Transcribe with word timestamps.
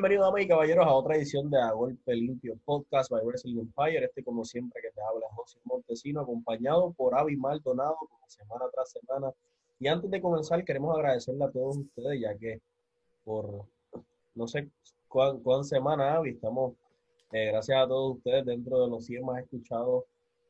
Bienvenidos, 0.00 0.28
damas 0.28 0.42
y 0.42 0.48
caballeros, 0.48 0.86
a 0.86 0.94
otra 0.94 1.16
edición 1.16 1.50
de 1.50 1.60
A 1.60 1.72
Golpe 1.72 2.14
Limpio 2.14 2.58
Podcast 2.64 3.10
by 3.10 3.22
Wrestling 3.22 3.58
Empire. 3.58 4.02
Este, 4.06 4.24
como 4.24 4.46
siempre, 4.46 4.80
que 4.80 4.88
te 4.92 5.02
habla 5.02 5.26
José 5.34 5.58
Montesino, 5.64 6.22
acompañado 6.22 6.90
por 6.92 7.14
Avi 7.14 7.36
Maldonado, 7.36 7.98
como 7.98 8.26
semana 8.26 8.64
tras 8.72 8.92
semana. 8.92 9.30
Y 9.78 9.88
antes 9.88 10.10
de 10.10 10.22
comenzar, 10.22 10.64
queremos 10.64 10.96
agradecerle 10.96 11.44
a 11.44 11.50
todos 11.50 11.76
ustedes, 11.76 12.18
ya 12.18 12.34
que 12.34 12.62
por 13.24 13.66
no 14.34 14.48
sé 14.48 14.70
cuán, 15.06 15.40
cuán 15.40 15.64
semana, 15.64 16.14
Avi, 16.14 16.30
estamos, 16.30 16.72
eh, 17.32 17.48
gracias 17.48 17.84
a 17.84 17.86
todos 17.86 18.16
ustedes, 18.16 18.46
dentro 18.46 18.82
de 18.82 18.88
los 18.88 19.04
100 19.04 19.22
más 19.22 19.42
escuchados 19.42 20.04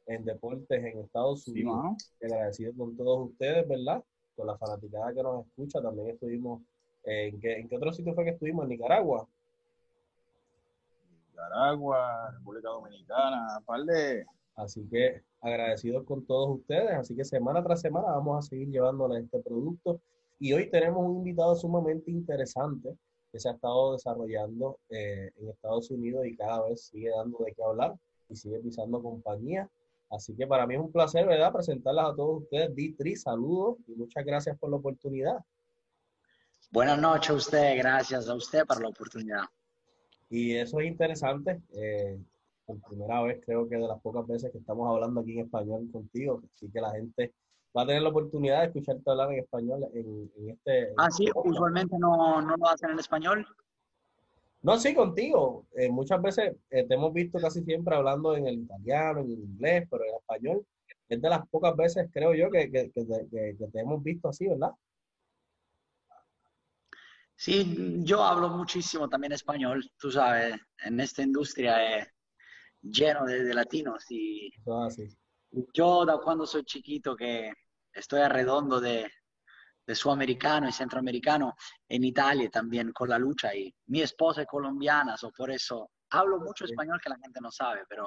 en 0.06 0.24
deportes 0.24 0.78
en 0.78 1.00
Estados 1.00 1.48
Unidos. 1.48 1.96
Sí, 1.98 2.24
Agradecido 2.24 2.72
con 2.78 2.96
todos 2.96 3.30
ustedes, 3.30 3.66
¿verdad? 3.66 4.00
Con 4.36 4.46
la 4.46 4.56
fanaticada 4.56 5.12
que 5.12 5.24
nos 5.24 5.44
escucha. 5.44 5.82
También 5.82 6.10
estuvimos, 6.10 6.62
eh, 7.02 7.30
¿en, 7.32 7.40
qué, 7.40 7.54
¿en 7.54 7.68
qué 7.68 7.76
otro 7.76 7.92
sitio 7.92 8.14
fue 8.14 8.22
que 8.22 8.30
estuvimos? 8.30 8.62
En 8.62 8.68
Nicaragua. 8.68 9.26
Nicaragua, 11.40 12.30
República 12.32 12.68
Dominicana, 12.68 13.62
par 13.64 13.84
de... 13.84 14.26
Así 14.56 14.86
que 14.90 15.22
agradecidos 15.40 16.04
con 16.04 16.26
todos 16.26 16.58
ustedes. 16.58 16.92
Así 16.92 17.16
que 17.16 17.24
semana 17.24 17.62
tras 17.62 17.80
semana 17.80 18.08
vamos 18.08 18.38
a 18.38 18.48
seguir 18.48 18.68
llevándoles 18.68 19.24
este 19.24 19.40
producto. 19.40 20.00
Y 20.38 20.52
hoy 20.52 20.70
tenemos 20.70 21.04
un 21.04 21.18
invitado 21.18 21.54
sumamente 21.54 22.10
interesante 22.10 22.96
que 23.32 23.40
se 23.40 23.48
ha 23.48 23.52
estado 23.52 23.92
desarrollando 23.92 24.78
eh, 24.90 25.30
en 25.36 25.48
Estados 25.48 25.90
Unidos 25.90 26.26
y 26.26 26.36
cada 26.36 26.68
vez 26.68 26.84
sigue 26.86 27.10
dando 27.10 27.38
de 27.38 27.54
qué 27.54 27.62
hablar 27.62 27.94
y 28.28 28.36
sigue 28.36 28.58
pisando 28.58 29.02
compañía. 29.02 29.70
Así 30.10 30.34
que 30.34 30.46
para 30.46 30.66
mí 30.66 30.74
es 30.74 30.80
un 30.80 30.92
placer, 30.92 31.26
¿verdad?, 31.26 31.52
presentarlas 31.52 32.12
a 32.12 32.16
todos 32.16 32.42
ustedes. 32.42 32.74
Ditri, 32.74 33.16
saludos 33.16 33.78
y 33.86 33.94
muchas 33.94 34.24
gracias 34.24 34.58
por 34.58 34.70
la 34.70 34.76
oportunidad. 34.76 35.38
Buenas 36.70 36.98
noches 36.98 37.30
a 37.30 37.34
usted, 37.34 37.78
gracias 37.78 38.28
a 38.28 38.34
usted 38.34 38.66
por 38.66 38.82
la 38.82 38.88
oportunidad. 38.88 39.44
Y 40.30 40.54
eso 40.54 40.80
es 40.80 40.86
interesante. 40.86 41.60
Eh, 41.74 42.18
por 42.64 42.80
primera 42.82 43.20
vez, 43.22 43.40
creo 43.44 43.68
que 43.68 43.76
de 43.76 43.86
las 43.86 44.00
pocas 44.00 44.26
veces 44.26 44.52
que 44.52 44.58
estamos 44.58 44.88
hablando 44.88 45.20
aquí 45.20 45.32
en 45.32 45.44
español 45.44 45.88
contigo, 45.92 46.40
así 46.54 46.70
que 46.70 46.80
la 46.80 46.92
gente 46.92 47.34
va 47.76 47.82
a 47.82 47.86
tener 47.86 48.02
la 48.02 48.10
oportunidad 48.10 48.60
de 48.60 48.66
escucharte 48.66 49.10
hablar 49.10 49.32
en 49.32 49.40
español 49.40 49.86
en, 49.92 50.30
en 50.36 50.50
este. 50.50 50.92
Ah, 50.96 51.10
sí, 51.10 51.26
usualmente 51.34 51.98
no, 51.98 52.40
no 52.40 52.56
lo 52.56 52.68
hacen 52.68 52.90
en 52.90 53.00
español. 53.00 53.46
No, 54.62 54.78
sí, 54.78 54.94
contigo. 54.94 55.66
Eh, 55.74 55.88
muchas 55.90 56.20
veces 56.22 56.54
eh, 56.70 56.84
te 56.84 56.94
hemos 56.94 57.12
visto 57.12 57.38
casi 57.40 57.62
siempre 57.64 57.96
hablando 57.96 58.36
en 58.36 58.46
el 58.46 58.60
italiano, 58.60 59.20
en 59.20 59.32
el 59.32 59.38
inglés, 59.38 59.88
pero 59.90 60.04
en 60.04 60.14
español 60.14 60.66
es 61.08 61.20
de 61.20 61.28
las 61.28 61.48
pocas 61.48 61.74
veces, 61.76 62.08
creo 62.12 62.34
yo, 62.34 62.50
que, 62.50 62.70
que, 62.70 62.90
que 62.92 63.68
te 63.72 63.80
hemos 63.80 64.02
visto 64.02 64.28
así, 64.28 64.46
¿verdad? 64.46 64.70
Sí, 67.42 68.02
yo 68.04 68.22
hablo 68.22 68.50
muchísimo 68.50 69.08
también 69.08 69.32
español, 69.32 69.90
tú 69.98 70.10
sabes, 70.10 70.60
en 70.84 71.00
esta 71.00 71.22
industria 71.22 71.96
es 71.96 72.08
lleno 72.82 73.24
de, 73.24 73.44
de 73.44 73.54
latinos 73.54 74.04
y 74.10 74.50
Ah, 74.66 74.90
sí. 74.90 75.08
yo 75.72 76.04
da 76.04 76.18
cuando 76.18 76.44
soy 76.46 76.64
chiquito 76.64 77.16
que 77.16 77.50
estoy 77.94 78.20
arredondo 78.20 78.78
de, 78.78 79.10
de 79.86 79.94
sudamericano 79.94 80.68
y 80.68 80.72
centroamericano 80.72 81.54
en 81.88 82.04
Italia 82.04 82.50
también 82.50 82.92
con 82.92 83.08
la 83.08 83.18
lucha 83.18 83.54
y 83.54 83.74
mi 83.86 84.02
esposa 84.02 84.42
es 84.42 84.46
colombiana, 84.46 85.16
so 85.16 85.32
por 85.32 85.50
eso 85.50 85.90
hablo 86.10 86.40
mucho 86.40 86.66
español 86.66 87.00
que 87.02 87.08
la 87.08 87.16
gente 87.16 87.40
no 87.40 87.50
sabe, 87.50 87.84
pero 87.88 88.06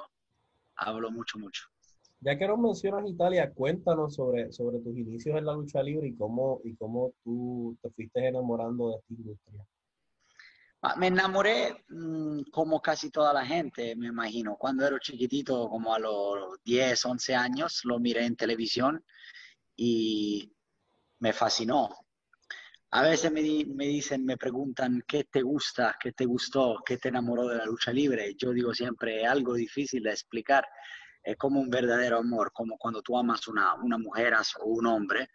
hablo 0.76 1.10
mucho, 1.10 1.40
mucho. 1.40 1.64
Ya 2.24 2.38
que 2.38 2.48
nos 2.48 2.58
mencionas 2.58 3.10
Italia, 3.10 3.52
cuéntanos 3.54 4.16
sobre, 4.16 4.52
sobre 4.54 4.80
tus 4.80 4.98
inicios 4.98 5.38
en 5.38 5.46
la 5.46 5.54
lucha 5.54 5.84
libre 5.84 6.08
y 6.08 6.16
cómo, 6.16 6.62
y 6.64 6.74
cómo 6.76 7.12
tú 7.22 7.78
te 7.82 7.90
fuiste 7.90 8.26
enamorando 8.26 8.92
de 8.92 8.96
esta 8.96 9.14
industria. 9.14 9.66
Ma 10.82 10.96
Me 10.96 11.08
enamoré 11.08 11.84
mh, 11.90 12.44
como 12.50 12.82
casi 12.82 13.10
toda 13.10 13.34
la 13.34 13.46
gente, 13.46 13.96
me 13.98 14.08
imagino. 14.08 14.56
Cuando 14.56 14.88
era 14.88 14.98
chiquitito, 15.00 15.68
como 15.68 15.94
a 15.94 16.00
los 16.00 16.64
10, 16.64 17.06
11 17.06 17.36
años, 17.36 17.82
lo 17.84 18.00
miré 18.00 18.26
en 18.26 18.38
televisión 18.38 19.04
y 19.76 20.50
me 21.20 21.34
fascinó. 21.34 21.90
A 22.92 23.02
veces 23.02 23.34
me, 23.34 23.42
me 23.66 23.88
dicen, 23.88 24.24
me 24.24 24.38
preguntan, 24.38 25.04
¿qué 25.06 25.26
te 25.26 25.42
gusta? 25.42 25.98
¿Qué 26.00 26.14
te 26.14 26.26
gustó? 26.26 26.78
¿Qué 26.86 26.98
te 26.98 27.10
enamoró 27.10 27.48
de 27.50 27.58
la 27.58 27.66
lucha 27.66 27.92
libre? 27.92 28.34
Yo 28.38 28.52
digo 28.52 28.74
siempre, 28.74 29.26
algo 29.26 29.56
difícil 29.56 30.04
de 30.04 30.12
explicar. 30.12 30.66
Es 31.24 31.38
como 31.38 31.60
un 31.60 31.70
verdadero 31.70 32.20
amor, 32.20 32.52
como 32.54 32.78
cuando 32.78 33.02
tú 33.02 33.18
amas 33.18 33.48
una, 33.48 33.76
una 33.76 33.98
mujer 33.98 34.34
o 34.60 34.66
un 34.66 34.86
hombre 34.88 35.30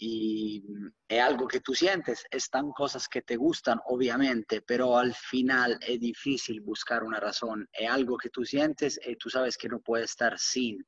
y 0.00 0.62
es 1.08 1.20
algo 1.20 1.48
que 1.48 1.60
tú 1.60 1.74
sientes. 1.74 2.24
Están 2.30 2.70
cosas 2.70 3.08
que 3.08 3.22
te 3.22 3.36
gustan, 3.36 3.80
obviamente, 3.86 4.62
pero 4.62 4.96
al 4.96 5.12
final 5.12 5.78
es 5.80 5.98
difícil 5.98 6.60
buscar 6.60 7.02
una 7.02 7.18
razón. 7.18 7.68
Es 7.72 7.90
algo 7.90 8.16
que 8.16 8.30
tú 8.30 8.44
sientes 8.44 9.00
y 9.04 9.16
tú 9.16 9.28
sabes 9.28 9.56
que 9.58 9.68
no 9.68 9.80
puedes 9.80 10.10
estar 10.10 10.38
sin. 10.38 10.86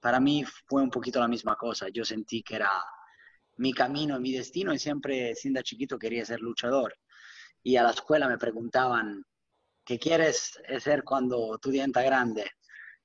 Para 0.00 0.20
mí 0.20 0.44
fue 0.66 0.82
un 0.82 0.90
poquito 0.90 1.18
la 1.18 1.28
misma 1.28 1.56
cosa. 1.56 1.88
Yo 1.88 2.04
sentí 2.04 2.42
que 2.42 2.56
era 2.56 2.70
mi 3.56 3.72
camino, 3.72 4.20
mi 4.20 4.32
destino 4.32 4.72
y 4.72 4.78
siempre, 4.78 5.34
siendo 5.34 5.60
chiquito, 5.62 5.98
quería 5.98 6.24
ser 6.24 6.40
luchador. 6.40 6.94
Y 7.64 7.76
a 7.76 7.82
la 7.82 7.90
escuela 7.90 8.28
me 8.28 8.38
preguntaban, 8.38 9.24
¿qué 9.84 9.98
quieres 9.98 10.60
ser 10.80 11.02
cuando 11.02 11.58
tú 11.58 11.70
dientes 11.70 12.04
grande? 12.04 12.50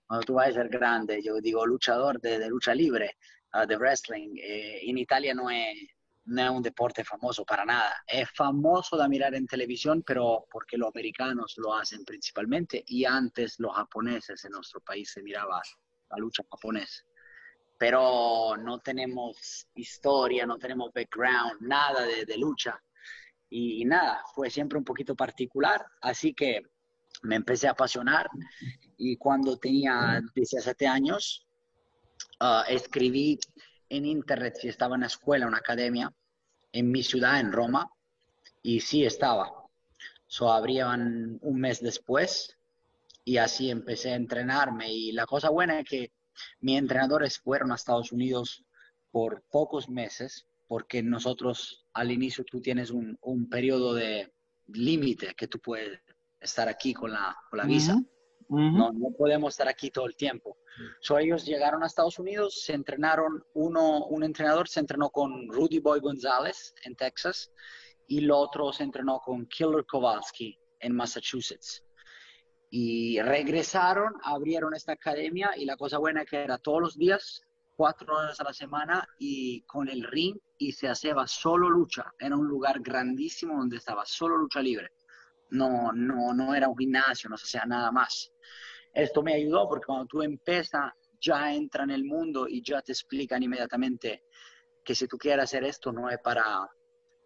Cuando 0.08 0.26
tú 0.26 0.34
vas 0.36 0.50
a 0.50 0.54
ser 0.54 0.70
grande, 0.70 1.22
yo 1.22 1.40
digo 1.42 1.66
luchador 1.66 2.20
de, 2.22 2.40
de 2.40 2.48
lucha 2.48 2.74
libre, 2.74 3.18
uh, 3.54 3.68
de 3.68 3.78
wrestling. 3.78 4.38
Eh, 4.38 4.90
en 4.90 4.98
Italia 4.98 5.34
no 5.34 5.50
es, 5.50 5.76
no 6.26 6.44
es 6.44 6.50
un 6.50 6.64
deporte 6.64 7.04
famoso 7.04 7.44
para 7.46 7.66
nada. 7.66 7.94
Es 8.08 8.30
famoso 8.32 8.98
de 8.98 9.10
mirar 9.10 9.36
en 9.36 9.46
televisión, 9.46 10.04
pero 10.06 10.46
porque 10.50 10.78
los 10.78 10.90
americanos 10.90 11.56
lo 11.58 11.76
hacen 11.76 12.06
principalmente 12.06 12.84
y 12.88 13.04
antes 13.06 13.60
los 13.60 13.76
japoneses 13.76 14.44
en 14.46 14.52
nuestro 14.52 14.80
país 14.82 15.12
se 15.12 15.22
miraba 15.22 15.62
la 16.10 16.18
lucha 16.18 16.44
japonesa 16.50 17.04
pero 17.78 18.56
no 18.58 18.80
tenemos 18.80 19.68
historia, 19.76 20.46
no 20.46 20.58
tenemos 20.58 20.92
background, 20.94 21.62
nada 21.62 22.06
de, 22.06 22.26
de 22.26 22.38
lucha. 22.38 22.82
Y, 23.50 23.82
y, 23.82 23.86
nada, 23.86 24.24
fue 24.34 24.50
siempre 24.50 24.78
un 24.78 24.84
poquito 24.84 25.16
particular, 25.16 25.86
así 26.02 26.34
que 26.34 26.64
me 27.24 27.36
empecé 27.36 27.68
a 27.68 27.72
apasionar 27.72 28.30
y 28.98 29.18
cuando 29.18 29.58
tenía 29.58 30.22
17 30.34 30.88
años 30.88 31.48
uh, 32.42 32.64
escribí 32.68 33.40
en 33.90 34.06
internet 34.06 34.58
si 34.60 34.68
estaba 34.68 34.96
en 34.96 35.02
la 35.02 35.08
escuela, 35.08 35.46
en 35.46 35.50
una 35.50 35.60
academia, 35.60 36.14
en 36.72 36.92
mi 36.92 37.04
ciudad, 37.04 37.40
en 37.40 37.52
Roma, 37.52 37.90
y 38.62 38.82
sí 38.82 39.06
estaba. 39.06 39.52
So, 40.26 40.52
abrían 40.52 41.40
un 41.42 41.60
mes 41.60 41.82
después 41.82 42.58
y 43.24 43.38
así 43.38 43.70
empecé 43.70 44.12
a 44.12 44.16
entrenarme 44.16 44.92
y 44.92 45.12
la 45.14 45.26
cosa 45.26 45.50
buena 45.50 45.80
es 45.80 45.90
que 45.90 46.12
mis 46.60 46.78
entrenadores 46.78 47.40
fueron 47.40 47.72
a 47.72 47.76
Estados 47.76 48.12
Unidos 48.12 48.66
por 49.12 49.44
pocos 49.50 49.90
meses, 49.90 50.46
porque 50.68 51.02
nosotros 51.02 51.86
al 51.94 52.12
inicio 52.12 52.44
tú 52.44 52.62
tienes 52.62 52.92
un, 52.92 53.18
un 53.22 53.50
periodo 53.50 53.94
de 53.94 54.34
límite 54.68 55.34
que 55.36 55.48
tú 55.48 55.60
puedes 55.60 56.02
estar 56.40 56.68
aquí 56.68 56.94
con 56.94 57.12
la, 57.12 57.36
con 57.50 57.58
la 57.58 57.66
visa. 57.66 57.96
Uh 58.50 58.58
-huh. 58.58 58.78
no, 58.78 58.92
no, 58.94 59.10
podemos 59.18 59.54
estar 59.54 59.68
aquí 59.68 59.92
todo 59.92 60.06
el 60.06 60.16
tiempo. 60.16 60.58
So, 61.02 61.18
ellos 61.18 61.46
llegaron 61.46 61.84
a 61.84 61.88
Estados 61.88 62.20
Unidos, 62.20 62.64
se 62.64 62.74
entrenaron, 62.74 63.44
uno, 63.56 64.06
un 64.06 64.24
entrenador 64.24 64.70
se 64.70 64.80
entrenó 64.80 65.10
con 65.10 65.50
Rudy 65.50 65.80
Boy 65.80 66.00
González 66.00 66.74
en 66.84 66.96
Texas 66.96 67.52
y 68.08 68.20
el 68.20 68.32
otro 68.32 68.72
se 68.72 68.84
entrenó 68.84 69.20
con 69.20 69.48
Killer 69.48 69.86
Kowalski 69.86 70.58
en 70.80 70.96
Massachusetts 70.96 71.84
y 72.70 73.22
regresaron, 73.22 74.14
abrieron 74.24 74.74
esta 74.74 74.94
academia 74.94 75.52
y 75.56 75.66
la 75.66 75.78
cosa 75.78 75.98
buena 75.98 76.22
es 76.22 76.30
que 76.30 76.38
era 76.38 76.58
todos 76.58 76.82
los 76.82 76.98
días, 76.98 77.42
cuatro 77.76 78.16
horas 78.16 78.40
a 78.40 78.44
la 78.44 78.54
semana 78.54 79.08
y 79.20 79.62
con 79.64 79.88
el 79.88 80.04
ring 80.04 80.38
y 80.58 80.74
se 80.74 80.90
hacía 80.90 81.16
solo 81.28 81.70
lucha. 81.70 82.12
Era 82.20 82.36
un 82.36 82.48
lugar 82.48 82.82
grandísimo 82.82 83.58
donde 83.58 83.78
estaba 83.78 84.06
solo 84.06 84.38
lucha 84.38 84.62
libre. 84.62 84.90
No, 85.50 85.92
no, 85.94 86.34
no 86.34 86.54
era 86.54 86.68
un 86.68 86.78
gimnasio, 86.78 87.30
no 87.30 87.38
se 87.38 87.46
hacía 87.46 87.68
nada 87.68 87.92
más. 87.92 88.32
Esto 88.94 89.22
me 89.22 89.34
ayudó 89.34 89.68
porque 89.70 89.86
cuando 89.86 90.06
tú 90.08 90.22
empiezas 90.22 90.92
ya 91.22 91.54
entra 91.54 91.84
en 91.84 91.92
el 91.92 92.04
mundo 92.04 92.48
y 92.48 92.64
ya 92.64 92.82
te 92.82 92.92
explican 92.92 93.44
inmediatamente 93.44 94.24
que 94.84 94.96
si 94.96 95.08
tú 95.08 95.18
quieres 95.18 95.44
hacer 95.44 95.64
esto 95.64 95.92
no 95.92 96.10
es 96.10 96.18
para, 96.20 96.44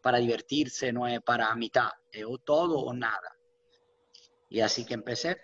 para 0.02 0.18
divertirse, 0.18 0.92
no 0.92 1.08
es 1.08 1.22
para 1.22 1.56
mitad, 1.56 1.90
es 2.12 2.26
o 2.26 2.38
todo 2.40 2.80
o 2.80 2.94
nada. 2.94 3.38
Y 4.50 4.60
así 4.60 4.86
que 4.86 4.96
empecé. 4.96 5.38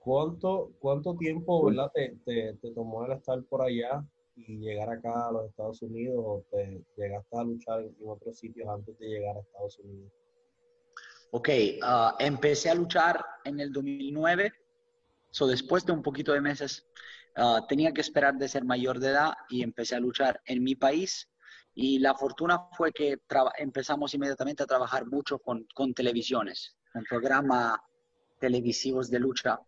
¿Cuánto, 0.00 0.72
cuánto 0.78 1.16
tiempo 1.16 1.66
¿verdad? 1.66 1.90
Te, 1.92 2.16
te, 2.24 2.70
tomó 2.72 3.04
el 3.04 3.12
estar 3.12 3.42
por 3.44 3.62
allá 3.62 4.04
y 4.36 4.58
llegar 4.58 4.90
acá 4.90 5.28
a 5.28 5.32
los 5.32 5.48
Estados 5.48 5.82
Unidos 5.82 6.16
o 6.24 6.44
te 6.50 6.84
llegaste 6.96 7.36
a 7.36 7.42
luchar 7.42 7.80
en, 7.80 7.96
en 8.00 8.08
otros 8.08 8.38
sitios 8.38 8.68
antes 8.68 8.98
de 8.98 9.06
llegar 9.06 9.36
a 9.36 9.40
Estados 9.40 9.78
Unidos? 9.80 10.12
Ok, 11.30 11.48
uh, 11.82 12.14
empecé 12.18 12.70
a 12.70 12.74
luchar 12.74 13.24
en 13.44 13.60
el 13.60 13.72
2009, 13.72 14.52
so 15.30 15.46
después 15.46 15.84
de 15.84 15.92
un 15.92 16.02
poquito 16.02 16.32
de 16.32 16.40
meses, 16.40 16.86
uh, 17.36 17.66
tenía 17.66 17.92
que 17.92 18.00
esperar 18.00 18.34
de 18.36 18.48
ser 18.48 18.64
mayor 18.64 18.98
de 18.98 19.08
edad 19.08 19.32
y 19.50 19.62
empecé 19.62 19.96
a 19.96 20.00
luchar 20.00 20.40
en 20.46 20.62
mi 20.62 20.74
país 20.74 21.28
Y 21.80 22.00
la 22.00 22.12
fortuna 22.14 22.58
fue 22.76 22.92
que 22.92 23.20
empezamos 23.58 24.12
inmediatamente 24.12 24.64
a 24.64 24.66
trabajar 24.66 25.06
mucho 25.06 25.38
con, 25.38 25.64
con 25.74 25.94
televisiones, 25.94 26.76
con 26.92 27.04
programas 27.04 27.78
televisivos 28.40 29.08
de 29.10 29.20
lucha. 29.20 29.60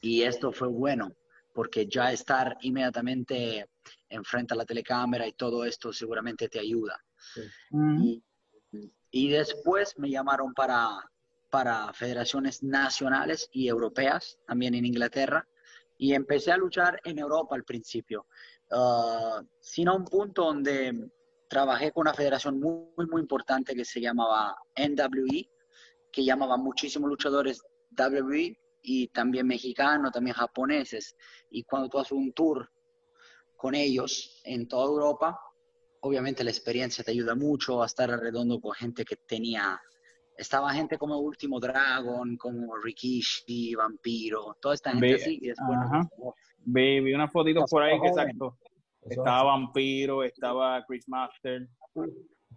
Y 0.00 0.22
esto 0.22 0.50
fue 0.50 0.68
bueno, 0.68 1.14
porque 1.52 1.86
ya 1.86 2.10
estar 2.10 2.56
inmediatamente 2.62 3.68
enfrente 4.08 4.54
a 4.54 4.56
la 4.56 4.64
telecámara 4.64 5.26
y 5.26 5.32
todo 5.32 5.66
esto 5.66 5.92
seguramente 5.92 6.48
te 6.48 6.58
ayuda. 6.58 6.98
y, 7.74 8.22
y, 9.10 9.30
después 9.30 9.98
me 9.98 10.10
llamaron 10.10 10.54
para, 10.54 10.88
para 11.50 11.92
federaciones 11.92 12.62
nacionales 12.62 13.48
y 13.52 13.68
europeas, 13.68 14.38
también 14.46 14.74
en 14.74 14.86
Inglaterra, 14.86 15.46
y 15.98 16.14
empecé 16.14 16.52
a 16.52 16.56
luchar 16.56 17.00
en 17.04 17.18
Europa 17.18 17.54
al 17.54 17.64
principio, 17.64 18.26
uh, 18.70 19.44
sino 19.60 19.96
un 19.96 20.04
punto 20.04 20.44
donde 20.44 21.10
trabajé 21.48 21.92
con 21.92 22.02
una 22.02 22.14
federación 22.14 22.58
muy, 22.60 23.06
muy 23.10 23.20
importante 23.20 23.74
que 23.74 23.84
se 23.84 24.00
llamaba 24.00 24.56
NWE, 24.76 25.50
que 26.12 26.24
llamaba 26.24 26.56
muchísimos 26.56 27.10
luchadores 27.10 27.62
WWE 27.98 28.56
y 28.82 29.08
también 29.08 29.46
mexicanos, 29.46 30.12
también 30.12 30.36
japoneses. 30.36 31.16
Y 31.50 31.64
cuando 31.64 31.88
tú 31.88 31.98
haces 31.98 32.12
un 32.12 32.32
tour 32.32 32.70
con 33.56 33.74
ellos 33.74 34.40
en 34.44 34.68
toda 34.68 34.86
Europa, 34.86 35.38
obviamente 36.00 36.44
la 36.44 36.50
experiencia 36.50 37.04
te 37.04 37.10
ayuda 37.10 37.34
mucho 37.34 37.82
a 37.82 37.86
estar 37.86 38.08
redondo 38.08 38.60
con 38.60 38.72
gente 38.72 39.04
que 39.04 39.16
tenía 39.16 39.80
estaba 40.40 40.72
gente 40.72 40.96
como 40.96 41.18
Último 41.18 41.60
Dragon, 41.60 42.36
como 42.38 42.74
Rikishi, 42.76 43.74
Vampiro, 43.74 44.56
toda 44.60 44.74
esta 44.74 44.92
gente 44.92 45.14
así. 45.16 45.38
Y 45.42 45.48
después 45.48 45.78
vi, 46.64 47.12
una 47.12 47.28
fotito 47.28 47.64
por 47.66 47.82
ahí 47.82 48.00
que 48.00 48.08
exacto. 48.08 48.58
Estaba 49.02 49.44
Vampiro, 49.44 50.24
estaba 50.24 50.84
Chris 50.86 51.06
Master. 51.08 51.68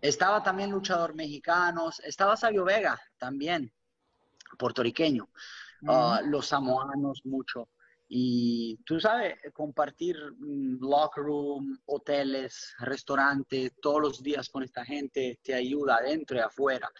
Estaba 0.01 0.41
también 0.41 0.71
luchador 0.71 1.13
mexicano, 1.13 1.89
estaba 2.05 2.37
Sabio 2.37 2.63
Vega 2.63 2.99
también, 3.17 3.71
puertorriqueño. 4.57 5.27
Ah, 5.87 6.21
los 6.23 6.47
samoanos 6.47 7.21
mucho. 7.25 7.67
Y 8.15 8.77
tú 8.85 8.99
sabes, 8.99 9.33
compartir 9.53 10.15
mm, 10.37 10.77
locker 10.87 11.23
room, 11.23 11.79
hoteles, 11.87 12.75
restaurantes, 12.77 13.71
todos 13.81 13.99
los 13.99 14.21
días 14.21 14.49
con 14.49 14.61
esta 14.61 14.85
gente 14.85 15.39
te 15.41 15.55
ayuda 15.55 15.95
adentro 15.95 16.37
y 16.37 16.41
afuera. 16.41 16.91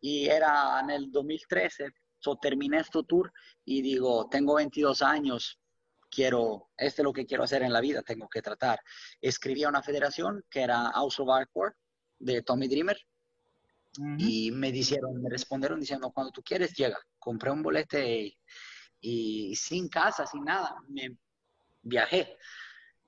Y 0.00 0.26
era 0.26 0.80
en 0.80 0.90
el 0.90 1.12
2013, 1.12 1.92
so 2.18 2.34
terminé 2.42 2.78
este 2.78 3.00
tour 3.04 3.32
y 3.64 3.80
digo, 3.80 4.28
tengo 4.28 4.56
22 4.56 5.02
años, 5.02 5.56
quiero, 6.10 6.70
este 6.76 7.02
es 7.02 7.04
lo 7.04 7.12
que 7.12 7.26
quiero 7.26 7.44
hacer 7.44 7.62
en 7.62 7.72
la 7.72 7.80
vida, 7.80 8.02
tengo 8.02 8.28
que 8.28 8.42
tratar. 8.42 8.80
Escribí 9.20 9.62
a 9.62 9.68
una 9.68 9.84
federación 9.84 10.44
que 10.50 10.62
era 10.62 10.90
House 10.90 11.20
of 11.20 11.28
Hardcore 11.28 11.74
de 12.18 12.42
Tommy 12.42 12.66
Dreamer 12.66 12.98
y 14.18 14.50
me 14.50 14.72
dijeron, 14.72 15.22
me 15.22 15.30
respondieron 15.30 15.78
diciendo, 15.78 16.10
cuando 16.10 16.32
tú 16.32 16.42
quieres 16.42 16.74
llega, 16.74 16.98
compré 17.20 17.52
un 17.52 17.62
bolete 17.62 18.18
y, 18.18 18.38
y 19.00 19.54
sin 19.56 19.88
casa, 19.88 20.26
sin 20.26 20.44
nada, 20.44 20.76
me 20.88 21.16
viajé. 21.82 22.36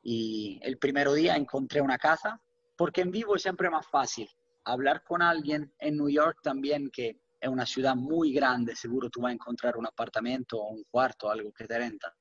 Y 0.03 0.61
el 0.63 0.79
primer 0.79 1.11
día 1.11 1.37
encontré 1.37 1.81
una 1.81 1.99
casa, 1.99 2.41
porque 2.77 3.01
en 3.01 3.11
vivo 3.11 3.37
es 3.37 3.43
siempre 3.43 3.71
más 3.71 3.87
fácil 3.87 4.29
hablar 4.69 5.03
con 5.03 5.23
alguien 5.23 5.73
en 5.79 5.97
New 5.97 6.09
York 6.09 6.41
también, 6.43 6.91
que 6.91 7.21
es 7.41 7.49
una 7.49 7.67
ciudad 7.67 7.95
muy 7.95 8.33
grande, 8.33 8.75
seguro 8.75 9.09
tú 9.09 9.23
vas 9.23 9.31
a 9.31 9.35
encontrar 9.35 9.77
un 9.77 9.87
apartamento 9.87 10.59
o 10.59 10.71
un 10.71 10.85
cuarto, 10.85 11.31
algo 11.31 11.53
que 11.53 11.67
te 11.67 11.79
renta. 11.79 12.15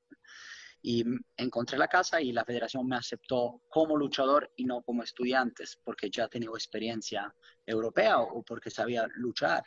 Y 0.80 1.04
encontré 1.36 1.76
la 1.76 1.88
casa 1.88 2.20
y 2.20 2.32
la 2.32 2.44
federación 2.44 2.86
me 2.86 2.96
aceptó 2.96 3.62
como 3.68 3.96
luchador 3.96 4.52
y 4.56 4.64
no 4.64 4.82
como 4.82 5.02
estudiantes, 5.02 5.78
porque 5.84 6.08
ya 6.08 6.28
tenía 6.28 6.48
experiencia 6.50 7.34
europea 7.66 8.20
o 8.20 8.42
porque 8.42 8.70
sabía 8.70 9.06
luchar. 9.16 9.64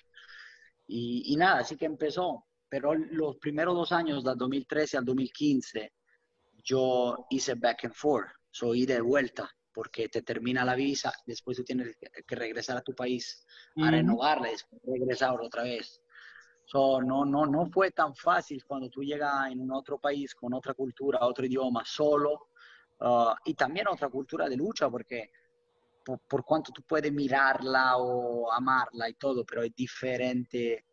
Y, 0.88 1.34
y 1.34 1.36
nada, 1.36 1.60
así 1.60 1.76
que 1.76 1.86
empezó. 1.86 2.46
Pero 2.72 2.96
los 2.96 3.36
primeros 3.36 3.76
dos 3.76 3.92
años, 3.92 4.24
del 4.24 4.38
2013 4.38 4.98
al 4.98 5.04
2015, 5.04 5.92
yo 6.64 7.28
hice 7.30 7.56
back 7.56 7.84
and 7.84 7.94
forth, 7.94 8.32
soy 8.50 8.86
de 8.86 9.02
vuelta 9.02 9.52
porque 9.74 10.08
te 10.08 10.22
termina 10.22 10.64
la 10.64 10.76
visa, 10.76 11.12
después 11.26 11.58
tú 11.58 11.66
tienes 11.66 11.98
que 11.98 12.36
regresar 12.36 12.78
a 12.78 12.82
tu 12.82 12.96
país 12.96 13.46
a 13.76 13.92
renovarla 13.92 14.48
y 14.48 14.52
después 14.52 14.82
regresar 14.86 15.36
otra 15.42 15.64
vez. 15.64 16.02
So, 16.66 17.02
no, 17.02 17.26
no, 17.26 17.46
no 17.46 17.66
fue 17.70 17.92
tan 17.92 18.16
fácil 18.16 18.64
cuando 18.66 18.90
tú 18.90 19.04
llegas 19.04 19.52
en 19.52 19.70
otro 19.70 20.00
país 20.00 20.34
con 20.34 20.54
otra 20.54 20.74
cultura, 20.74 21.20
otro 21.22 21.46
idioma, 21.46 21.84
solo, 21.84 22.48
uh, 23.02 23.34
y 23.44 23.54
también 23.54 23.90
otra 23.90 24.08
cultura 24.08 24.48
de 24.48 24.56
lucha, 24.56 24.90
porque 24.90 25.30
por, 26.06 26.46
cuanto 26.46 26.72
tú 26.72 26.84
puedes 26.84 27.12
mirarla 27.12 27.98
o 27.98 28.50
amarla 28.50 29.10
y 29.10 29.16
todo, 29.16 29.44
pero 29.46 29.64
es 29.64 29.76
diferente 29.76 30.86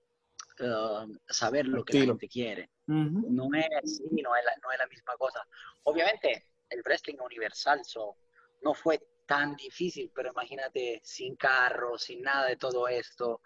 uh, 0.61 1.13
saber 1.29 1.67
lo 1.67 1.85
que 1.85 1.99
la 1.99 2.05
gente 2.07 2.29
quiere. 2.29 2.71
No 2.87 3.49
es 3.55 4.01
no 4.11 4.35
es, 4.37 4.45
la, 4.45 4.53
no 4.63 4.73
es 4.73 4.79
la 4.79 4.87
misma 4.87 5.17
cosa. 5.17 5.47
Obviamente, 5.85 6.47
el 6.71 6.83
wrestling 6.83 7.19
universal, 7.21 7.85
so, 7.85 8.17
no 8.63 8.75
fue 8.75 9.01
tan 9.27 9.55
difícil, 9.57 10.11
pero 10.15 10.31
imagínate 10.31 11.01
sin 11.05 11.37
carro, 11.37 11.99
sin 11.99 12.23
nada 12.23 12.47
de 12.47 12.57
todo 12.57 12.89
esto, 12.89 13.43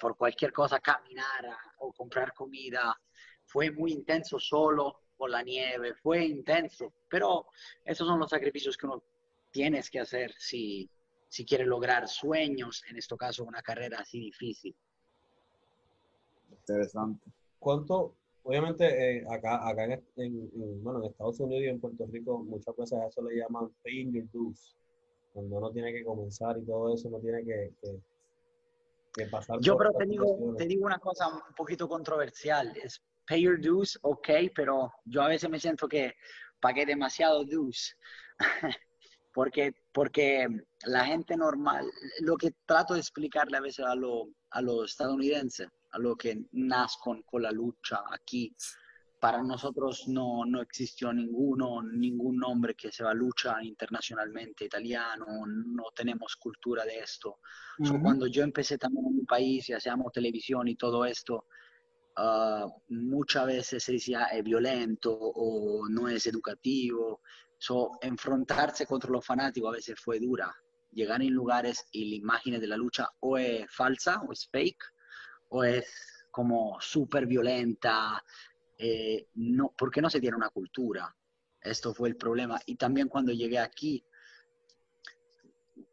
por 0.00 0.16
cualquier 0.16 0.52
cosa 0.52 0.80
caminar 0.80 1.56
o 1.78 1.92
comprar 1.92 2.34
comida. 2.34 3.00
Fue 3.44 3.70
muy 3.70 3.92
intenso 3.92 4.38
solo 4.40 5.02
por 5.16 5.30
la 5.30 5.42
nieve, 5.42 5.94
fue 5.94 6.24
intenso, 6.24 6.92
pero 7.08 7.46
esos 7.84 8.08
son 8.08 8.18
los 8.18 8.30
sacrificios 8.30 8.76
que 8.76 8.86
uno 8.86 9.04
tienes 9.52 9.88
que 9.88 10.00
hacer 10.00 10.32
si, 10.36 10.90
si 11.28 11.44
quiere 11.44 11.64
lograr 11.64 12.08
sueños, 12.08 12.82
en 12.88 12.96
este 12.96 13.16
caso 13.16 13.44
una 13.44 13.62
carrera 13.62 13.98
así 14.00 14.18
difícil. 14.18 14.74
Interesante. 16.50 17.30
¿Cuánto, 17.58 18.14
obviamente 18.42 19.18
eh, 19.18 19.24
acá, 19.30 19.68
acá 19.68 19.84
en, 20.16 20.82
bueno, 20.82 21.00
en 21.00 21.10
Estados 21.10 21.40
Unidos 21.40 21.64
y 21.64 21.68
en 21.68 21.80
Puerto 21.80 22.06
Rico 22.06 22.38
muchas 22.38 22.76
veces 22.76 22.98
a 22.98 23.06
eso 23.06 23.22
le 23.22 23.36
llaman 23.36 23.70
paying 23.82 24.12
your 24.12 24.30
dues, 24.32 24.74
cuando 25.32 25.56
uno 25.56 25.70
tiene 25.70 25.92
que 25.92 26.04
comenzar 26.04 26.58
y 26.58 26.64
todo 26.64 26.94
eso, 26.94 27.10
no 27.10 27.18
tiene 27.18 27.44
que, 27.44 27.72
que, 29.12 29.26
pasar. 29.26 29.58
Yo 29.60 29.76
pero 29.76 29.92
te 29.92 30.06
digo, 30.06 30.54
te 30.56 30.66
digo 30.66 30.86
una 30.86 30.98
cosa 30.98 31.28
un 31.28 31.54
poquito 31.54 31.88
controversial, 31.88 32.74
es 32.82 33.02
pay 33.26 33.42
your 33.42 33.60
dues, 33.60 33.98
ok, 34.02 34.28
pero 34.54 34.92
yo 35.04 35.22
a 35.22 35.28
veces 35.28 35.48
me 35.50 35.60
siento 35.60 35.86
que 35.86 36.14
pagué 36.60 36.86
demasiado 36.86 37.44
dues. 37.44 37.96
porque, 39.32 39.74
porque 39.92 40.48
la 40.84 41.04
gente 41.04 41.36
normal, 41.36 41.90
lo 42.20 42.36
que 42.36 42.52
trato 42.66 42.94
de 42.94 43.00
explicarle 43.00 43.56
a 43.56 43.60
veces 43.60 43.84
a, 43.84 43.94
lo, 43.94 44.28
a 44.50 44.60
los 44.60 44.90
estadounidenses, 44.90 45.68
a 45.92 45.98
lo 45.98 46.16
que 46.16 46.44
nazcan 46.52 47.22
con 47.22 47.42
la 47.42 47.50
lucha 47.50 48.02
aquí. 48.10 48.54
Para 49.18 49.42
nosotros 49.42 50.08
no, 50.08 50.46
no 50.46 50.62
existió 50.62 51.12
ninguno, 51.12 51.82
ningún 51.82 52.38
nombre 52.38 52.74
que 52.74 52.90
se 52.90 53.04
va 53.04 53.10
a 53.10 53.14
lucha 53.14 53.62
internacionalmente 53.62 54.64
italiano, 54.64 55.26
no 55.46 55.84
tenemos 55.94 56.36
cultura 56.36 56.84
de 56.84 57.00
esto. 57.00 57.40
cuando 58.00 58.26
yo 58.26 58.42
empecé 58.42 58.78
también 58.78 59.06
en 59.06 59.16
mi 59.16 59.24
país 59.24 59.68
y 59.68 59.74
hacíamos 59.74 60.12
televisión 60.12 60.68
y 60.68 60.76
todo 60.76 61.04
esto, 61.04 61.46
ah, 62.16 62.66
muchas 62.88 63.46
veces 63.46 63.84
se 63.84 63.92
decía 63.92 64.24
es 64.24 64.42
violento 64.42 65.12
o 65.12 65.86
no 65.88 66.08
es 66.08 66.26
educativo. 66.26 67.20
So, 67.58 67.98
enfrentarse 68.00 68.86
contra 68.86 69.10
los 69.10 69.26
fanáticos 69.26 69.68
a 69.68 69.76
veces 69.76 70.00
fue 70.00 70.18
dura. 70.18 70.50
Llegar 70.92 71.20
en 71.20 71.34
lugares 71.34 71.84
y 71.92 72.08
la 72.08 72.16
imagen 72.16 72.58
de 72.58 72.66
la 72.66 72.76
lucha 72.78 73.10
o 73.20 73.36
es 73.36 73.70
falsa 73.70 74.22
o 74.22 74.32
es 74.32 74.48
fake 74.50 74.82
o 75.50 75.64
es 75.64 76.26
como 76.30 76.80
súper 76.80 77.26
violenta, 77.26 78.22
eh, 78.78 79.28
no, 79.34 79.74
¿por 79.76 79.90
qué 79.90 80.00
no 80.00 80.10
se 80.10 80.20
tiene 80.20 80.36
una 80.36 80.50
cultura? 80.50 81.14
Esto 81.60 81.92
fue 81.92 82.08
el 82.08 82.16
problema. 82.16 82.58
Y 82.66 82.76
también 82.76 83.08
cuando 83.08 83.32
llegué 83.32 83.58
aquí, 83.58 84.04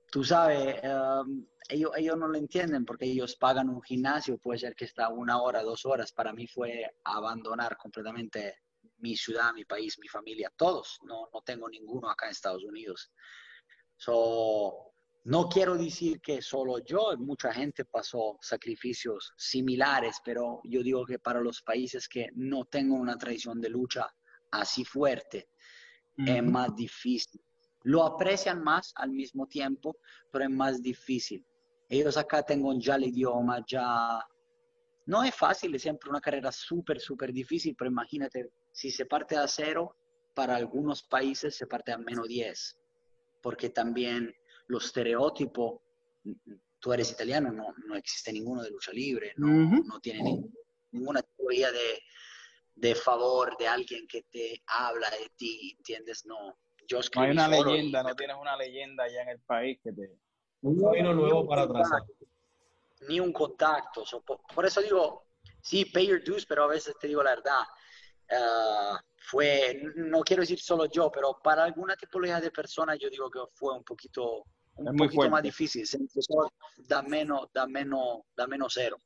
tú 0.10 0.24
sabes, 0.24 0.80
um, 0.84 1.46
ellos, 1.70 1.92
ellos 1.98 2.18
no 2.18 2.28
lo 2.28 2.38
entienden 2.38 2.86
porque 2.86 3.06
ellos 3.06 3.36
pagan 3.36 3.70
un 3.70 3.82
gimnasio, 3.82 4.38
puede 4.38 4.60
ser 4.60 4.76
que 4.76 4.86
está 4.86 5.10
una 5.10 5.42
hora, 5.42 5.64
dos 5.64 5.86
horas. 5.86 6.14
Para 6.14 6.32
mí 6.34 6.48
fue 6.48 6.96
abandonar 7.04 7.76
completamente 7.78 8.60
mi 9.00 9.16
ciudad, 9.16 9.54
mi 9.54 9.66
país, 9.66 10.00
mi 10.00 10.08
familia, 10.08 10.52
todos. 10.56 11.00
No, 11.04 11.30
no 11.34 11.42
tengo 11.42 11.68
ninguno 11.70 12.10
acá 12.10 12.28
en 12.28 12.32
Estados 12.32 12.64
Unidos. 12.64 13.12
So, 13.98 14.87
no 15.28 15.50
quiero 15.50 15.78
decir 15.78 16.22
que 16.22 16.42
solo 16.42 16.80
yo, 16.80 17.12
mucha 17.18 17.52
gente 17.52 17.84
pasó 17.84 18.38
sacrificios 18.42 19.34
similares, 19.36 20.22
pero 20.24 20.62
yo 20.64 20.82
digo 20.82 21.06
que 21.06 21.20
para 21.20 21.42
los 21.42 21.62
países 21.62 22.08
que 22.08 22.30
no 22.36 22.64
tengan 22.64 23.02
una 23.02 23.18
tradición 23.18 23.60
de 23.60 23.70
lucha 23.70 24.08
así 24.52 24.86
fuerte, 24.86 25.50
es 26.16 26.42
más 26.42 26.74
difícil. 26.78 27.42
Lo 27.84 28.06
aprecian 28.06 28.64
más 28.64 28.94
al 28.96 29.12
mismo 29.12 29.48
tiempo, 29.48 29.98
pero 30.32 30.46
es 30.46 30.50
más 30.50 30.82
difícil. 30.82 31.46
Ellos 31.90 32.16
acá 32.16 32.42
tengan 32.42 32.80
ya 32.80 32.96
el 32.96 33.04
idioma, 33.04 33.62
ya... 33.68 34.26
No 35.08 35.24
es 35.26 35.36
fácil, 35.36 35.76
es 35.76 35.82
siempre 35.82 36.10
una 36.10 36.22
carrera 36.22 36.54
súper, 36.54 37.02
súper 37.02 37.34
difícil, 37.34 37.76
pero 37.78 37.92
imagínate, 37.92 38.50
si 38.72 38.92
se 38.92 39.06
parte 39.06 39.36
a 39.36 39.46
cero, 39.46 39.94
para 40.34 40.56
algunos 40.56 41.04
países 41.04 41.54
se 41.54 41.68
parte 41.68 41.92
a 41.92 41.98
menos 41.98 42.30
10, 42.30 42.80
porque 43.42 43.70
también 43.70 44.34
los 44.68 44.86
estereotipos, 44.86 45.82
tú 46.80 46.94
eres 46.94 47.12
italiano, 47.12 47.52
no, 47.52 47.74
no 47.88 47.96
existe 47.96 48.32
ninguno 48.32 48.62
de 48.62 48.72
lucha 48.72 48.92
libre, 48.92 49.34
no, 49.38 49.82
no 49.84 50.00
tiene 50.00 50.44
ninguna 50.92 51.22
teoría 51.22 51.72
de, 51.72 52.02
de, 52.76 52.96
favor 52.96 53.58
de 53.58 53.68
alguien 53.68 54.08
que 54.08 54.24
te 54.24 54.62
habla 54.68 55.10
de 55.10 55.30
ti, 55.36 55.76
¿entiendes? 55.78 56.26
No. 56.26 56.58
Yo 56.88 57.00
no 57.16 57.22
hay 57.22 57.32
una 57.32 57.48
leyenda, 57.48 58.04
no 58.04 58.16
tienes 58.16 58.38
una 58.40 58.56
leyenda 58.56 59.04
allá 59.04 59.24
en 59.24 59.30
el 59.30 59.40
país 59.42 59.80
que 59.84 59.92
te... 59.92 60.18
Un 60.62 60.82
camino 60.82 61.14
nuevo 61.14 61.46
para 61.46 61.64
atrás. 61.64 61.90
Ni 63.08 63.20
un 63.20 63.34
contacto. 63.34 64.04
por, 64.56 64.66
eso 64.66 64.82
digo, 64.82 65.28
sí, 65.62 65.86
pay 65.86 66.08
your 66.08 66.24
dues, 66.24 66.46
pero 66.46 66.64
a 66.64 66.68
veces 66.68 66.96
te 67.00 67.08
digo 67.08 67.22
la 67.22 67.36
verdad. 67.36 67.60
Ah, 68.32 69.00
fue, 69.18 69.82
no 69.96 70.22
quiero 70.22 70.42
decir 70.42 70.60
solo 70.60 70.86
yo, 70.86 71.12
pero 71.12 71.40
para 71.44 71.66
alguna 71.66 71.96
tipología 71.96 72.40
de 72.40 72.52
personas 72.52 72.98
yo 73.00 73.10
digo 73.10 73.30
que 73.30 73.40
fue 73.54 73.76
un 73.76 73.84
poquito, 73.84 74.46
un 74.78 74.98
poquito 74.98 75.30
más 75.30 75.44
difícil. 75.44 75.86
Se 75.86 75.98
empezó 75.98 76.50
da 76.88 77.02
menos, 77.02 77.50
da 77.54 77.68
menos, 77.68 78.22
da 78.36 78.48
menos 78.48 78.74
cero. 78.76 78.98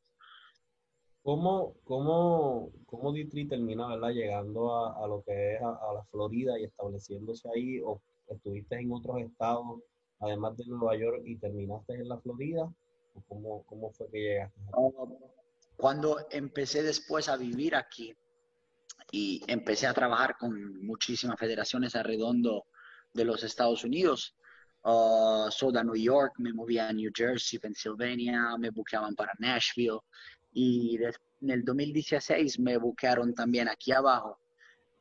¿Cómo, 1.24 1.76
cómo, 1.84 2.72
cómo 2.86 3.14
Ditri 3.14 3.48
termina 3.48 3.88
¿verdad? 3.88 4.10
llegando 4.10 4.74
a, 4.74 5.04
a, 5.04 5.08
lo 5.08 5.24
que 5.24 5.56
es 5.56 5.62
a, 5.62 5.94
la 5.94 6.04
Florida 6.10 6.60
y 6.60 6.64
estableciéndose 6.64 7.48
ahí? 7.54 7.80
¿O 7.80 8.02
estuviste 8.28 8.76
en 8.76 8.92
otros 8.92 9.20
estados, 9.22 9.82
además 10.20 10.58
de 10.58 10.66
Nueva 10.66 10.96
York, 10.98 11.22
y 11.26 11.38
terminaste 11.38 11.94
en 11.94 12.10
la 12.10 12.20
Florida? 12.20 12.64
¿O 13.14 13.22
cómo, 13.28 13.64
cómo 13.68 13.92
fue 13.92 14.10
que 14.10 14.20
llegaste? 14.20 14.60
Cuando 15.78 16.18
empecé 16.32 16.82
después 16.82 17.30
a 17.30 17.38
vivir 17.38 17.76
aquí, 17.76 18.16
y 19.12 19.44
empecé 19.48 19.88
a 19.88 19.94
trabajar 19.94 20.38
con 20.38 20.86
muchísimas 20.86 21.38
federaciones 21.38 21.96
alrededor 21.96 22.64
de 23.14 23.26
los 23.26 23.44
Estados 23.44 23.84
Unidos. 23.84 24.36
Uh, 24.84 25.50
soy 25.52 25.74
de 25.74 25.84
New 25.84 25.96
York, 25.96 26.34
me 26.40 26.52
moví 26.54 26.80
a 26.80 26.92
New 26.92 27.12
Jersey, 27.14 27.60
Pennsylvania, 27.60 28.56
me 28.58 28.72
buscaban 28.72 29.16
para 29.16 29.32
Nashville 29.38 30.00
y 30.54 30.98
en 31.42 31.50
el 31.50 31.64
2016 31.64 32.60
me 32.60 32.78
buscaron 32.78 33.34
también 33.36 33.70
aquí 33.70 33.92
abajo 33.92 34.40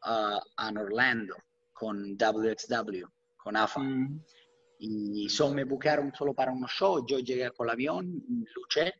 uh, 0.04 0.68
en 0.68 0.76
Orlando 0.76 1.34
con 1.72 2.16
WXW, 2.16 3.06
con 3.38 3.56
AFA. 3.56 3.80
Mm. 3.80 4.22
Y 4.82 5.28
so 5.28 5.52
me 5.52 5.64
buscaron 5.64 6.12
solo 6.14 6.32
para 6.32 6.52
unos 6.52 6.70
shows. 6.70 7.04
Yo 7.06 7.18
llegué 7.18 7.50
con 7.50 7.66
el 7.66 7.72
avión, 7.72 8.24
luché 8.54 8.94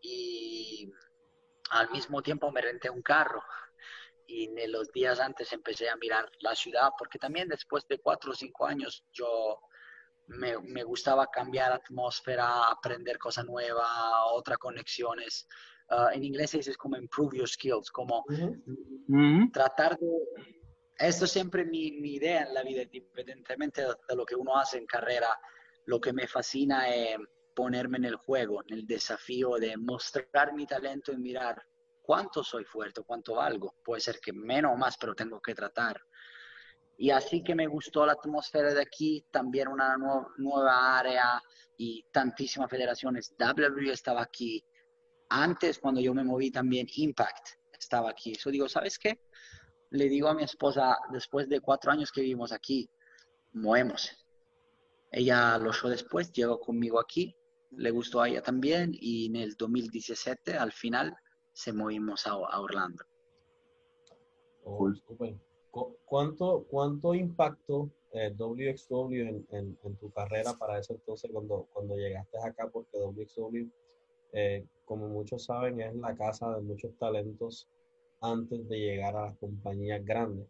y 0.00 0.88
al 1.70 1.90
mismo 1.90 2.22
tiempo 2.22 2.50
me 2.52 2.60
renté 2.60 2.90
un 2.90 3.02
carro 3.02 3.42
y 4.28 4.44
en 4.44 4.72
los 4.72 4.90
días 4.92 5.20
antes 5.20 5.52
empecé 5.52 5.88
a 5.88 5.96
mirar 5.96 6.30
la 6.40 6.54
ciudad, 6.54 6.90
porque 6.98 7.18
también 7.18 7.48
después 7.48 7.86
de 7.88 7.98
cuatro 7.98 8.32
o 8.32 8.34
cinco 8.34 8.66
años 8.66 9.04
yo 9.12 9.60
me, 10.26 10.58
me 10.58 10.82
gustaba 10.82 11.26
cambiar 11.26 11.72
atmósfera, 11.72 12.68
aprender 12.68 13.18
cosas 13.18 13.44
nuevas, 13.44 13.88
otras 14.32 14.58
conexiones. 14.58 15.46
Ah, 15.88 16.10
en 16.12 16.24
inglés 16.24 16.52
dice 16.52 16.74
como 16.74 16.96
improve 16.96 17.38
your 17.38 17.48
skills, 17.48 17.90
como 17.90 18.24
tratar 19.52 19.96
de... 19.98 20.08
Esto 20.98 21.26
es 21.26 21.30
siempre 21.30 21.64
mi, 21.64 21.92
mi, 21.92 22.14
idea 22.14 22.42
en 22.42 22.54
la 22.54 22.62
vida, 22.62 22.82
independientemente 22.82 23.82
de 23.82 24.16
lo 24.16 24.24
que 24.24 24.34
uno 24.34 24.56
hace 24.56 24.78
en 24.78 24.86
carrera, 24.86 25.28
lo 25.84 26.00
que 26.00 26.12
me 26.12 26.26
fascina 26.26 26.88
es 26.88 27.18
ponerme 27.54 27.98
en 27.98 28.06
el 28.06 28.16
juego, 28.16 28.62
en 28.66 28.78
el 28.78 28.86
desafío 28.86 29.56
de 29.56 29.76
mostrar 29.76 30.54
mi 30.54 30.66
talento 30.66 31.12
y 31.12 31.18
mirar 31.18 31.62
cuánto 32.02 32.42
soy 32.42 32.64
fuerte, 32.64 33.02
cuánto 33.02 33.34
valgo. 33.34 33.74
Puede 33.84 34.00
ser 34.00 34.20
que 34.20 34.32
menos 34.32 34.72
o 34.72 34.76
más, 34.76 34.96
pero 34.96 35.14
tengo 35.14 35.40
que 35.40 35.54
tratar. 35.54 36.00
Y 36.98 37.10
así 37.10 37.42
que 37.42 37.54
me 37.54 37.66
gustó 37.66 38.06
la 38.06 38.12
atmósfera 38.12 38.72
de 38.72 38.80
aquí, 38.80 39.24
también 39.30 39.68
una 39.68 39.96
nueva 40.38 40.98
área 40.98 41.40
y 41.76 42.02
tantísimas 42.10 42.70
federaciones. 42.70 43.34
WWE 43.38 43.92
estaba 43.92 44.22
aquí. 44.22 44.64
Antes, 45.28 45.78
cuando 45.78 46.00
yo 46.00 46.14
me 46.14 46.24
moví 46.24 46.50
también, 46.50 46.86
Impact 46.96 47.48
estaba 47.78 48.10
aquí. 48.10 48.32
Eso 48.32 48.50
digo, 48.50 48.68
¿sabes 48.68 48.98
qué? 48.98 49.20
Le 49.90 50.08
digo 50.08 50.28
a 50.28 50.34
mi 50.34 50.44
esposa, 50.44 50.96
después 51.12 51.48
de 51.48 51.60
cuatro 51.60 51.92
años 51.92 52.10
que 52.10 52.22
vivimos 52.22 52.52
aquí, 52.52 52.88
movemos. 53.52 54.10
Ella 55.12 55.58
lo 55.58 55.72
show 55.72 55.90
después, 55.90 56.32
llegó 56.32 56.58
conmigo 56.58 56.98
aquí, 56.98 57.34
le 57.72 57.90
gustó 57.90 58.20
a 58.20 58.28
ella 58.28 58.42
también 58.42 58.92
y 58.92 59.26
en 59.26 59.36
el 59.36 59.54
2017, 59.56 60.56
al 60.56 60.72
final, 60.72 61.14
se 61.52 61.72
movimos 61.72 62.26
a, 62.26 62.36
Orlando. 62.36 63.04
Oh, 64.64 64.92
¿Cuánto, 66.04 66.66
¿Cuánto 66.70 67.14
impacto 67.14 67.90
eh, 68.12 68.30
WXW 68.36 69.14
en, 69.14 69.46
en, 69.50 69.96
tu 69.96 70.10
carrera 70.10 70.54
para 70.54 70.78
eso 70.78 70.94
entonces 70.94 71.30
cuando, 71.32 71.66
cuando 71.72 71.96
llegaste 71.96 72.38
acá? 72.38 72.68
Porque 72.72 72.98
WXW, 72.98 73.68
eh, 74.32 74.64
como 74.84 75.08
muchos 75.08 75.44
saben, 75.44 75.80
es 75.80 75.94
la 75.96 76.16
casa 76.16 76.54
de 76.54 76.62
muchos 76.62 76.96
talentos 76.98 77.68
antes 78.20 78.66
de 78.68 78.78
llegar 78.78 79.16
a 79.16 79.26
las 79.26 79.38
compañías 79.38 80.04
grandes. 80.04 80.46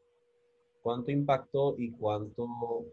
¿Cuánto 0.83 1.11
impactó 1.11 1.75
y 1.79 1.91
cuánto, 1.93 2.47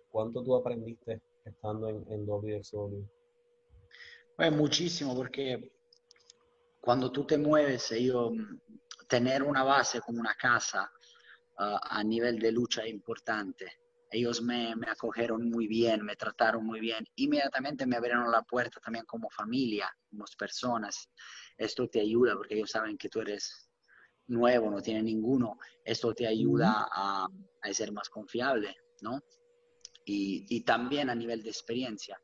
cuánto 0.10 0.44
tú 0.44 0.56
aprendiste 0.56 1.22
estando 1.46 1.90
en, 1.90 2.04
en 2.10 2.26
WXW? 2.26 3.04
Pues 4.36 4.52
muchísimo, 4.52 5.16
porque 5.16 5.72
cuando 6.82 7.12
tú 7.12 7.26
te 7.26 7.38
mueves, 7.38 7.90
yo, 8.02 8.32
tener 9.08 9.44
una 9.44 9.64
base 9.64 10.02
como 10.02 10.20
una 10.20 10.34
casa 10.34 10.92
uh, 11.60 11.78
a 11.82 12.04
nivel 12.04 12.40
de 12.40 12.52
lucha 12.52 12.88
importante. 12.88 13.72
Ellos 14.10 14.42
me, 14.42 14.76
me, 14.76 14.88
acogieron 14.88 15.50
muy 15.50 15.68
bien, 15.68 16.04
me 16.06 16.16
trataron 16.16 16.66
muy 16.66 16.80
bien. 16.80 17.06
Inmediatamente 17.16 17.88
me 17.88 17.96
abrieron 17.96 18.32
la 18.32 18.44
puerta 18.44 18.80
también 18.80 19.06
como 19.06 19.30
familia, 19.30 19.92
como 20.10 20.26
personas. 20.38 21.10
Esto 21.58 21.88
te 21.88 22.00
ayuda 22.00 22.36
porque 22.36 22.56
ellos 22.56 22.70
saben 22.70 22.98
que 22.98 23.10
tú 23.10 23.22
eres 23.22 23.70
nuevo, 24.28 24.70
no 24.70 24.82
tiene 24.82 25.02
ninguno. 25.02 25.58
Esto 25.84 26.14
te 26.14 26.28
ayuda 26.28 26.88
a, 26.92 27.28
a 27.62 27.74
ser 27.74 27.92
más 27.92 28.10
confiable, 28.10 28.76
¿no? 29.02 29.20
Y, 30.06 30.46
y 30.48 30.64
también 30.64 31.10
a 31.10 31.16
nivel 31.16 31.42
de 31.42 31.50
experiencia. 31.50 32.22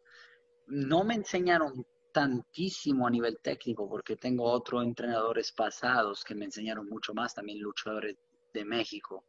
No 0.68 1.04
me 1.04 1.16
enseñaron 1.16 1.86
tantísimo 2.12 3.08
a 3.08 3.10
nivel 3.10 3.40
técnico 3.42 3.90
porque 3.90 4.16
tengo 4.16 4.44
otros 4.44 4.84
entrenadores 4.84 5.52
pasados 5.52 6.24
que 6.24 6.36
me 6.36 6.46
enseñaron 6.46 6.88
mucho 6.88 7.14
más, 7.14 7.34
también 7.34 7.60
luchadores 7.60 8.16
de 8.54 8.66
México 8.66 9.26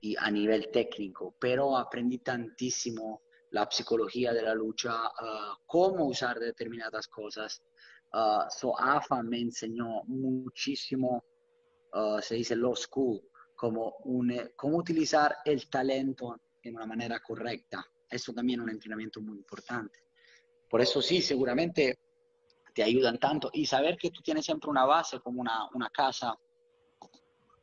y 0.00 0.16
a 0.18 0.30
nivel 0.30 0.70
técnico, 0.70 1.36
pero 1.38 1.76
aprendí 1.76 2.18
tantísimo 2.18 3.22
la 3.50 3.68
psicología 3.70 4.32
de 4.32 4.42
la 4.42 4.54
lucha, 4.54 4.92
ah, 4.92 5.56
cómo 5.66 6.06
usar 6.06 6.38
determinadas 6.38 7.06
cosas. 7.06 7.62
Uh, 8.14 8.44
so 8.50 8.78
AFA 8.78 9.22
me 9.22 9.40
enseñó 9.40 10.02
muchísimo, 10.04 11.24
uh, 11.94 12.20
se 12.20 12.34
dice 12.34 12.56
law 12.56 12.76
school, 12.76 13.22
como 13.54 13.96
un, 14.04 14.50
cómo 14.56 14.78
utilizar 14.78 15.36
el 15.46 15.70
talento 15.70 16.36
en 16.62 16.74
una 16.74 16.84
manera 16.84 17.20
correcta. 17.20 17.86
Eso 18.10 18.34
también 18.34 18.60
es 18.60 18.64
un 18.64 18.70
entrenamiento 18.70 19.20
muy 19.22 19.38
importante. 19.38 20.00
Por 20.68 20.82
eso 20.82 21.00
sí, 21.00 21.22
seguramente 21.22 21.98
te 22.74 22.82
ayudan 22.82 23.18
tanto. 23.18 23.50
Y 23.52 23.64
saber 23.64 23.96
que 23.96 24.10
tú 24.10 24.20
tienes 24.20 24.44
siempre 24.44 24.68
una 24.68 24.84
base, 24.84 25.20
como 25.20 25.40
una 25.40 25.90
casa 25.90 26.36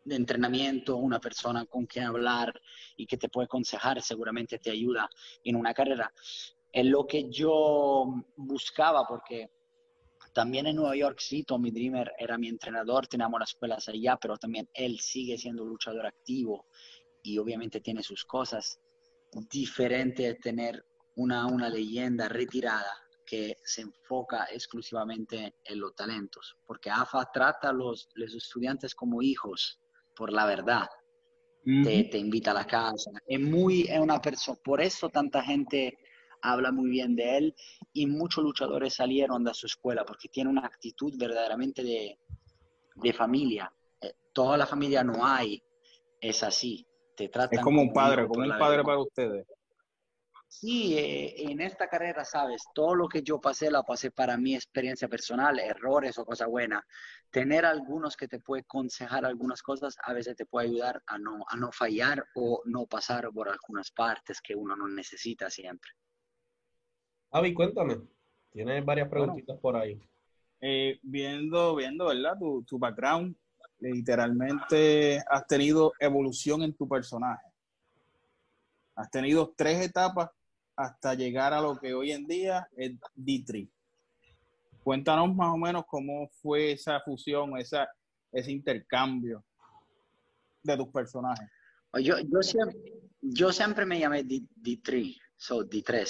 de 0.03 0.15
entrenamiento, 0.15 0.98
una 0.98 1.20
persona 1.20 1.65
con 1.65 1.86
quien 1.86 2.06
hablar 2.06 2.60
y 2.96 3.06
que 3.06 3.18
te 3.18 3.29
puede 3.29 3.46
aconsejar, 3.46 4.01
seguramente 4.01 4.60
te 4.60 4.72
ayuda 4.72 5.10
en 5.44 5.56
una 5.56 5.74
carrera. 5.74 6.12
Es 6.72 6.86
lo 6.86 7.06
que 7.06 7.29
yo 7.29 8.06
buscaba 8.36 9.06
porque 9.08 9.50
también 10.34 10.68
en 10.68 10.75
Nueva 10.75 10.96
York, 10.96 11.20
sí, 11.20 11.44
Tommy 11.44 11.72
Dreamer 11.72 12.13
era 12.18 12.38
mi 12.38 12.48
entrenador, 12.48 13.08
teníamos 13.08 13.39
las 13.39 13.50
escuelas 13.50 13.88
allá, 13.89 14.18
pero 14.18 14.38
también 14.38 14.70
él 14.74 15.00
sigue 15.00 15.38
siendo 15.38 15.65
luchador 15.65 16.06
activo 16.06 16.68
y 17.24 17.38
obviamente 17.38 17.82
tiene 17.82 18.03
sus 18.03 18.25
cosas. 18.25 18.79
Diferente 19.50 20.24
de 20.24 20.36
tener 20.36 20.86
una, 21.15 21.46
una 21.48 21.70
leyenda 21.70 22.29
retirada 22.29 22.91
que 23.25 23.58
se 23.63 23.82
enfoca 23.82 24.48
exclusivamente 24.51 25.56
en 25.63 25.79
los 25.79 25.94
talentos, 25.94 26.58
porque 26.65 26.89
AFA 26.89 27.29
trata 27.32 27.70
a 27.70 27.74
los, 27.74 28.10
los 28.15 28.34
estudiantes 28.34 28.96
como 28.96 29.22
hijos, 29.22 29.79
por 30.19 30.33
la 30.33 30.45
verdad. 30.45 30.85
te, 31.63 32.03
te, 32.03 32.17
invita 32.17 32.51
a 32.51 32.55
la 32.55 32.67
casa. 32.67 33.09
Es 33.25 33.39
muy, 33.39 33.83
es 33.83 33.99
una 33.99 34.19
persona, 34.21 34.57
por 34.61 34.81
eso 34.81 35.07
tanta 35.07 35.41
gente 35.41 35.97
habla 36.41 36.71
muy 36.71 36.89
bien 36.89 37.15
de 37.15 37.38
él 37.38 37.55
y 37.93 38.05
muchos 38.05 38.43
luchadores 38.43 38.95
salieron 38.95 39.45
de 39.45 39.53
su 39.53 39.65
escuela 39.65 40.03
porque 40.05 40.27
tiene 40.27 40.49
una 40.49 40.65
actitud 40.65 41.13
verdaderamente 41.17 41.83
de, 41.83 42.19
de 42.95 43.13
familia. 43.13 43.73
Eh, 44.01 44.11
toda 44.33 44.57
la 44.57 44.65
familia 44.65 45.05
no 45.05 45.25
hay, 45.25 45.63
es 46.19 46.43
así. 46.43 46.85
Te 47.15 47.29
es 47.51 47.61
como 47.61 47.81
un 47.81 47.93
padre, 47.93 48.27
como 48.27 48.45
un 48.45 48.57
padre 48.57 48.83
para 48.83 48.99
ustedes. 48.99 49.45
Sí, 50.51 50.98
eh, 50.98 51.51
en 51.51 51.62
esta 51.62 51.88
carrera, 51.88 52.25
sabes, 52.25 52.63
todo 52.74 52.96
lo 52.96 53.08
que 53.08 53.22
yo 53.22 53.39
pasé, 53.39 53.70
la 53.70 53.84
pasé 53.84 54.10
para 54.10 54.36
mi 54.36 54.56
experiencia 54.56 55.08
personal, 55.08 55.60
errores 55.60 56.18
o 56.18 56.25
cosas 56.25 56.48
buenas. 56.48 56.84
Tener 57.29 57.65
algunos 57.65 58.18
que 58.18 58.27
te 58.27 58.39
puede 58.39 58.63
aconsejar 58.63 59.25
algunas 59.25 59.62
cosas, 59.62 59.96
a 60.03 60.12
veces 60.12 60.36
te 60.36 60.48
puede 60.48 60.70
ayudar 60.70 61.03
a 61.06 61.20
no, 61.20 61.46
a 61.48 61.56
no 61.56 61.72
fallar 61.72 62.25
o 62.34 62.63
no 62.65 62.88
pasar 62.88 63.29
por 63.32 63.48
algunas 63.48 63.91
partes 63.91 64.41
que 64.41 64.56
uno 64.56 64.75
no 64.75 64.88
necesita 64.88 65.51
siempre. 65.51 65.91
Avi, 67.29 67.53
cuéntame. 67.53 68.00
Tienes 68.51 68.84
varias 68.84 69.08
preguntitas 69.08 69.56
por 69.60 69.75
ahí. 69.77 70.01
Eh, 70.62 71.00
viendo, 71.03 71.75
viendo, 71.75 72.08
¿verdad? 72.08 72.39
Tu, 72.39 72.63
tu 72.63 72.79
background, 72.79 73.38
literalmente 73.77 75.24
has 75.29 75.46
tenido 75.46 75.94
evolución 76.00 76.63
en 76.63 76.74
tu 76.74 76.89
personaje. 76.89 77.46
Has 78.96 79.12
tenido 79.12 79.53
tres 79.56 79.86
etapas 79.86 80.32
hasta 80.79 81.13
llegar 81.13 81.53
a 81.53 81.59
lo 81.59 81.77
que 81.77 81.93
hoy 81.93 82.13
en 82.13 82.25
día 82.25 82.65
es 82.77 82.93
D3. 83.13 83.69
Cuéntanos 84.81 85.36
más 85.36 85.53
o 85.53 85.57
menos 85.57 85.83
cómo 85.86 86.29
fue 86.41 86.71
esa 86.71 87.01
fusión, 87.01 87.57
esa, 87.57 87.86
ese 88.31 88.53
intercambio 88.53 89.43
de 90.63 90.77
tus 90.77 90.88
personajes. 90.88 91.50
Yo, 92.01 92.15
yo, 92.19 92.41
siempre, 92.41 92.79
yo 93.19 93.51
siempre 93.51 93.86
me 93.86 94.00
llamé 94.00 94.24
D, 94.24 94.41
3 94.81 95.17
so 95.36 95.65
D3, 95.65 96.07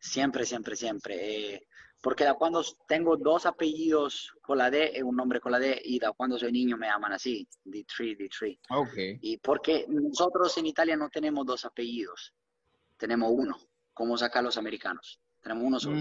siempre, 0.00 0.46
siempre, 0.46 0.74
siempre. 0.74 1.54
Eh, 1.54 1.66
porque 2.00 2.24
da 2.24 2.32
cuando 2.32 2.64
tengo 2.86 3.14
dos 3.18 3.44
apellidos 3.44 4.32
con 4.40 4.56
la 4.56 4.70
D, 4.70 5.02
un 5.04 5.16
nombre 5.16 5.38
con 5.38 5.52
la 5.52 5.58
D, 5.58 5.82
y 5.84 5.98
da 5.98 6.12
cuando 6.12 6.38
soy 6.38 6.50
niño 6.50 6.78
me 6.78 6.86
llaman 6.86 7.12
así, 7.12 7.46
D3, 7.66 8.16
D3. 8.16 8.58
Okay. 8.70 9.18
Y 9.20 9.36
porque 9.36 9.84
nosotros 9.86 10.56
en 10.56 10.64
Italia 10.64 10.96
no 10.96 11.10
tenemos 11.10 11.44
dos 11.44 11.66
apellidos, 11.66 12.32
tenemos 12.96 13.30
uno, 13.34 13.58
como 13.98 14.16
sacan 14.16 14.44
los 14.44 14.56
americanos, 14.56 15.20
tenemos 15.42 15.64
uno 15.64 15.80
solo. 15.80 16.00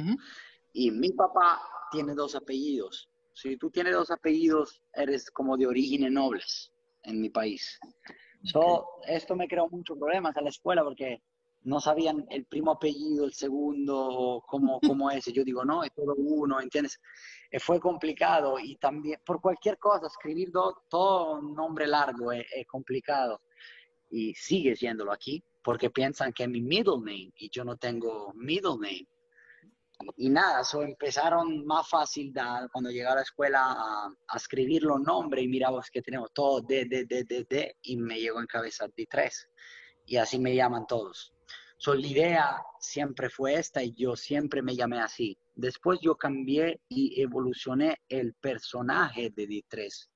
Y 0.71 0.91
mi 0.91 1.11
papá 1.13 1.59
tiene 1.91 2.13
dos 2.13 2.35
apellidos. 2.35 3.09
Si 3.33 3.57
tú 3.57 3.71
tienes 3.71 3.95
dos 3.95 4.11
apellidos, 4.11 4.83
eres 4.93 5.31
como 5.31 5.57
de 5.57 5.65
orígenes 5.65 6.11
nobles 6.11 6.71
en 7.03 7.19
mi 7.19 7.31
país. 7.31 7.79
So, 8.43 8.85
esto 9.07 9.35
me 9.35 9.47
creó 9.47 9.67
muchos 9.69 9.97
problemas 9.97 10.37
a 10.37 10.41
la 10.41 10.49
escuela 10.49 10.83
porque 10.83 11.23
no 11.63 11.81
sabían 11.81 12.23
el 12.29 12.45
primo 12.45 12.71
apellido, 12.71 13.25
el 13.25 13.33
segundo, 13.33 14.43
cómo, 14.47 14.79
cómo 14.95 15.09
es. 15.09 15.25
Yo 15.25 15.43
digo, 15.43 15.65
no, 15.65 15.83
es 15.83 15.91
todo 15.95 16.13
uno, 16.15 16.61
¿entiendes? 16.61 16.99
Eh, 17.49 17.59
fue 17.59 17.79
complicado 17.79 18.59
y 18.59 18.75
también 18.77 19.19
por 19.25 19.41
cualquier 19.41 19.79
cosa, 19.79 20.05
escribir 20.05 20.51
todo 20.87 21.39
un 21.39 21.55
nombre 21.55 21.87
largo 21.87 22.31
es, 22.31 22.45
complicado 22.67 23.41
y 24.11 24.35
sigue 24.35 24.75
siéndolo 24.75 25.11
aquí 25.11 25.43
porque 25.67 25.89
piensan 25.89 26.31
que 26.31 26.47
mi 26.47 26.61
middle 26.61 26.99
name 26.99 27.33
y 27.35 27.49
yo 27.49 27.65
no 27.65 27.75
tengo 27.75 28.31
middle 28.35 28.77
name. 28.79 29.05
Y, 30.15 30.29
nada, 30.29 30.61
eso 30.61 30.81
empezaron 30.81 31.65
más 31.65 31.89
fácil 31.89 32.31
cuando 32.71 32.89
llegué 32.89 33.05
a 33.05 33.15
la 33.15 33.23
escuela 33.23 33.75
a, 33.77 34.09
escribir 34.33 34.83
los 34.83 35.01
nombres 35.01 35.43
y 35.43 35.49
miramos 35.49 35.91
que 35.91 36.01
tenemos 36.01 36.31
todo 36.31 36.61
D, 36.61 36.85
D, 36.85 37.03
D, 37.03 37.25
D, 37.25 37.45
D 37.49 37.75
y 37.81 37.97
me 37.97 38.17
llegó 38.17 38.39
en 38.39 38.47
cabeza 38.47 38.87
D3 38.87 39.29
y 40.05 40.15
así 40.15 40.39
me 40.39 40.55
llaman 40.55 40.87
todos. 40.87 41.33
So, 41.77 41.93
la 41.93 42.07
idea 42.07 42.63
siempre 42.79 43.29
fue 43.29 43.55
esta 43.55 43.83
y 43.83 43.91
yo 43.91 44.15
siempre 44.15 44.61
me 44.61 44.73
llamé 44.73 45.01
así. 45.01 45.37
Después 45.53 45.99
yo 46.01 46.15
cambié 46.15 46.79
y 46.87 47.21
evolucioné 47.21 47.97
el 48.07 48.35
personaje 48.35 49.31
de 49.31 49.49
D3. 49.49 50.07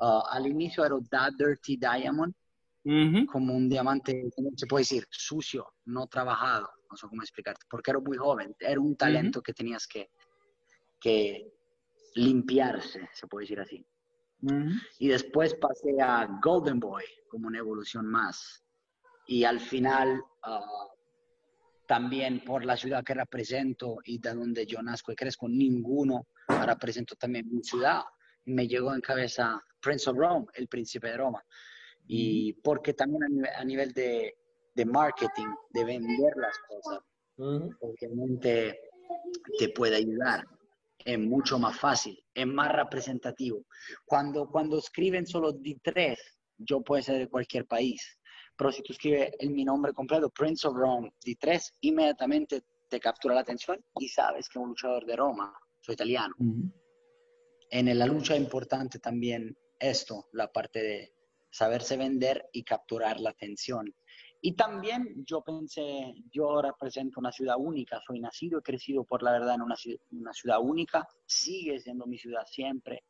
Uh, 0.00 0.22
al 0.30 0.46
inicio 0.46 0.84
era 0.84 0.94
That 1.10 1.32
Dirty 1.36 1.76
Diamond, 1.78 2.32
como 3.26 3.54
un 3.54 3.68
diamante, 3.68 4.30
se 4.56 4.66
puede 4.66 4.82
decir? 4.82 5.06
Sucio, 5.10 5.74
no 5.86 6.06
trabajado, 6.06 6.68
no 6.90 6.96
sé 6.96 7.06
cómo 7.06 7.22
explicarte, 7.22 7.66
porque 7.68 7.90
era 7.90 8.00
muy 8.00 8.16
joven, 8.16 8.54
era 8.58 8.80
un 8.80 8.96
talento 8.96 9.42
que 9.42 9.52
tenías 9.52 9.86
que, 9.86 10.10
que 11.00 11.52
limpiarse, 12.14 13.08
se 13.12 13.26
puede 13.26 13.44
decir 13.44 13.60
así. 13.60 13.86
Y 14.98 15.08
después 15.08 15.54
pasé 15.54 16.00
a 16.00 16.26
Golden 16.42 16.78
Boy, 16.78 17.04
como 17.28 17.48
una 17.48 17.58
evolución 17.58 18.06
más 18.06 18.64
y 19.28 19.44
al 19.44 19.60
final 19.60 20.22
ah, 20.42 20.86
también 21.86 22.42
por 22.44 22.64
la 22.64 22.76
ciudad 22.76 23.04
que 23.04 23.14
represento 23.14 23.98
y 24.04 24.18
de 24.18 24.34
donde 24.34 24.66
yo 24.66 24.82
nazco 24.82 25.12
y 25.12 25.16
crezco, 25.16 25.48
ninguno 25.48 26.26
represento 26.48 27.14
también 27.14 27.46
mi 27.50 27.62
ciudad. 27.62 28.02
Me 28.46 28.66
llegó 28.66 28.94
en 28.94 29.00
cabeza 29.00 29.62
Prince 29.80 30.08
of 30.10 30.16
Rome, 30.16 30.46
el 30.54 30.66
príncipe 30.66 31.08
de 31.08 31.18
Roma. 31.18 31.44
Y 32.08 32.54
porque 32.54 32.94
también 32.94 33.46
a 33.56 33.64
nivel, 33.64 33.92
de, 33.92 34.34
de, 34.74 34.84
marketing, 34.84 35.48
de 35.70 35.84
vender 35.84 36.32
las 36.36 36.58
cosas, 36.66 37.00
obviamente 37.36 38.80
te 39.58 39.68
puede 39.68 39.96
ayudar. 39.96 40.44
Es 41.04 41.18
mucho 41.18 41.58
más 41.58 41.78
fácil, 41.78 42.18
es 42.34 42.46
más 42.46 42.72
representativo. 42.72 43.64
Cuando, 44.04 44.48
cuando 44.48 44.78
escriben 44.78 45.26
solo 45.26 45.52
D3, 45.52 46.16
yo 46.58 46.80
puedo 46.80 47.02
ser 47.02 47.18
de 47.18 47.28
cualquier 47.28 47.66
país 47.66 48.18
pero 48.58 48.72
si 48.72 48.82
tú 48.82 48.92
escribes 48.92 49.30
en 49.38 49.54
mi 49.54 49.64
nombre 49.64 49.92
completo, 49.92 50.28
Prince 50.30 50.66
of 50.66 50.74
Rome, 50.74 51.12
D3, 51.24 51.74
inmediatamente 51.82 52.64
te 52.88 52.98
captura 52.98 53.36
la 53.36 53.42
atención 53.42 53.80
y 54.00 54.08
sabes 54.08 54.48
que 54.48 54.58
es 54.58 54.62
un 54.62 54.70
luchador 54.70 55.06
de 55.06 55.14
Roma, 55.14 55.54
soy 55.80 55.92
italiano. 55.92 56.34
En 57.70 57.98
la 57.98 58.06
lucha 58.06 58.34
es 58.34 58.40
importante 58.40 58.98
también 58.98 59.56
esto, 59.78 60.28
la 60.32 60.50
parte 60.50 60.82
de 60.82 61.12
saberse 61.50 61.96
vender 61.96 62.48
y 62.52 62.64
capturar 62.64 63.20
la 63.20 63.30
atención. 63.30 63.94
Y 64.40 64.54
también 64.54 65.24
yo 65.26 65.42
pensé, 65.42 66.14
yo 66.30 66.62
represento 66.62 67.18
una 67.18 67.32
ciudad 67.32 67.56
única, 67.58 68.00
soy 68.06 68.20
nacido 68.20 68.60
y 68.60 68.62
crecido 68.62 69.04
por 69.04 69.22
la 69.22 69.32
verdad 69.32 69.56
en 69.56 69.62
una, 69.62 69.74
una 70.12 70.32
ciudad 70.32 70.60
única, 70.60 71.08
sigue 71.26 71.80
siendo 71.80 72.06
mi 72.06 72.18
ciudad 72.18 72.44
siempre. 72.46 73.04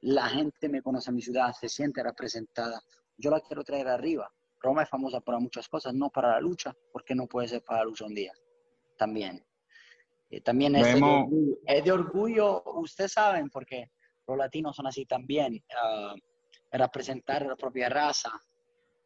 La 0.00 0.28
gente 0.28 0.68
me 0.68 0.82
conoce 0.82 1.10
a 1.10 1.12
mi 1.12 1.22
ciudad, 1.22 1.52
se 1.52 1.68
siente 1.68 2.02
representada. 2.02 2.82
Yo 3.16 3.30
la 3.30 3.40
quiero 3.40 3.62
traer 3.62 3.86
arriba. 3.86 4.30
Roma 4.60 4.82
es 4.82 4.88
famosa 4.88 5.20
para 5.20 5.38
muchas 5.38 5.68
cosas, 5.68 5.94
no 5.94 6.10
para 6.10 6.30
la 6.30 6.40
lucha, 6.40 6.74
porque 6.92 7.14
no 7.14 7.26
puede 7.26 7.48
ser 7.48 7.62
para 7.62 7.80
la 7.80 7.84
lucha 7.84 8.06
un 8.06 8.14
día. 8.14 8.32
También. 8.98 9.44
Eh, 10.30 10.40
también 10.40 10.74
es 10.74 10.86
de, 10.86 11.02
orgullo, 11.02 11.58
es 11.66 11.84
de, 11.84 11.92
orgullo, 11.92 12.62
ustedes 12.80 13.12
saben, 13.12 13.48
porque 13.50 13.90
los 14.26 14.36
latinos 14.36 14.74
son 14.74 14.86
así 14.86 15.04
también. 15.04 15.62
Uh, 15.70 16.18
representar 16.78 17.46
la 17.46 17.56
propia 17.56 17.88
raza 17.88 18.30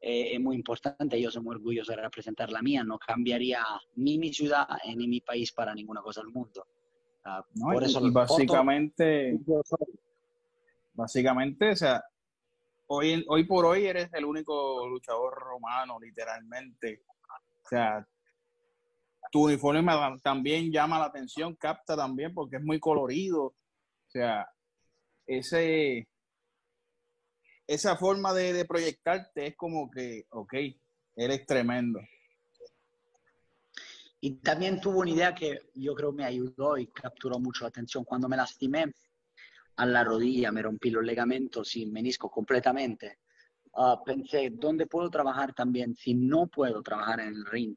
eh, 0.00 0.35
es 0.35 0.40
muy 0.40 0.57
importante. 0.57 1.20
Yo 1.20 1.31
soy 1.31 1.42
muy 1.42 1.57
orgulloso 1.57 1.92
de 1.92 2.02
representar 2.02 2.50
la 2.50 2.62
mía. 2.62 2.85
No 2.85 2.98
cambiaría 2.98 3.64
ni 3.96 4.18
mi 4.18 4.33
ciudad 4.33 4.66
ni 4.96 5.09
mi 5.09 5.20
país 5.20 5.52
para 5.52 5.74
ninguna 5.74 6.02
cosa 6.02 6.20
del 6.22 6.31
mundo. 6.31 6.66
Uh, 7.24 7.72
por 7.72 7.85
eso 7.85 8.07
y 8.07 8.11
básicamente, 8.11 9.38
básicamente, 10.94 11.70
o 11.70 11.76
sea, 11.76 12.02
hoy, 12.87 13.24
hoy 13.28 13.44
por 13.44 13.66
hoy 13.66 13.87
eres 13.87 14.09
el 14.14 14.24
único 14.24 14.87
luchador 14.87 15.35
romano, 15.35 15.98
literalmente. 16.00 17.02
O 17.64 17.68
sea, 17.68 18.07
tu 19.31 19.44
uniforme 19.44 19.92
también 20.22 20.72
llama 20.72 20.98
la 20.98 21.07
atención, 21.07 21.54
capta 21.57 21.96
también 21.96 22.33
porque 22.33 22.57
es 22.57 22.62
muy 22.62 22.81
colorido. 22.81 23.44
O 23.44 24.11
sea, 24.11 24.48
ese, 25.26 26.09
esa 27.68 27.96
forma 27.96 28.35
de, 28.35 28.52
de 28.52 28.64
proyectarte 28.64 29.46
es 29.46 29.57
como 29.57 29.88
que, 29.88 30.26
ok, 30.31 30.54
eres 31.14 31.46
tremendo. 31.46 32.00
Y 34.20 34.40
también 34.40 34.81
tuvo 34.81 35.00
una 35.00 35.11
idea 35.11 35.35
que 35.35 35.70
yo 35.74 35.94
creo 35.94 36.11
me 36.11 36.24
ayudó 36.24 36.76
y 36.76 36.88
capturó 36.88 37.38
mucho 37.38 37.62
la 37.62 37.68
atención. 37.68 38.04
Cuando 38.04 38.28
me 38.28 38.37
lastimé, 38.37 38.92
a 39.78 39.87
la 39.87 40.02
rodilla, 40.02 40.50
me 40.50 40.62
rompí 40.62 40.90
los 40.90 41.04
ligamentos 41.04 41.76
y 41.76 41.87
menisco 41.87 42.28
completamente. 42.28 43.18
Ah, 43.74 44.00
pensé, 44.04 44.50
¿dónde 44.50 44.87
puedo 44.87 45.09
trabajar 45.09 45.54
también 45.54 45.94
si 45.94 46.14
no 46.14 46.48
puedo 46.48 46.83
trabajar 46.83 47.20
en 47.20 47.28
el 47.28 47.46
ring? 47.46 47.74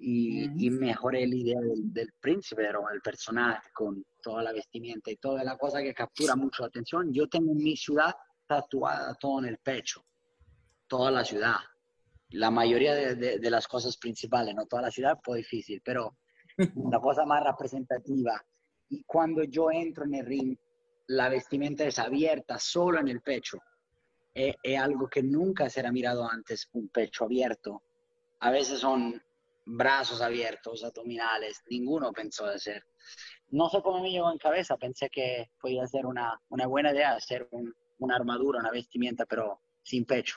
Y, 0.00 0.70
mejoré 0.70 1.26
la 1.26 1.34
idea 1.34 1.60
del, 1.60 2.12
príncipe, 2.20 2.66
el 2.66 3.00
personaje 3.02 3.68
con 3.72 4.04
toda 4.22 4.42
la 4.42 4.52
vestimenta 4.52 5.10
y 5.10 5.16
toda 5.16 5.42
la 5.42 5.56
cosa 5.56 5.80
que 5.80 5.94
captura 5.94 6.36
mucho 6.36 6.62
la 6.62 6.68
atención. 6.68 7.12
Yo 7.12 7.28
tengo 7.28 7.52
mi 7.54 7.76
ciudad 7.76 8.14
tatuada 8.48 9.14
todo 9.14 9.38
en 9.38 9.44
el 9.44 9.58
pecho, 9.58 10.04
toda 10.88 11.12
la 11.12 11.24
ciudad. 11.24 11.58
La 12.30 12.50
mayoría 12.50 12.94
de, 12.94 13.38
de 13.38 13.50
las 13.50 13.68
cosas 13.68 13.96
principales, 13.96 14.54
no 14.54 14.66
toda 14.66 14.82
la 14.82 14.90
ciudad, 14.90 15.18
fue 15.22 15.38
difícil, 15.38 15.80
pero 15.84 16.16
la 16.90 17.00
cosa 17.00 17.24
más 17.24 17.44
representativa. 17.44 18.42
Y 18.90 19.04
cuando 19.04 19.44
yo 19.44 19.70
entro 19.70 20.04
en 20.04 20.14
el 20.14 20.26
ring, 20.26 20.58
la 21.08 21.28
vestimenta 21.28 21.84
es 21.84 21.98
abierta 21.98 22.58
solo 22.58 23.00
en 23.00 23.08
el 23.08 23.20
pecho. 23.20 23.58
Es, 24.34 24.54
algo 24.78 25.08
que 25.08 25.22
nunca 25.22 25.68
será 25.68 25.90
mirado 25.90 26.28
antes, 26.28 26.68
un 26.72 26.88
pecho 26.88 27.24
abierto. 27.24 27.82
A 28.40 28.50
veces 28.50 28.80
son 28.80 29.20
brazos 29.64 30.20
abiertos, 30.20 30.84
abdominales, 30.84 31.62
ninguno 31.68 32.12
pensó 32.12 32.46
de 32.46 32.54
hacer. 32.54 32.84
No 33.50 33.68
sé 33.68 33.82
cómo 33.82 34.02
me 34.02 34.10
llegó 34.10 34.30
en 34.30 34.38
cabeza, 34.38 34.76
pensé 34.76 35.08
que 35.10 35.50
podía 35.60 35.86
ser 35.86 36.06
una, 36.06 36.40
buena 36.48 36.92
idea 36.92 37.14
hacer 37.14 37.48
una 37.98 38.16
armadura, 38.16 38.60
una 38.60 38.70
vestimenta, 38.70 39.26
pero 39.26 39.60
sin 39.82 40.04
pecho, 40.04 40.36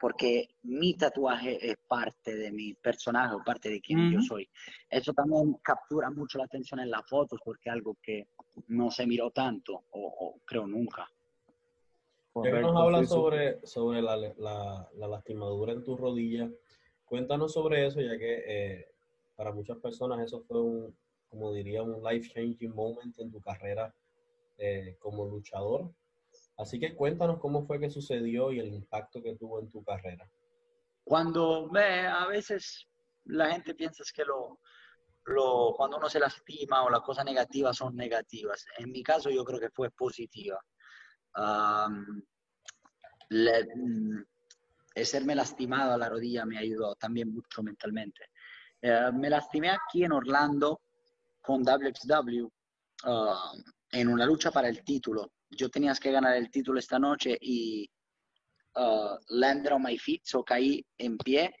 porque 0.00 0.56
mi 0.64 0.94
tatuaje 0.94 1.70
es 1.70 1.76
parte 1.86 2.34
de 2.34 2.50
mi 2.50 2.74
personaje 2.74 3.34
o 3.34 3.44
parte 3.44 3.70
de 3.70 3.80
quien 3.80 4.12
yo 4.12 4.20
soy. 4.20 4.48
Eso 4.90 5.12
también 5.12 5.54
captura 5.62 6.10
mucho 6.10 6.38
la 6.38 6.44
atención 6.44 6.80
en 6.80 6.90
las 6.90 7.08
fotos, 7.08 7.40
porque 7.44 7.68
es 7.68 7.72
algo 7.72 7.96
que 8.02 8.28
no 8.68 8.90
se 8.90 9.06
miró 9.06 9.30
tanto, 9.30 9.84
o, 9.92 10.40
creo 10.44 10.66
nunca. 10.66 11.08
Ya 12.42 12.60
nos 12.60 12.76
habla 12.76 13.04
sobre, 13.04 13.64
sobre 13.66 14.00
la, 14.00 14.16
la, 14.16 14.88
lastimadura 15.06 15.72
en 15.72 15.84
tu 15.84 15.96
rodilla, 15.96 16.50
cuéntanos 17.04 17.52
sobre 17.52 17.86
eso, 17.86 18.00
ya 18.00 18.16
que 18.18 18.42
eh, 18.46 18.88
para 19.36 19.52
muchas 19.52 19.76
personas 19.78 20.20
eso 20.20 20.40
fue 20.40 20.60
un, 20.60 20.96
como 21.28 21.52
diría, 21.52 21.82
un 21.82 22.02
life-changing 22.02 22.74
moment 22.74 23.18
en 23.18 23.30
tu 23.30 23.40
carrera 23.40 23.94
eh, 24.58 24.96
como 24.98 25.26
luchador. 25.26 25.90
Así 26.62 26.78
que 26.78 26.94
cuéntanos 26.94 27.38
cómo 27.38 27.66
fue 27.66 27.80
que 27.80 27.90
sucedió 27.90 28.52
y 28.52 28.60
el 28.60 28.68
impacto 28.68 29.22
que 29.22 29.36
tuvo 29.36 29.60
en 29.60 29.70
tu 29.70 29.82
carrera. 29.82 30.28
Cuando 31.04 31.68
ve, 31.70 32.06
a 32.06 32.26
veces 32.26 32.86
la 33.24 33.50
gente 33.50 33.74
piensa 33.74 34.04
que 34.14 34.24
lo, 34.24 34.60
lo, 35.24 35.74
cuando 35.76 35.96
uno 35.98 36.08
se 36.08 36.20
lastima 36.20 36.84
o 36.84 36.90
las 36.90 37.00
cosas 37.02 37.24
negativas 37.24 37.76
son 37.76 37.96
negativas. 37.96 38.64
En 38.78 38.90
mi 38.92 39.02
caso 39.02 39.28
yo 39.30 39.44
creo 39.44 39.58
que 39.58 39.70
fue 39.70 39.90
positiva. 39.90 40.60
Um, 41.36 42.22
le, 43.30 43.64
mm, 43.74 44.24
serme 45.02 45.34
lastimado 45.34 45.94
a 45.94 45.98
la 45.98 46.08
rodilla 46.08 46.44
me 46.44 46.58
ayudó 46.58 46.94
también 46.94 47.32
mucho 47.32 47.62
mentalmente. 47.62 48.30
Eh, 48.80 49.10
me 49.12 49.30
lastimé 49.30 49.70
aquí 49.70 50.04
en 50.04 50.12
Orlando 50.12 50.82
con 51.40 51.62
WXW 51.62 52.44
uh, 52.44 53.62
en 53.90 54.08
una 54.08 54.26
lucha 54.26 54.50
para 54.50 54.68
el 54.68 54.84
título. 54.84 55.32
Yo 55.56 55.68
tenía 55.68 55.94
que 55.94 56.10
ganar 56.10 56.36
el 56.36 56.50
título 56.50 56.78
esta 56.78 56.98
noche 56.98 57.36
y 57.40 57.88
uh, 58.76 59.16
landed 59.28 59.72
on 59.72 59.82
my 59.82 59.98
feet, 59.98 60.22
so 60.24 60.42
caí 60.42 60.84
en 60.98 61.16
pie 61.18 61.54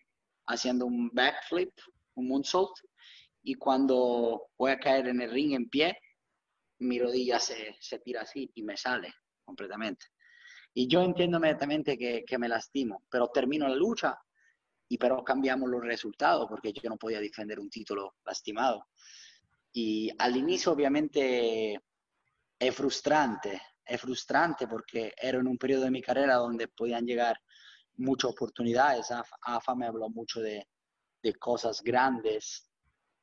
haciendo 0.46 0.86
un 0.86 1.10
backflip, 1.12 1.70
un 2.14 2.28
moonsault, 2.28 2.72
y 3.42 3.54
cuando 3.54 4.48
voy 4.56 4.70
a 4.72 4.78
caer 4.78 5.08
en 5.08 5.20
el 5.20 5.30
ring 5.30 5.52
en 5.52 5.68
pie, 5.68 5.98
mi 6.78 6.98
rodilla 6.98 7.38
se, 7.38 7.76
se 7.80 7.98
tira 7.98 8.22
así 8.22 8.50
y 8.54 8.62
me 8.62 8.76
sale 8.76 9.12
completamente. 9.44 10.06
Y 10.74 10.88
yo 10.88 11.02
entiendo 11.02 11.36
inmediatamente 11.38 11.98
que, 11.98 12.24
que 12.26 12.38
me 12.38 12.48
lastimo, 12.48 13.04
pero 13.10 13.28
termino 13.28 13.68
la 13.68 13.74
lucha 13.74 14.18
y 14.88 14.98
pero 14.98 15.22
cambiamos 15.22 15.68
los 15.70 15.82
resultados 15.82 16.46
porque 16.48 16.72
yo 16.72 16.88
no 16.88 16.96
podía 16.96 17.20
defender 17.20 17.58
un 17.60 17.70
título 17.70 18.16
lastimado. 18.24 18.86
Y 19.72 20.10
al 20.18 20.36
inicio 20.36 20.72
obviamente 20.72 21.80
es 22.58 22.74
frustrante, 22.74 23.60
es 23.84 24.00
frustrante 24.00 24.66
porque 24.66 25.12
era 25.20 25.38
en 25.38 25.46
un 25.46 25.58
periodo 25.58 25.84
de 25.84 25.90
mi 25.90 26.02
carrera 26.02 26.36
donde 26.36 26.68
podían 26.68 27.06
llegar 27.06 27.38
muchas 27.96 28.30
oportunidades. 28.30 29.08
AFA 29.42 29.74
me 29.74 29.86
habló 29.86 30.08
mucho 30.08 30.40
de, 30.40 30.66
de 31.22 31.34
cosas 31.34 31.82
grandes 31.82 32.68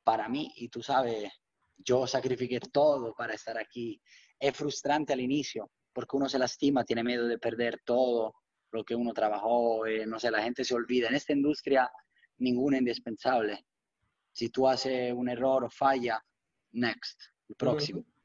para 0.04 0.28
mí 0.28 0.52
y 0.56 0.68
tú 0.68 0.82
sabes, 0.82 1.30
yo 1.76 2.06
sacrifiqué 2.06 2.60
todo 2.60 3.14
para 3.14 3.34
estar 3.34 3.58
aquí. 3.58 4.00
Es 4.38 4.56
frustrante 4.56 5.12
al 5.12 5.20
inicio 5.20 5.70
porque 5.92 6.16
uno 6.16 6.28
se 6.28 6.38
lastima, 6.38 6.84
tiene 6.84 7.04
miedo 7.04 7.26
de 7.26 7.38
perder 7.38 7.80
todo 7.84 8.34
lo 8.72 8.84
que 8.84 8.94
uno 8.94 9.12
trabajó, 9.12 9.86
eh, 9.86 10.06
no 10.06 10.18
sé, 10.20 10.30
la 10.30 10.42
gente 10.42 10.64
se 10.64 10.74
olvida. 10.74 11.08
En 11.08 11.14
esta 11.14 11.32
industria 11.32 11.90
ninguna 12.38 12.76
es 12.76 12.80
indispensable. 12.80 13.66
Si 14.32 14.48
tú 14.48 14.68
haces 14.68 15.12
un 15.12 15.28
error 15.28 15.64
o 15.64 15.70
falla, 15.70 16.24
next, 16.72 17.20
el 17.48 17.56
próximo. 17.56 18.00
Uh, 18.00 18.19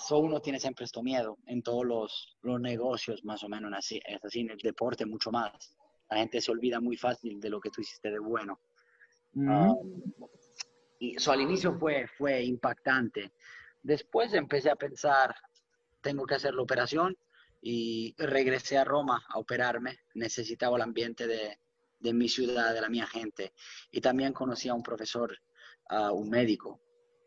so 0.00 0.18
uno 0.18 0.40
tiene 0.40 0.60
siempre 0.60 0.84
esto 0.84 1.02
miedo 1.02 1.38
en 1.46 1.62
todos 1.62 1.84
los, 1.84 2.36
los, 2.42 2.60
negocios, 2.60 3.24
más 3.24 3.42
o 3.44 3.48
menos 3.48 3.72
así, 3.74 4.00
es 4.06 4.24
así, 4.24 4.40
en 4.40 4.50
el 4.50 4.58
deporte 4.58 5.06
mucho 5.06 5.30
más. 5.30 5.76
La 6.10 6.18
gente 6.18 6.40
se 6.40 6.50
olvida 6.50 6.80
muy 6.80 6.96
fácil 6.96 7.40
de 7.40 7.48
lo 7.48 7.60
que 7.60 7.70
tú 7.70 7.80
hiciste 7.80 8.10
de 8.10 8.18
bueno. 8.18 8.60
y 10.98 11.16
eso 11.16 11.32
al 11.32 11.40
inicio 11.40 11.72
fue, 11.78 12.06
fue 12.06 12.42
impactante. 12.44 13.32
Después 13.82 14.34
empecé 14.34 14.70
a 14.70 14.76
pensar, 14.76 15.34
tengo 16.02 16.26
que 16.26 16.34
hacer 16.34 16.54
la 16.54 16.62
operación 16.62 17.16
y 17.62 18.14
regresé 18.18 18.76
a 18.78 18.84
Roma 18.84 19.24
a 19.28 19.38
operarme. 19.38 20.00
Necesitaba 20.14 20.76
el 20.76 20.82
ambiente 20.82 21.26
de, 21.26 21.58
de 22.00 22.12
mi 22.12 22.28
ciudad, 22.28 22.74
de 22.74 22.80
la 22.80 22.90
mía 22.90 23.06
gente. 23.06 23.54
Y 23.90 24.00
también 24.00 24.32
conocí 24.32 24.68
a 24.68 24.74
un 24.74 24.82
profesor, 24.82 25.36
uh, 25.90 26.12
un 26.12 26.28
médico, 26.28 26.80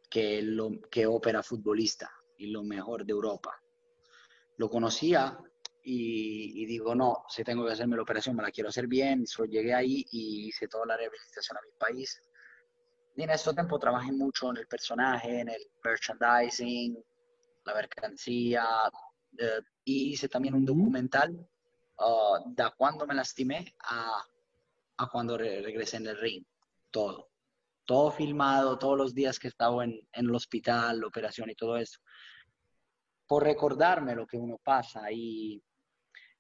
que, 0.10 0.42
lo, 0.42 0.70
que 0.90 1.06
opera 1.06 1.44
futbolista 1.44 2.12
y 2.38 2.48
lo 2.48 2.64
mejor 2.64 3.06
de 3.06 3.12
Europa. 3.12 3.54
Lo 4.58 4.70
conocía 4.70 5.38
y, 5.84 6.64
y, 6.64 6.66
digo, 6.66 6.96
no, 6.96 7.24
si 7.30 7.44
tengo 7.44 7.66
que 7.66 7.74
hacerme 7.74 7.96
la 7.96 8.02
operación, 8.02 8.36
me 8.36 8.44
la 8.44 8.52
quiero 8.52 8.70
hacer 8.70 8.88
bien. 8.88 9.26
So, 9.26 9.46
llegué 9.46 9.74
ahí 9.74 10.06
y 10.12 10.48
hice 10.48 10.68
toda 10.68 10.86
la 10.86 10.98
rehabilitación 10.98 11.58
a 11.58 11.62
mi 11.62 11.72
país. 11.78 12.22
Y 13.16 13.24
en 13.24 13.30
ese 13.30 13.54
tiempo 13.54 13.80
trabajé 13.80 14.12
mucho 14.12 14.52
en 14.52 14.58
el 14.58 14.68
personaje, 14.68 15.40
en 15.40 15.50
el 15.50 15.62
merchandising, 15.84 17.04
la 17.66 17.74
mercancía, 17.74 18.66
eh, 19.38 19.62
y 19.86 20.12
hice 20.12 20.28
también 20.30 20.56
un 20.56 20.66
documental 20.66 21.32
uh, 22.00 22.54
de 22.54 22.66
cuando 22.78 23.08
me 23.08 23.16
lastimé 23.16 23.76
a, 23.84 24.24
a 24.98 25.10
cuando 25.10 25.38
re 25.38 25.62
regresé 25.62 25.98
en 25.98 26.08
el 26.08 26.18
ring, 26.18 26.44
todo. 26.92 27.30
Todo 27.86 28.12
filmado, 28.12 28.78
todos 28.78 28.98
los 28.98 29.14
días 29.14 29.40
que 29.40 29.48
estaba 29.48 29.84
en, 29.84 29.94
en 30.12 30.26
el 30.26 30.36
hospital, 30.36 31.00
la 31.00 31.08
operación 31.08 31.50
y 31.50 31.56
todo 31.56 31.78
eso. 31.78 32.00
Por 33.28 33.44
recordarme 33.44 34.16
lo 34.16 34.26
que 34.26 34.38
uno 34.38 34.58
pasa. 34.64 35.12
Y 35.12 35.62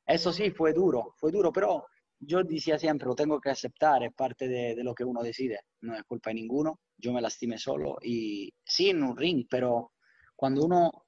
eso 0.06 0.32
sí, 0.32 0.52
fue 0.52 0.73
duro, 0.73 1.13
fue 1.17 1.32
duro, 1.32 1.52
pero 1.52 1.86
yo 2.19 2.43
decía 2.43 2.80
siempre, 2.80 3.08
lo 3.08 3.15
tengo 3.15 3.39
que 3.39 3.50
aceptar, 3.50 4.04
es 4.04 4.13
parte 4.13 4.47
de, 4.47 4.84
lo 4.84 4.95
que 4.95 5.04
uno 5.04 5.21
decide, 5.21 5.60
no 5.82 5.95
es 5.95 6.04
culpa 6.04 6.30
de 6.30 6.36
ninguno, 6.36 6.80
yo 6.97 7.13
me 7.13 7.21
lastimé 7.21 7.58
solo 7.58 7.97
y 8.02 8.52
sí 8.65 8.89
en 8.89 9.04
un 9.04 9.15
ring, 9.15 9.45
pero 9.50 9.91
cuando 10.36 10.65
uno 10.65 11.06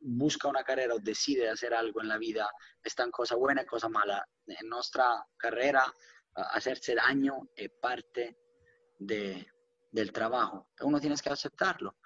busca 0.00 0.48
una 0.48 0.62
carrera 0.62 0.94
o 0.94 0.98
decide 0.98 1.48
hacer 1.50 1.74
algo 1.74 2.00
en 2.00 2.08
la 2.08 2.18
vida, 2.18 2.48
están 2.82 3.10
cosas 3.10 3.38
buenas 3.38 3.64
y 3.64 3.66
cosas 3.66 3.90
malas. 3.90 4.22
En 4.46 4.68
nuestra 4.68 5.26
carrera, 5.36 5.92
hacerse 6.34 6.94
daño 6.94 7.48
es 7.54 7.70
parte 7.80 8.38
de, 8.98 9.46
del 9.90 10.12
trabajo. 10.12 10.68
Uno 10.82 11.00
tiene 11.00 11.16
que 11.16 11.30
aceptarlo. 11.30 11.96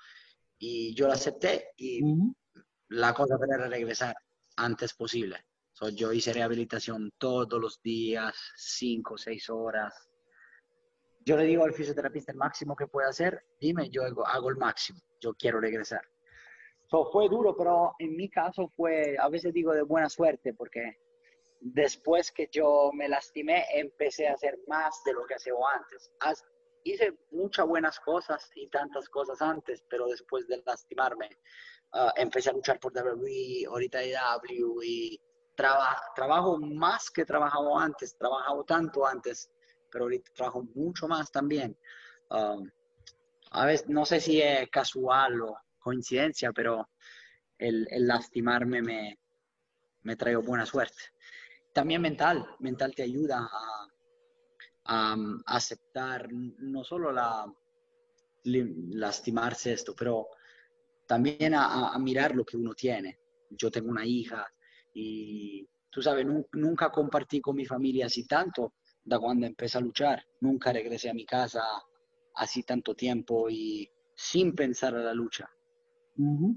Y 0.59 0.95
yo 0.95 1.07
lo 1.07 1.13
acepté 1.13 1.73
y. 1.77 2.01
la 2.91 3.15
cosa 3.15 3.39
era 3.43 3.69
regresar 3.69 4.15
antes 4.57 4.95
posible. 4.95 5.45
So, 5.73 5.89
yo 5.89 6.13
hice 6.13 6.33
rehabilitación 6.33 7.13
todos 7.19 7.61
los 7.61 7.81
días, 7.83 8.37
cinco 8.57 9.15
o 9.15 9.19
seis 9.19 9.49
horas. 9.49 10.11
Yo 11.25 11.37
le 11.37 11.45
digo 11.45 11.65
al 11.65 11.73
fisioterapista 11.73 12.33
el 12.33 12.39
máximo 12.39 12.75
que 12.75 12.89
puede 12.89 13.09
hacer, 13.09 13.45
dime, 13.61 13.89
yo 13.91 14.03
hago, 14.05 14.51
el 14.51 14.57
máximo, 14.57 15.01
yo 15.21 15.35
quiero 15.35 15.61
regresar. 15.61 16.03
So, 16.91 17.09
fue 17.13 17.29
duro, 17.29 17.57
pero 17.57 17.95
en 18.01 18.17
mi 18.17 18.29
caso 18.29 18.69
fue, 18.77 19.17
a 19.19 19.29
veces 19.29 19.55
digo 19.55 19.73
de 19.73 19.83
buena 19.83 20.09
suerte, 20.09 20.53
porque 20.53 20.99
después 21.61 22.33
que 22.33 22.49
yo 22.51 22.91
me 22.93 23.09
lastimé, 23.09 23.67
empecé 23.73 24.27
a 24.27 24.33
hacer 24.33 24.59
más 24.67 25.01
de 25.05 25.13
lo 25.13 25.25
que 25.27 25.35
hacía 25.35 25.53
antes. 25.75 26.11
Hice 26.83 27.13
muchas 27.31 27.67
buenas 27.67 28.01
cosas 28.01 28.51
y 28.57 28.69
tantas 28.69 29.09
cosas 29.09 29.41
antes, 29.41 29.85
pero 29.89 30.07
después 30.07 30.49
de 30.49 30.63
lastimarme, 30.67 31.29
uh, 31.95 32.11
empecé 32.17 32.51
a 32.51 32.53
luchar 32.53 32.79
por 32.79 32.93
WWE, 32.93 33.67
ahorita 33.69 33.99
W 34.01 34.85
y 34.85 35.21
traba, 35.55 35.97
trabajo 36.15 36.59
más 36.59 37.11
que 37.11 37.25
trabajaba 37.25 37.85
antes, 37.85 38.17
trabajaba 38.17 38.65
tanto 38.65 39.07
antes, 39.07 39.51
pero 39.91 40.05
ahorita 40.05 40.33
trabajo 40.35 40.65
mucho 40.75 41.09
más 41.09 41.31
también. 41.31 41.77
Um, 42.31 42.71
a 43.51 43.67
veces, 43.67 43.89
no 43.89 44.05
sé 44.07 44.21
si 44.21 44.41
es 44.41 44.69
casual 44.71 45.41
o 45.43 45.57
coincidencia, 45.81 46.53
pero 46.53 46.89
el, 47.59 47.87
el 47.91 48.07
lastimarme 48.07 48.83
me, 48.83 49.19
me 50.03 50.17
trae 50.17 50.37
buena 50.37 50.65
suerte. 50.65 51.03
También 51.73 52.03
mental, 52.03 52.49
mental 52.61 52.95
te 52.95 53.03
ayuda 53.03 53.49
a, 53.51 53.87
a, 54.85 55.13
a 55.13 55.57
aceptar 55.57 56.29
no 56.33 56.85
solo 56.85 57.13
la 57.13 57.47
lastimarse 58.45 59.73
esto, 59.73 59.95
pero 59.95 60.29
también 61.11 61.55
a, 61.55 61.89
a, 61.89 61.99
mirar 61.99 62.37
lo 62.37 62.45
que 62.45 62.57
uno 62.57 62.73
tiene. 62.73 63.19
Yo 63.51 63.69
tengo 63.69 63.91
una 63.91 64.07
hija 64.07 64.47
y 64.95 65.67
tú 65.91 66.01
sabes, 66.01 66.25
nunca 66.53 66.93
compartí 66.93 67.41
con 67.41 67.57
mi 67.57 67.67
familia 67.67 68.07
así 68.07 68.29
tanto 68.29 68.75
da 69.03 69.19
cuando 69.19 69.45
empecé 69.45 69.79
a 69.79 69.81
luchar. 69.81 70.25
Nunca 70.41 70.73
regresé 70.73 71.11
a 71.11 71.15
mi 71.15 71.27
casa 71.27 71.65
así 72.37 72.63
tanto 72.63 72.95
tiempo 72.95 73.51
y 73.51 73.91
sin 74.15 74.55
pensar 74.55 74.95
a 74.95 75.03
la 75.03 75.13
lucha 75.13 75.51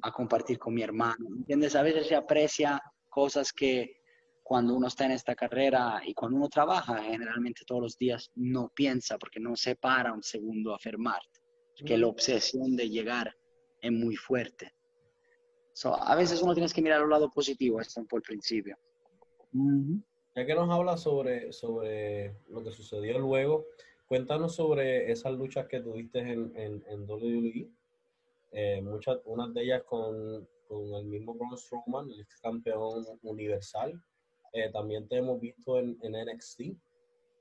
a 0.04 0.12
compartir 0.12 0.60
con 0.60 0.76
mi 0.76 0.84
hermano. 0.84 1.30
¿Entiendes? 1.36 1.76
A 1.76 1.82
veces 1.82 2.06
se 2.06 2.16
aprecia 2.16 2.80
cosas 3.10 3.52
que 3.52 4.04
cuando 4.44 4.76
uno 4.76 4.86
está 4.86 5.06
en 5.06 5.14
esta 5.14 5.34
carrera 5.34 6.00
y 6.06 6.14
cuando 6.14 6.38
uno 6.38 6.48
trabaja, 6.48 7.02
generalmente 7.02 7.64
todos 7.66 7.82
los 7.82 7.98
días 7.98 8.30
no 8.36 8.70
piensa 8.76 9.18
porque 9.18 9.40
no 9.40 9.56
se 9.56 9.76
para 9.76 10.14
un 10.14 10.22
segundo 10.22 10.74
a 10.74 10.76
afirmarte. 10.76 11.40
Uh-huh. 11.40 11.88
Que 11.88 11.98
la 11.98 12.06
obsesión 12.06 12.76
de 12.76 12.88
llegar 12.88 13.34
es 13.84 13.92
muy 13.92 14.16
fuerte. 14.16 14.74
So, 15.74 15.96
a 15.96 16.16
veces 16.16 16.42
uno 16.42 16.54
tiene 16.54 16.70
que 16.70 16.82
mirar 16.82 17.02
al 17.02 17.10
lado 17.10 17.30
positivo, 17.30 17.80
esto 17.82 18.04
por 18.06 18.20
el 18.20 18.24
principio. 18.24 18.78
Ya 20.36 20.46
que 20.46 20.56
nos 20.56 20.70
habla 20.70 20.98
sobre, 20.98 21.52
sobre 21.52 22.36
lo 22.50 22.64
que 22.64 22.72
sucedió 22.72 23.20
luego, 23.20 23.66
cuéntanos 24.08 24.56
sobre 24.56 25.12
esas 25.12 25.34
luchas 25.34 25.68
que 25.68 25.82
tuviste 25.82 26.20
en, 26.20 26.52
en, 26.56 26.84
en 26.88 27.10
WWE 27.10 27.70
eh, 28.56 28.82
muchas, 28.84 29.20
unas 29.26 29.52
de 29.54 29.64
ellas 29.64 29.84
con, 29.84 30.48
con, 30.68 30.94
el 30.94 31.06
mismo 31.06 31.34
Braun 31.34 31.58
Strowman, 31.58 32.12
el 32.12 32.26
campeón 32.42 33.04
universal. 33.24 34.00
Eh, 34.54 34.70
también 34.72 35.08
te 35.08 35.18
hemos 35.18 35.42
visto 35.42 35.80
en, 35.80 35.98
en, 36.04 36.14
NXT, 36.14 36.62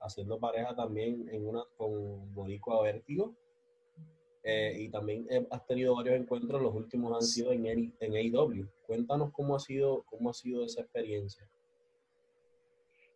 haciendo 0.01 0.41
pareja 0.41 0.75
también 0.75 1.29
en 1.29 1.47
una 1.47 1.65
con 1.77 2.33
Boricua 2.35 2.83
Vértigo. 2.83 3.35
Eh, 4.45 4.75
y 4.77 4.91
también 4.91 5.27
eh, 5.31 5.47
has 5.51 5.65
tenido 5.67 5.95
varios 5.95 6.17
encuentros, 6.17 6.61
los 6.61 6.75
últimos 6.75 7.15
han 7.15 7.23
sido 7.23 7.53
en, 7.53 7.67
en 7.67 8.15
AEW. 8.15 8.69
Cuéntanos 8.87 9.31
cómo 9.33 9.55
ha 9.55 9.61
sido, 9.61 10.03
cómo 10.05 10.31
ha 10.31 10.35
sido 10.35 10.65
esa 10.65 10.83
experiencia. 10.83 11.49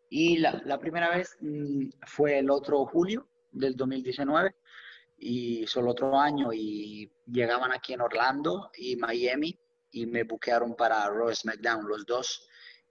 Y 0.09 0.39
la, 0.39 0.62
la 0.65 0.79
primera 0.79 1.17
vez 1.17 1.37
mm, 1.41 1.89
fue 2.07 2.39
el 2.39 2.51
otro 2.51 2.87
julio 2.87 3.29
del 3.51 3.75
2019 3.77 4.55
y 5.19 5.67
solo 5.67 5.93
otro 5.93 6.19
año 6.19 6.53
y 6.53 7.11
llegaban 7.27 7.73
aquí 7.73 7.95
en 7.95 8.03
Orlando 8.03 8.71
y 8.77 8.97
Miami 8.97 9.59
y 9.91 10.07
me 10.07 10.25
buquearon 10.25 10.77
para 10.77 11.09
Raw 11.09 11.35
SmackDown 11.35 11.89
los 11.89 12.05
dos 12.05 12.49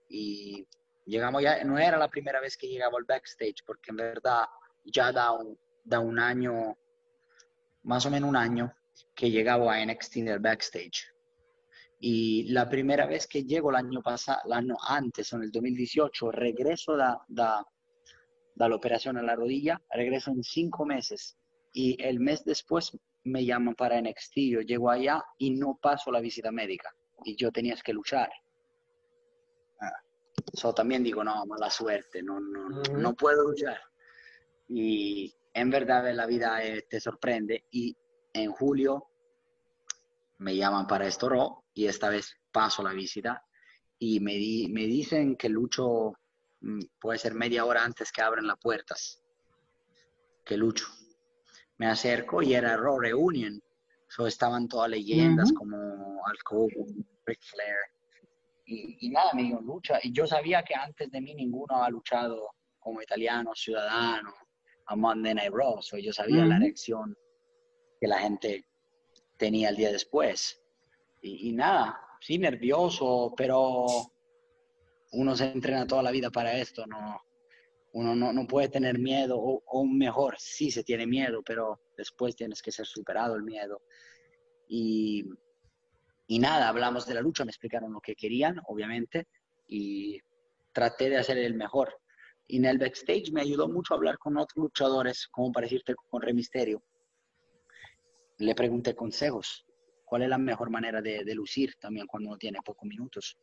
y 0.08 0.66
llegamos 1.04 1.42
ya, 1.42 1.62
no 1.64 1.78
era 1.78 1.96
la 1.96 2.10
primera 2.10 2.40
vez 2.40 2.56
que 2.56 2.66
llegaba 2.66 2.98
al 2.98 3.04
backstage 3.04 3.64
porque 3.64 3.90
en 3.90 3.96
verdad 3.96 4.44
ya 4.84 5.12
da 5.12 5.32
un, 5.32 5.58
da 5.84 6.00
un 6.00 6.18
año 6.18 6.76
más 7.86 8.04
o 8.04 8.10
menos 8.10 8.28
un 8.28 8.36
año 8.36 8.72
que 9.14 9.30
llegaba 9.30 9.74
a 9.74 9.84
NXT 9.84 10.16
en 10.16 10.28
el 10.28 10.40
backstage. 10.40 11.06
Y 12.00 12.52
la 12.52 12.68
primera 12.68 13.06
vez 13.06 13.26
que 13.26 13.44
llego 13.44 13.70
el 13.70 13.76
año 13.76 14.02
pasado, 14.02 14.40
el 14.44 14.52
año 14.52 14.76
antes, 14.86 15.32
en 15.32 15.42
el 15.42 15.50
2018, 15.50 16.30
regreso 16.32 16.96
da, 16.96 17.18
da, 17.28 17.64
da 18.54 18.68
la 18.68 18.76
operación 18.76 19.18
en 19.18 19.26
la 19.26 19.36
rodilla, 19.36 19.80
regreso 19.90 20.30
en 20.30 20.42
cinco 20.42 20.84
meses. 20.84 21.38
Y 21.72 21.96
el 22.02 22.20
mes 22.20 22.44
después 22.44 22.96
me 23.24 23.44
llaman 23.44 23.74
para 23.74 24.00
NXT, 24.00 24.36
yo 24.36 24.60
llego 24.60 24.90
allá 24.90 25.22
y 25.38 25.50
no 25.50 25.78
paso 25.80 26.10
la 26.10 26.20
visita 26.20 26.50
médica. 26.50 26.92
Y 27.24 27.36
yo 27.36 27.52
tenías 27.52 27.82
que 27.82 27.92
luchar. 27.92 28.30
Eso 30.52 30.74
también 30.74 31.02
digo, 31.02 31.22
no, 31.22 31.46
mala 31.46 31.70
suerte, 31.70 32.22
no, 32.22 32.40
no, 32.40 32.68
no 32.68 33.14
puedo 33.14 33.48
luchar. 33.48 33.78
Y 34.68 35.32
en 35.56 35.70
verdad 35.70 36.12
la 36.12 36.26
vida 36.26 36.62
eh, 36.62 36.86
te 36.88 37.00
sorprende. 37.00 37.64
Y 37.70 37.96
en 38.34 38.52
julio 38.52 39.08
me 40.38 40.54
llaman 40.54 40.86
para 40.86 41.06
esto 41.06 41.30
Raw 41.30 41.64
y 41.72 41.86
esta 41.86 42.10
vez 42.10 42.36
paso 42.52 42.82
la 42.82 42.92
visita. 42.92 43.42
Y 43.98 44.20
me, 44.20 44.32
me 44.68 44.86
dicen 44.86 45.34
que 45.34 45.48
lucho 45.48 46.12
mm, 46.60 46.80
puede 47.00 47.18
ser 47.18 47.34
media 47.34 47.64
hora 47.64 47.82
antes 47.82 48.12
que 48.12 48.20
abren 48.20 48.46
las 48.46 48.58
puertas 48.58 49.22
que 50.44 50.58
lucho. 50.58 50.86
Me 51.78 51.86
acerco 51.86 52.42
y 52.42 52.52
era 52.52 52.76
Raw 52.76 52.98
Reunion. 52.98 53.60
So, 54.08 54.26
estaban 54.26 54.68
todas 54.68 54.90
leyendas 54.90 55.52
como 55.52 55.76
Al 56.26 56.36
Ric 57.24 57.40
Flair. 57.42 57.76
Y, 58.66 59.06
y, 59.06 59.10
nada, 59.10 59.32
me 59.32 59.42
dijo 59.44 59.60
lucha 59.62 59.98
y 60.02 60.12
yo 60.12 60.26
sabía 60.26 60.62
que 60.62 60.74
antes 60.74 61.10
de 61.10 61.20
mí 61.20 61.34
ninguno 61.34 61.82
ha 61.82 61.88
luchado 61.88 62.50
como 62.78 63.00
italiano, 63.00 63.52
ciudadano 63.54 64.34
a 64.86 64.96
Monday 64.96 65.34
Night 65.34 65.52
Raw. 65.52 65.80
yo 66.00 66.12
sabía 66.12 66.44
la 66.44 66.58
reacción 66.58 67.16
que 68.00 68.06
la 68.06 68.18
gente 68.18 68.64
tenía 69.36 69.70
el 69.70 69.76
día 69.76 69.92
después. 69.92 70.60
Y, 71.22 71.52
nada, 71.52 72.00
sí, 72.20 72.38
nervioso, 72.38 73.34
pero 73.36 73.86
uno 75.12 75.36
se 75.36 75.50
entrena 75.50 75.86
toda 75.86 76.02
la 76.02 76.10
vida 76.12 76.30
para 76.30 76.56
esto, 76.56 76.86
no, 76.86 77.20
uno 77.94 78.14
no, 78.14 78.32
no 78.32 78.46
puede 78.46 78.68
tener 78.68 78.98
miedo, 78.98 79.36
o, 79.38 79.62
o, 79.66 79.84
mejor, 79.84 80.36
sí 80.38 80.70
se 80.70 80.84
tiene 80.84 81.06
miedo, 81.06 81.42
pero 81.44 81.80
después 81.96 82.36
tienes 82.36 82.62
que 82.62 82.70
ser 82.70 82.86
superado 82.86 83.34
el 83.34 83.42
miedo. 83.42 83.82
Y, 84.68 85.24
y 86.28 86.38
nada, 86.38 86.68
hablamos 86.68 87.06
de 87.06 87.14
la 87.14 87.22
lucha, 87.22 87.44
me 87.44 87.50
explicaron 87.50 87.92
lo 87.92 88.00
que 88.00 88.14
querían, 88.14 88.60
obviamente, 88.66 89.26
y 89.66 90.20
traté 90.72 91.08
de 91.08 91.18
hacer 91.18 91.38
el 91.38 91.54
mejor. 91.54 91.98
Y 92.48 92.58
en 92.58 92.64
el 92.66 92.78
backstage 92.78 93.32
me 93.32 93.40
ayudó 93.40 93.68
mucho 93.68 93.94
a 93.94 93.96
hablar 93.96 94.18
con 94.18 94.36
otros 94.36 94.56
luchadores, 94.56 95.26
como 95.28 95.52
para 95.52 95.64
decirte 95.64 95.94
con 95.94 96.22
Rey 96.22 96.34
Misterio. 96.34 96.82
Le 98.38 98.54
pregunté 98.54 98.94
consejos. 98.94 99.64
¿Cuál 100.04 100.22
es 100.22 100.28
la 100.28 100.38
mejor 100.38 100.70
manera 100.70 101.02
de, 101.02 101.34
lucir 101.34 101.74
también 101.80 102.06
cuando 102.06 102.28
uno 102.28 102.38
tiene 102.38 102.60
pocos 102.64 102.88
minutos? 102.88 103.36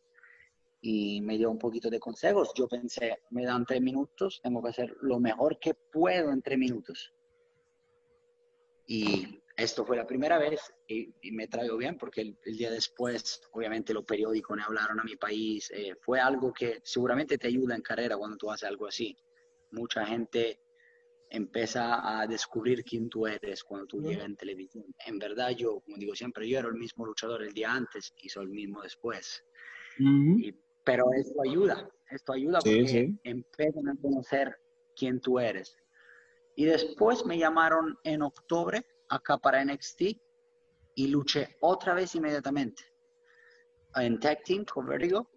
Y 0.82 1.22
me 1.22 1.38
dio 1.38 1.52
un 1.52 1.60
poquito 1.60 1.90
de 1.90 2.00
consejos. 2.00 2.54
Yo 2.56 2.68
pensé, 2.68 3.18
me 3.32 3.46
dan 3.46 3.66
tres 3.66 3.82
minutos, 3.82 4.40
tengo 4.42 4.64
que 4.64 4.70
hacer 4.70 4.96
lo 5.02 5.20
mejor 5.20 5.60
que 5.60 5.74
puedo 5.74 6.32
en 6.32 6.42
tres 6.42 6.58
minutos. 6.58 7.14
Y 8.88 9.43
esto 9.56 9.86
fue 9.86 9.98
la 9.98 10.08
primera 10.08 10.40
vez 10.40 10.74
y, 10.88 11.14
me 11.32 11.48
traigo 11.48 11.78
bien 11.78 11.98
porque 11.98 12.22
el, 12.22 12.58
día 12.58 12.72
después, 12.72 13.42
obviamente, 13.52 13.94
los 13.94 14.04
periódicos 14.04 14.58
me 14.58 14.64
hablaron 14.64 15.00
a 15.00 15.04
mi 15.04 15.16
país. 15.16 15.72
Eh, 15.72 15.96
fue 16.02 16.20
algo 16.20 16.52
que 16.52 16.82
seguramente 16.84 17.38
te 17.38 17.48
ayuda 17.48 17.76
en 17.76 17.82
carrera 17.82 18.18
cuando 18.18 18.38
tú 18.38 18.50
haces 18.50 18.68
algo 18.68 18.88
así. 18.88 19.16
Mucha 19.72 20.06
gente 20.06 20.60
empieza 21.30 22.20
a 22.22 22.28
descubrir 22.28 22.84
quién 22.84 23.10
tú 23.10 23.28
eres 23.28 23.64
cuando 23.64 23.88
tú 23.88 24.02
llegas 24.02 24.26
en 24.26 24.36
televisión. 24.36 24.86
En 25.06 25.20
verdad, 25.20 25.50
yo, 25.52 25.82
como 25.82 25.98
digo 25.98 26.16
siempre, 26.16 26.48
yo 26.48 26.60
era 26.60 26.68
el 26.68 26.76
mismo 26.76 27.06
luchador 27.06 27.44
el 27.44 27.54
día 27.54 27.74
antes 27.74 28.14
y 28.22 28.30
soy 28.30 28.46
el 28.46 28.52
mismo 28.52 28.82
después. 28.82 29.44
pero 30.84 31.06
esto 31.14 31.42
ayuda, 31.44 31.90
esto 32.10 32.34
ayuda 32.34 32.60
porque 32.60 33.14
empiezan 33.24 33.88
a 33.88 33.96
conocer 34.02 34.56
quién 34.96 35.20
tú 35.20 35.40
eres. 35.40 35.76
Y 36.56 36.66
después 36.66 37.26
me 37.26 37.38
llamaron 37.38 37.98
en 38.04 38.22
octubre 38.22 38.86
acá 39.16 39.38
para 39.38 39.64
NXT 39.64 40.02
y 40.96 41.08
luché 41.08 41.58
otra 41.62 41.94
vez 41.94 42.16
inmediatamente 42.16 42.84
en 43.96 44.20
Tag 44.20 44.44
Team 44.44 44.66
con 44.66 44.86
Vertigo 44.86 45.30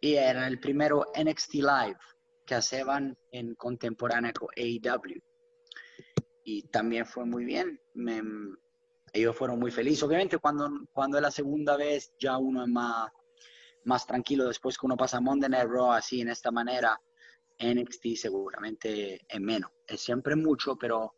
y 0.00 0.14
era 0.14 0.46
el 0.46 0.60
primero 0.60 1.06
NXT 1.16 1.54
Live 1.54 1.98
que 2.44 2.54
hacían 2.54 3.16
en 3.32 3.54
contemporánea 3.54 4.32
con 4.32 4.48
AEW. 4.56 5.20
Y 6.44 6.62
también 6.68 7.04
fue 7.06 7.24
muy 7.24 7.44
bien. 7.44 7.80
ellos 9.12 9.36
fueron 9.36 9.58
muy 9.58 9.70
felices. 9.70 10.02
Obviamente 10.04 10.38
cuando, 10.38 10.70
cuando 10.92 11.18
es 11.18 11.22
la 11.22 11.30
segunda 11.30 11.76
vez 11.76 12.12
ya 12.20 12.38
uno 12.38 12.62
es 12.62 12.68
más, 12.68 13.10
más 13.84 14.06
tranquilo 14.06 14.46
después 14.46 14.78
que 14.78 14.86
uno 14.86 14.96
pasa 14.96 15.20
Monday 15.20 15.50
Night 15.50 15.68
Raw 15.68 15.92
así 15.92 16.20
en 16.20 16.28
esta 16.28 16.50
manera. 16.50 17.00
NXT 17.58 18.16
seguramente 18.16 19.24
es 19.26 19.40
menos. 19.40 19.72
Es 19.86 20.02
siempre 20.02 20.36
mucho, 20.36 20.76
pero 20.76 21.15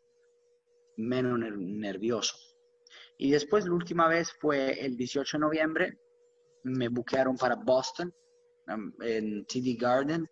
menos 0.99 1.39
nervioso. 1.57 2.35
Y 3.17 3.31
después, 3.31 3.65
la 3.65 3.73
última 3.73 4.07
vez 4.07 4.31
fue 4.39 4.85
el 4.85 4.95
18 4.95 5.37
de 5.37 5.41
noviembre, 5.41 5.99
me 6.63 6.87
buquearon 6.89 7.37
para 7.37 7.55
Boston, 7.55 8.13
um, 8.67 8.93
en 9.01 9.45
TD 9.45 9.77
Garden, 9.79 10.29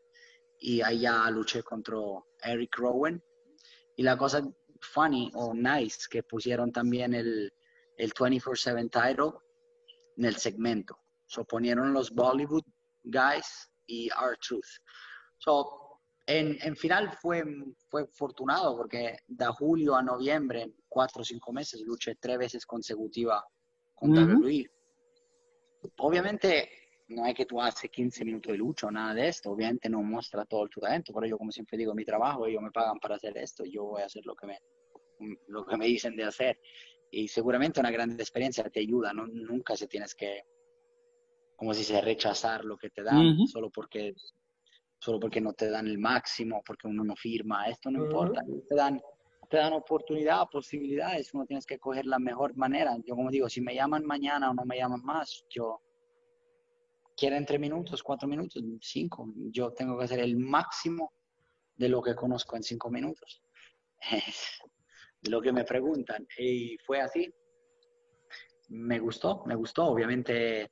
y 0.59 0.81
allá 0.81 1.29
luché 1.31 1.63
contra 1.63 1.97
Eric 2.43 2.77
Rowan. 2.77 3.21
Y 3.95 4.03
la 4.03 4.17
cosa 4.17 4.41
funny 4.81 5.31
o 5.33 5.53
nice 5.53 6.07
que 6.09 6.23
pusieron 6.23 6.71
también 6.71 7.13
el, 7.13 7.51
el 7.97 8.13
24-7 8.13 8.89
title 8.91 9.39
en 10.17 10.25
el 10.25 10.35
segmento. 10.35 10.97
So 11.27 11.43
ponieron 11.43 11.93
los 11.93 12.11
Bollywood 12.11 12.63
guys 13.03 13.69
y 13.87 14.09
R-Truth. 14.09 14.81
So 15.39 15.86
en, 16.27 16.57
en, 16.61 16.75
final 16.75 17.11
fue, 17.13 17.43
fue 17.89 18.03
afortunado 18.03 18.75
porque 18.75 19.17
de 19.27 19.45
julio 19.47 19.95
a 19.95 20.03
noviembre, 20.03 20.63
en 20.63 20.75
cuatro 20.87 21.21
o 21.21 21.25
cinco 21.25 21.53
meses, 21.53 21.81
luché 21.81 22.15
tres 22.15 22.37
veces 22.37 22.65
consecutiva 22.65 23.43
con 23.95 24.11
uh 24.11 24.63
Obviamente 25.99 26.69
no 27.09 27.25
es 27.25 27.33
que 27.33 27.45
tú 27.45 27.61
haces 27.61 27.89
15 27.89 28.25
minutos 28.25 28.51
de 28.51 28.57
lucha 28.57 28.87
o 28.87 28.91
nada 28.91 29.13
de 29.13 29.29
esto, 29.29 29.51
obviamente 29.51 29.89
no 29.89 30.01
muestra 30.03 30.43
todo 30.43 30.67
tu 30.67 30.81
talento, 30.81 31.13
pero 31.13 31.25
yo 31.25 31.37
como 31.37 31.51
siempre 31.51 31.77
digo, 31.77 31.93
mi 31.95 32.03
trabajo, 32.03 32.45
ellos 32.45 32.61
me 32.61 32.71
pagan 32.71 32.99
para 32.99 33.15
hacer 33.15 33.37
esto, 33.37 33.63
yo 33.63 33.85
voy 33.85 34.01
a 34.01 34.05
hacer 34.05 34.25
lo 34.25 34.35
que 34.35 34.47
me, 34.47 34.59
lo 35.47 35.65
que 35.65 35.77
me 35.77 35.85
dicen 35.85 36.15
de 36.15 36.25
hacer. 36.25 36.59
Y 37.09 37.29
seguramente 37.29 37.79
una 37.79 37.91
gran 37.91 38.11
experiencia 38.11 38.69
te 38.69 38.81
ayuda, 38.81 39.13
¿no? 39.13 39.27
nunca 39.27 39.77
se 39.77 39.87
tienes 39.87 40.13
que, 40.13 40.41
como 41.55 41.73
si 41.73 41.85
se 41.85 42.01
rechazar 42.01 42.65
lo 42.65 42.77
que 42.77 42.89
te 42.89 43.03
dan, 43.03 43.47
solo 43.47 43.69
porque 43.69 44.13
solo 44.99 45.19
porque 45.19 45.41
no 45.41 45.53
te 45.53 45.69
dan 45.69 45.87
el 45.87 45.97
máximo, 45.97 46.61
porque 46.65 46.87
uno 46.87 47.03
no 47.03 47.15
firma, 47.15 47.67
esto 47.67 47.91
no 47.91 48.05
importa, 48.05 48.43
te 48.67 48.75
dan, 48.75 49.01
te 49.49 49.57
dan 49.57 49.73
oportunidad, 49.73 50.47
posibilidades, 50.51 51.33
uno 51.33 51.45
tienes 51.45 51.65
que 51.65 51.77
coger 51.77 52.05
la 52.05 52.19
mejor 52.19 52.55
manera. 52.55 52.95
Yo 53.05 53.15
como 53.15 53.29
digo, 53.29 53.47
si 53.49 53.61
me 53.61 53.75
llaman 53.75 54.05
mañana 54.05 54.49
o 54.49 54.53
no 54.53 54.65
me 54.65 54.77
llaman 54.77 55.01
más, 55.03 55.45
yo 55.49 55.81
quieren 57.15 57.45
tres 57.45 57.59
minutos, 57.59 58.03
cuatro 58.03 58.27
minutos, 58.27 58.63
cinco, 58.81 59.31
yo 59.51 59.71
tengo 59.71 59.97
que 59.97 60.05
hacer 60.05 60.19
el 60.19 60.37
máximo 60.37 61.11
de 61.75 61.89
lo 61.89 62.01
que 62.01 62.15
conozco 62.15 62.55
en 62.55 62.63
cinco 62.63 62.89
minutos. 62.89 63.41
de 65.21 65.31
lo 65.31 65.41
que 65.41 65.51
me 65.51 65.63
preguntan. 65.63 66.27
Y 66.37 66.77
fue 66.85 67.01
así. 67.01 67.31
Me 68.69 68.99
gustó, 68.99 69.43
me 69.45 69.55
gustó, 69.55 69.85
obviamente. 69.85 70.71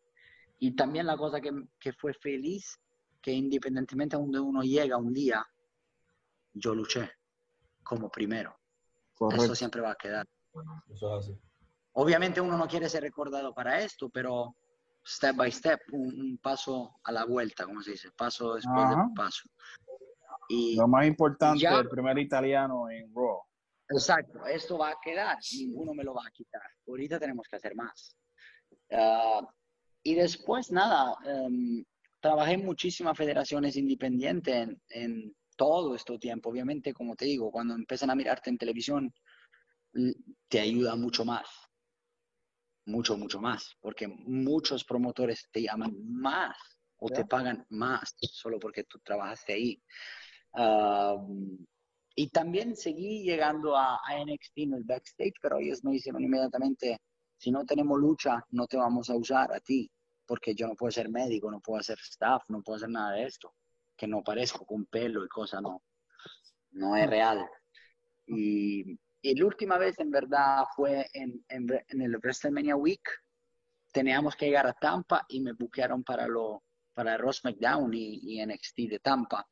Y 0.59 0.75
también 0.75 1.05
la 1.05 1.17
cosa 1.17 1.41
que, 1.41 1.51
que 1.79 1.93
fue 1.93 2.13
feliz 2.13 2.79
que 3.25 3.31
independientemente 3.31 4.15
a 4.15 4.19
donde 4.19 4.39
uno 4.39 4.61
llega 4.61 4.97
un 4.97 5.11
día, 5.11 5.43
yo 6.53 6.75
luché 6.75 7.09
como 7.83 8.07
primero. 8.07 8.55
Eso 9.33 9.55
siempre 9.55 9.81
va 9.81 9.93
a 9.93 9.95
quedar. 9.95 10.27
Obviamente 11.93 12.39
uno 12.39 12.55
no 12.55 12.67
quiere 12.67 12.88
ser 12.88 13.01
recordado 13.01 13.51
para 13.51 13.81
esto, 13.81 14.09
pero 14.11 14.55
step 15.03 15.38
by 15.38 15.51
step, 15.51 15.79
un, 15.93 16.38
paso 16.38 16.99
a 17.03 17.11
la 17.11 17.25
vuelta, 17.25 17.65
como 17.65 17.81
se 17.81 17.91
dice, 17.91 18.11
paso 18.15 18.53
después 18.53 18.89
de 18.91 18.95
paso. 19.15 19.49
Y, 20.47 20.75
Lo 20.75 20.88
más 20.88 21.07
importante, 21.07 21.65
el 21.65 21.89
primer 21.89 22.19
italiano 22.19 22.91
en 22.91 23.11
Raw. 23.11 23.41
Exacto, 23.89 24.45
esto 24.45 24.77
va 24.77 24.89
a 24.89 24.97
quedar, 25.01 25.39
ninguno 25.57 25.95
me 25.95 26.03
lo 26.03 26.13
va 26.13 26.27
a 26.27 26.31
quitar. 26.31 26.69
Ahorita 26.88 27.19
tenemos 27.19 27.47
que 27.49 27.55
hacer 27.55 27.75
más. 27.75 28.15
Ah, 28.91 29.41
y 30.03 30.13
después, 30.13 30.71
nada, 30.71 31.15
em, 31.25 31.83
trabajé 32.25 32.53
en 32.53 32.65
muchísimas 32.65 33.15
federaciones 33.15 33.75
independientes 33.75 34.55
en, 34.55 34.81
en, 34.89 35.35
todo 35.55 35.93
este 35.93 36.17
tiempo. 36.17 36.49
Obviamente, 36.49 36.91
como 36.91 37.15
te 37.15 37.25
digo, 37.25 37.51
cuando 37.51 37.75
empiezan 37.75 38.09
a 38.09 38.15
mirarte 38.15 38.49
en 38.49 38.57
televisión, 38.57 39.13
te 40.49 40.59
ayuda 40.59 40.95
mucho 40.95 41.23
más. 41.23 41.47
Mucho, 42.88 43.15
mucho 43.15 43.39
más. 43.39 43.77
Porque 43.79 44.07
muchos 44.07 44.83
promotores 44.83 45.47
te 45.51 45.61
llaman 45.61 45.93
más 46.03 46.57
o 46.97 47.09
te 47.09 47.25
pagan 47.25 47.63
más 47.69 48.15
solo 48.19 48.57
porque 48.59 48.83
tú 48.85 48.99
trabajaste 49.03 49.53
ahí. 49.53 49.81
y 52.15 52.29
también 52.29 52.75
seguí 52.75 53.23
llegando 53.23 53.77
a, 53.77 53.99
NXT 54.25 54.57
en 54.57 54.73
el 54.73 54.83
backstage, 54.83 55.35
pero 55.41 55.59
ellos 55.59 55.83
me 55.83 55.95
hicieron 55.95 56.23
inmediatamente, 56.23 56.97
si 57.38 57.51
no 57.51 57.65
tenemos 57.65 57.99
lucha, 57.99 58.43
no 58.49 58.65
te 58.65 58.77
vamos 58.77 59.09
a 59.09 59.15
usar 59.15 59.53
a 59.53 59.59
ti, 59.59 59.91
porque 60.25 60.55
yo 60.55 60.67
no 60.67 60.75
puedo 60.75 60.91
ser 60.91 61.09
médico, 61.09 61.51
no 61.51 61.59
puedo 61.59 61.79
hacer 61.79 61.97
staff, 61.99 62.43
no 62.49 62.61
puedo 62.61 62.77
hacer 62.77 62.89
nada 62.89 63.13
de 63.13 63.25
esto, 63.25 63.53
que 63.95 64.07
no 64.07 64.23
parezco 64.23 64.65
con 64.65 64.85
pelo 64.85 65.23
y 65.23 65.27
cosas, 65.27 65.61
no, 65.61 65.83
no 66.71 66.95
es 66.95 67.09
real. 67.09 67.47
Y, 68.27 68.99
y 69.21 69.35
la 69.35 69.45
última 69.45 69.77
vez, 69.77 69.99
en 69.99 70.11
verdad, 70.11 70.65
fue 70.75 71.07
en, 71.13 71.45
en, 71.49 71.67
en 71.88 72.01
el 72.01 72.17
WrestleMania 72.17 72.75
Week, 72.75 73.07
teníamos 73.91 74.35
que 74.35 74.47
llegar 74.47 74.67
a 74.67 74.73
Tampa 74.73 75.25
y 75.29 75.39
me 75.39 75.53
buquearon 75.53 76.03
para 76.03 76.27
lo 76.27 76.63
para 76.95 77.17
Ross 77.17 77.43
McDown 77.43 77.93
y, 77.93 78.43
NXT 78.43 78.77
de 78.89 78.99
Tampa. 78.99 79.47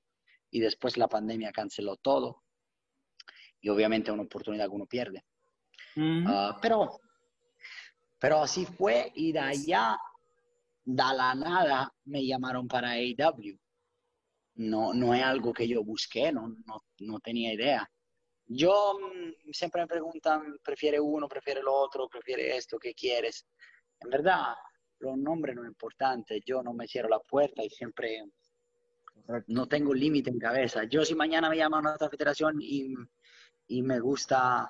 Y 0.49 0.59
después 0.59 0.97
la 0.97 1.07
pandemia 1.07 1.51
canceló 1.51 1.97
todo. 1.97 2.43
Y 3.61 3.69
obviamente 3.69 4.11
una 4.11 4.23
oportunidad 4.23 4.65
que 4.65 4.75
uno 4.75 4.85
pierde. 4.87 5.23
Ah, 6.25 6.57
pero, 6.61 6.99
pero 8.17 8.41
así 8.41 8.65
fue 8.65 9.11
y 9.13 9.33
de 9.33 9.39
allá, 9.39 9.97
de 10.85 11.03
la 11.15 11.35
nada, 11.35 11.93
me 12.05 12.25
llamaron 12.25 12.67
para 12.67 12.91
AEW. 12.91 13.57
No, 14.55 14.93
no 14.93 15.13
es 15.13 15.23
algo 15.23 15.53
que 15.53 15.67
yo 15.67 15.83
busqué, 15.83 16.31
no, 16.31 16.47
no, 16.65 16.83
no 16.99 17.19
tenía 17.19 17.53
idea. 17.53 17.89
Yo 18.45 18.99
mm, 18.99 19.51
siempre 19.51 19.81
me 19.81 19.87
preguntan, 19.87 20.57
prefiere 20.63 20.99
uno, 20.99 21.27
prefiere 21.27 21.61
el 21.61 21.67
otro, 21.67 22.07
prefiere 22.07 22.55
esto, 22.55 22.77
¿qué 22.77 22.93
quieres? 22.93 23.45
En 23.99 24.09
verdad, 24.09 24.53
los 24.99 25.17
nombres 25.17 25.55
no 25.55 25.63
es 25.63 25.69
importante, 25.69 26.41
yo 26.45 26.61
no 26.61 26.73
me 26.73 26.87
cierro 26.87 27.09
la 27.09 27.19
puerta 27.19 27.63
y 27.63 27.69
siempre 27.69 28.23
no 29.47 29.67
tengo 29.67 29.93
límite 29.93 30.29
en 30.29 30.39
cabeza. 30.39 30.83
Yo 30.83 31.05
si 31.05 31.15
mañana 31.15 31.49
me 31.49 31.57
llaman 31.57 31.87
a 31.87 31.93
otra 31.93 32.09
federación 32.09 32.57
y, 32.61 32.93
y 33.67 33.81
me 33.81 33.99
gusta 33.99 34.69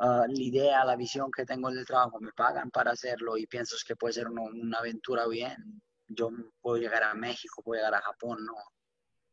uh, 0.00 0.26
la 0.26 0.42
idea, 0.42 0.84
la 0.84 0.96
visión 0.96 1.30
que 1.30 1.44
tengo 1.44 1.70
del 1.70 1.86
trabajo, 1.86 2.20
me 2.20 2.32
pagan 2.32 2.70
para 2.70 2.92
hacerlo 2.92 3.36
y 3.36 3.46
pienso 3.46 3.76
que 3.86 3.96
puede 3.96 4.14
ser 4.14 4.28
una 4.28 4.78
aventura 4.78 5.26
bien, 5.26 5.82
yo 6.08 6.30
puedo 6.60 6.78
llegar 6.78 7.04
a 7.04 7.14
México, 7.14 7.62
puedo 7.62 7.78
llegar 7.78 7.94
a 7.94 8.02
Japón, 8.02 8.44
no, 8.44 8.54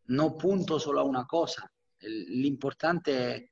no 0.06 0.38
punto 0.38 0.80
solo 0.80 1.02
a 1.02 1.04
una 1.04 1.26
cosa. 1.26 1.72
lo 2.00 2.48
importante 2.48 3.52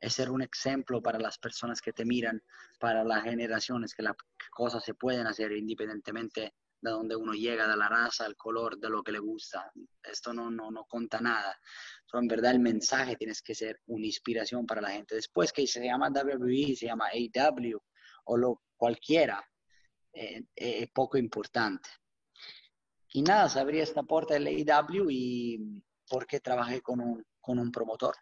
es 0.00 0.12
ser 0.14 0.30
un 0.30 0.42
ejemplo 0.42 1.00
para 1.00 1.18
las 1.18 1.38
personas 1.38 1.80
que 1.80 1.92
te 1.92 2.04
miran, 2.04 2.42
para 2.80 3.04
las 3.04 3.22
generaciones, 3.22 3.94
que 3.94 4.02
las 4.02 4.16
cosas 4.50 4.84
se 4.84 4.94
pueden 4.94 5.26
hacer 5.26 5.52
independientemente 5.52 6.54
de 6.82 6.90
donde 6.90 7.16
uno 7.16 7.32
llega, 7.32 7.68
de 7.68 7.76
la 7.76 7.88
raza, 7.88 8.26
el 8.26 8.36
color, 8.36 8.76
de 8.76 8.90
lo 8.90 9.02
que 9.02 9.12
le 9.12 9.20
gusta. 9.20 9.70
Esto 10.02 10.34
no, 10.34 10.50
no, 10.50 10.70
no 10.70 10.84
conta 10.84 11.20
nada. 11.20 11.56
So, 12.04 12.18
en 12.18 12.26
verdad 12.26 12.50
el 12.50 12.60
mensaje 12.60 13.16
tienes 13.16 13.40
que 13.40 13.54
ser 13.54 13.80
una 13.86 14.04
inspiración 14.04 14.66
para 14.66 14.80
la 14.80 14.90
gente. 14.90 15.14
Después 15.14 15.52
que 15.52 15.66
se 15.66 15.84
llama 15.84 16.10
WWE, 16.10 16.74
se 16.76 16.86
llama 16.86 17.06
AW 17.06 17.78
o 18.24 18.36
lo 18.36 18.62
cualquiera, 18.76 19.42
eh, 20.12 20.42
eh, 20.56 20.78
es 20.82 20.90
poco 20.90 21.16
importante. 21.16 21.88
Y 23.12 23.22
nada, 23.22 23.48
se 23.48 23.60
abría 23.60 23.84
esta 23.84 24.02
puerta 24.02 24.34
del 24.34 24.48
AW 24.48 25.08
y 25.08 25.82
porque 26.08 26.40
trabajé 26.40 26.82
con 26.82 27.00
un, 27.00 27.24
con 27.40 27.60
un 27.60 27.70
promotor, 27.70 28.16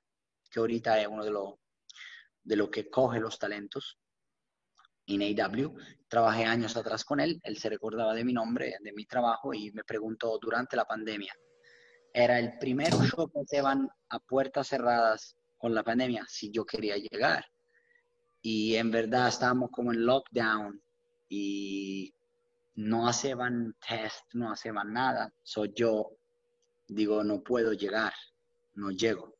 que 0.50 0.60
ahorita 0.60 1.00
es 1.00 1.08
uno 1.08 1.24
de 1.24 1.30
los 1.30 1.54
de 2.42 2.56
lo 2.56 2.70
que 2.70 2.88
coge 2.88 3.20
los 3.20 3.38
talentos 3.38 3.99
en 5.14 5.40
AW. 5.40 5.74
Trabajé 6.08 6.44
años 6.44 6.76
atrás 6.76 7.04
con 7.04 7.20
él, 7.20 7.40
él 7.44 7.56
se 7.56 7.68
recordaba 7.68 8.14
de 8.14 8.24
mi 8.24 8.32
nombre, 8.32 8.76
de 8.80 8.92
mi 8.92 9.06
trabajo 9.06 9.54
y 9.54 9.70
me 9.72 9.84
preguntó 9.84 10.38
durante 10.40 10.76
la 10.76 10.84
pandemia. 10.84 11.32
Era 12.12 12.38
el 12.38 12.58
primer 12.58 12.92
show 12.92 13.30
que 13.30 13.44
se 13.46 13.62
van 13.62 13.88
a 14.08 14.18
puertas 14.18 14.68
cerradas 14.68 15.36
con 15.56 15.74
la 15.74 15.84
pandemia 15.84 16.24
si 16.28 16.50
yo 16.50 16.64
quería 16.64 16.96
llegar. 16.96 17.44
Y 18.42 18.76
en 18.76 18.90
verdad 18.90 19.28
estábamos 19.28 19.70
como 19.70 19.92
en 19.92 20.04
lockdown 20.04 20.82
y 21.28 22.12
no 22.74 23.06
hacían 23.06 23.76
test, 23.86 24.24
no 24.32 24.50
hacían 24.52 24.92
nada. 24.92 25.32
Soy 25.42 25.72
yo, 25.74 26.10
digo, 26.88 27.22
no 27.22 27.42
puedo 27.42 27.72
llegar, 27.72 28.12
no 28.74 28.90
llego. 28.90 29.36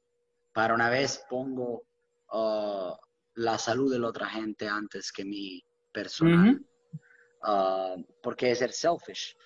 Para 0.52 0.74
una 0.74 0.90
vez 0.90 1.24
pongo 1.28 1.85
Uh, 2.33 2.94
la 3.34 3.58
salud 3.58 3.90
de 3.90 3.98
la 3.98 4.08
otra 4.08 4.28
gente 4.28 4.68
antes 4.68 5.12
que 5.12 5.24
mi 5.24 5.62
personal. 5.92 6.60
Uh, 7.42 8.02
porque 8.22 8.50
es 8.50 8.58
ser 8.58 8.72
selfish. 8.72 9.36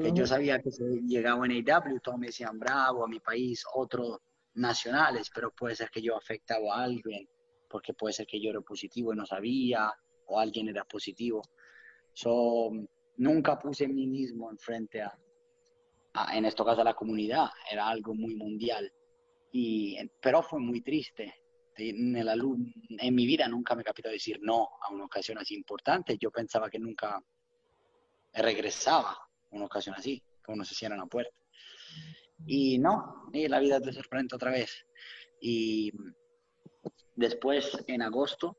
Que 0.00 0.12
yo 0.12 0.26
sabía 0.26 0.60
que 0.60 0.70
si 0.70 0.84
llegaba 1.06 1.46
en 1.46 1.52
AW, 1.52 1.98
todos 2.00 2.18
me 2.18 2.26
decían 2.26 2.58
bravo 2.58 3.04
a 3.04 3.08
mi 3.08 3.20
país, 3.20 3.64
otros 3.74 4.18
nacionales, 4.54 5.30
pero 5.34 5.50
puede 5.50 5.74
ser 5.74 5.88
que 5.88 6.02
yo 6.02 6.14
afectaba 6.14 6.76
a 6.76 6.84
alguien, 6.84 7.26
porque 7.70 7.94
puede 7.94 8.12
ser 8.12 8.26
que 8.26 8.38
yo 8.38 8.50
era 8.50 8.60
positivo 8.60 9.14
y 9.14 9.16
no 9.16 9.24
sabía, 9.24 9.90
o 10.26 10.38
alguien 10.38 10.68
era 10.68 10.84
positivo. 10.84 11.42
So, 12.12 12.70
nunca 13.16 13.58
puse 13.58 13.88
mí 13.88 14.06
mismo 14.06 14.50
enfrente 14.50 15.00
a, 15.00 15.18
a, 16.12 16.36
en 16.36 16.44
este 16.44 16.62
caso, 16.64 16.82
a 16.82 16.84
la 16.84 16.94
comunidad, 16.94 17.48
era 17.70 17.88
algo 17.88 18.14
muy 18.14 18.34
mundial. 18.34 18.92
Y, 19.52 19.96
pero 20.20 20.42
fue 20.42 20.60
muy 20.60 20.82
triste 20.82 21.32
en, 21.78 22.16
en 22.16 23.14
mi 23.14 23.26
vida 23.26 23.48
nunca 23.48 23.74
me 23.74 23.84
capitó 23.84 24.08
decir 24.08 24.38
no 24.42 24.68
a 24.82 24.92
una 24.92 25.04
ocasión 25.04 25.38
así 25.38 25.54
importante. 25.54 26.18
Yo 26.18 26.30
pensaba 26.30 26.68
que 26.68 26.78
nunca 26.78 27.22
regresaba 28.34 29.12
a 29.12 29.28
una 29.50 29.66
ocasión 29.66 29.94
así, 29.96 30.22
que 30.44 30.52
uno 30.52 30.64
se 30.64 30.74
cierra 30.74 30.96
la 30.96 31.06
puerta. 31.06 31.36
Y 32.46 32.78
no, 32.78 33.28
y 33.32 33.48
la 33.48 33.60
vida 33.60 33.80
te 33.80 33.92
sorprende 33.92 34.36
otra 34.36 34.50
vez. 34.50 34.86
Y 35.40 35.92
después, 37.16 37.84
en 37.86 38.02
agosto, 38.02 38.56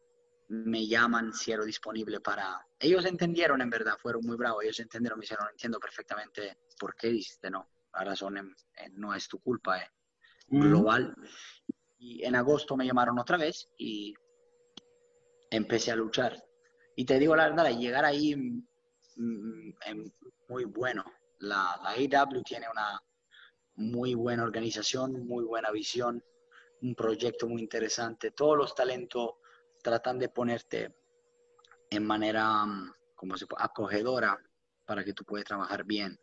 me 0.50 0.88
llaman 0.88 1.34
si 1.34 1.56
disponible 1.66 2.20
para... 2.20 2.66
Ellos 2.80 3.06
entendieron 3.06 3.62
en 3.62 3.70
verdad, 3.70 3.94
fueron 3.98 4.26
muy 4.26 4.36
bravos, 4.36 4.64
ellos 4.64 4.80
entendieron, 4.80 5.20
me 5.20 5.26
hicieron, 5.26 5.48
entiendo 5.50 5.80
perfectamente 5.80 6.58
por 6.80 6.96
qué 6.96 7.10
dijiste 7.10 7.50
no. 7.50 7.70
La 7.94 8.04
razón 8.04 8.56
no 8.94 9.14
es 9.14 9.28
tu 9.28 9.40
culpa, 9.40 9.80
es 9.80 9.90
global. 10.48 11.16
Y 12.00 12.24
en 12.24 12.36
agosto 12.36 12.76
me 12.76 12.86
llamaron 12.86 13.20
otra 13.20 13.38
vez 13.38 13.70
y 13.78 14.14
empecé 15.52 15.92
a 15.92 15.96
luchar. 15.96 16.42
Y 16.96 17.06
te 17.06 17.20
digo 17.20 17.36
la 17.36 17.50
verdad, 17.50 17.78
llegar 17.78 18.06
ahí 18.06 18.36
mm, 18.36 18.64
mm, 19.18 19.74
es 19.86 19.96
muy 20.48 20.66
bueno. 20.66 21.04
La, 21.40 21.80
la 21.84 21.92
AW 21.92 22.42
tiene 22.44 22.68
una 22.70 23.02
muy 23.76 24.14
buena 24.14 24.44
organización, 24.44 25.26
muy 25.26 25.46
buena 25.46 25.72
visión, 25.72 26.24
un 26.82 26.96
proyecto 26.96 27.48
muy 27.48 27.62
interesante. 27.62 28.32
Todos 28.32 28.58
los 28.58 28.76
talentos 28.76 29.36
tratan 29.82 30.20
de 30.20 30.30
ponerte 30.30 30.96
en 31.90 32.06
manera 32.06 32.66
mm, 32.66 32.94
como 33.16 33.38
se 33.38 33.46
acogedora 33.58 34.38
para 34.86 35.04
que 35.04 35.14
tú 35.14 35.24
puedas 35.24 35.46
trabajar 35.46 35.84
bien. 35.84 36.20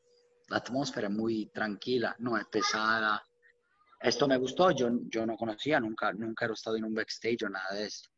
La 0.49 0.59
atmósfera 0.59 1.09
es 1.09 1.15
muy 1.15 1.47
tranquila, 1.47 2.15
no 2.19 2.37
es 2.37 2.47
pesada, 2.47 3.26
esto 4.01 4.29
me 4.29 4.37
gustó, 4.37 4.71
yo, 4.71 4.91
yo 5.09 5.25
no 5.27 5.37
conocía, 5.37 5.81
nunca, 5.81 6.13
nunca 6.13 6.47
he 6.47 6.53
estado 6.53 6.77
en 6.77 6.85
un 6.85 6.95
backstage 6.95 7.45
o 7.45 7.49
nada 7.49 7.75
de 7.75 7.87
esto. 7.87 8.11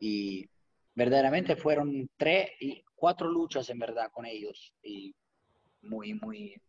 Y 0.00 0.48
verdaderamente 0.94 1.56
fueron 1.56 2.10
tres 2.16 2.50
y 2.60 2.82
cuatro 2.94 3.28
luchas 3.28 3.68
en 3.70 3.78
verdad 3.78 4.10
con 4.12 4.26
ellos. 4.26 4.74
Y 4.82 5.14
muy, 5.82 6.14
muy... 6.14 6.60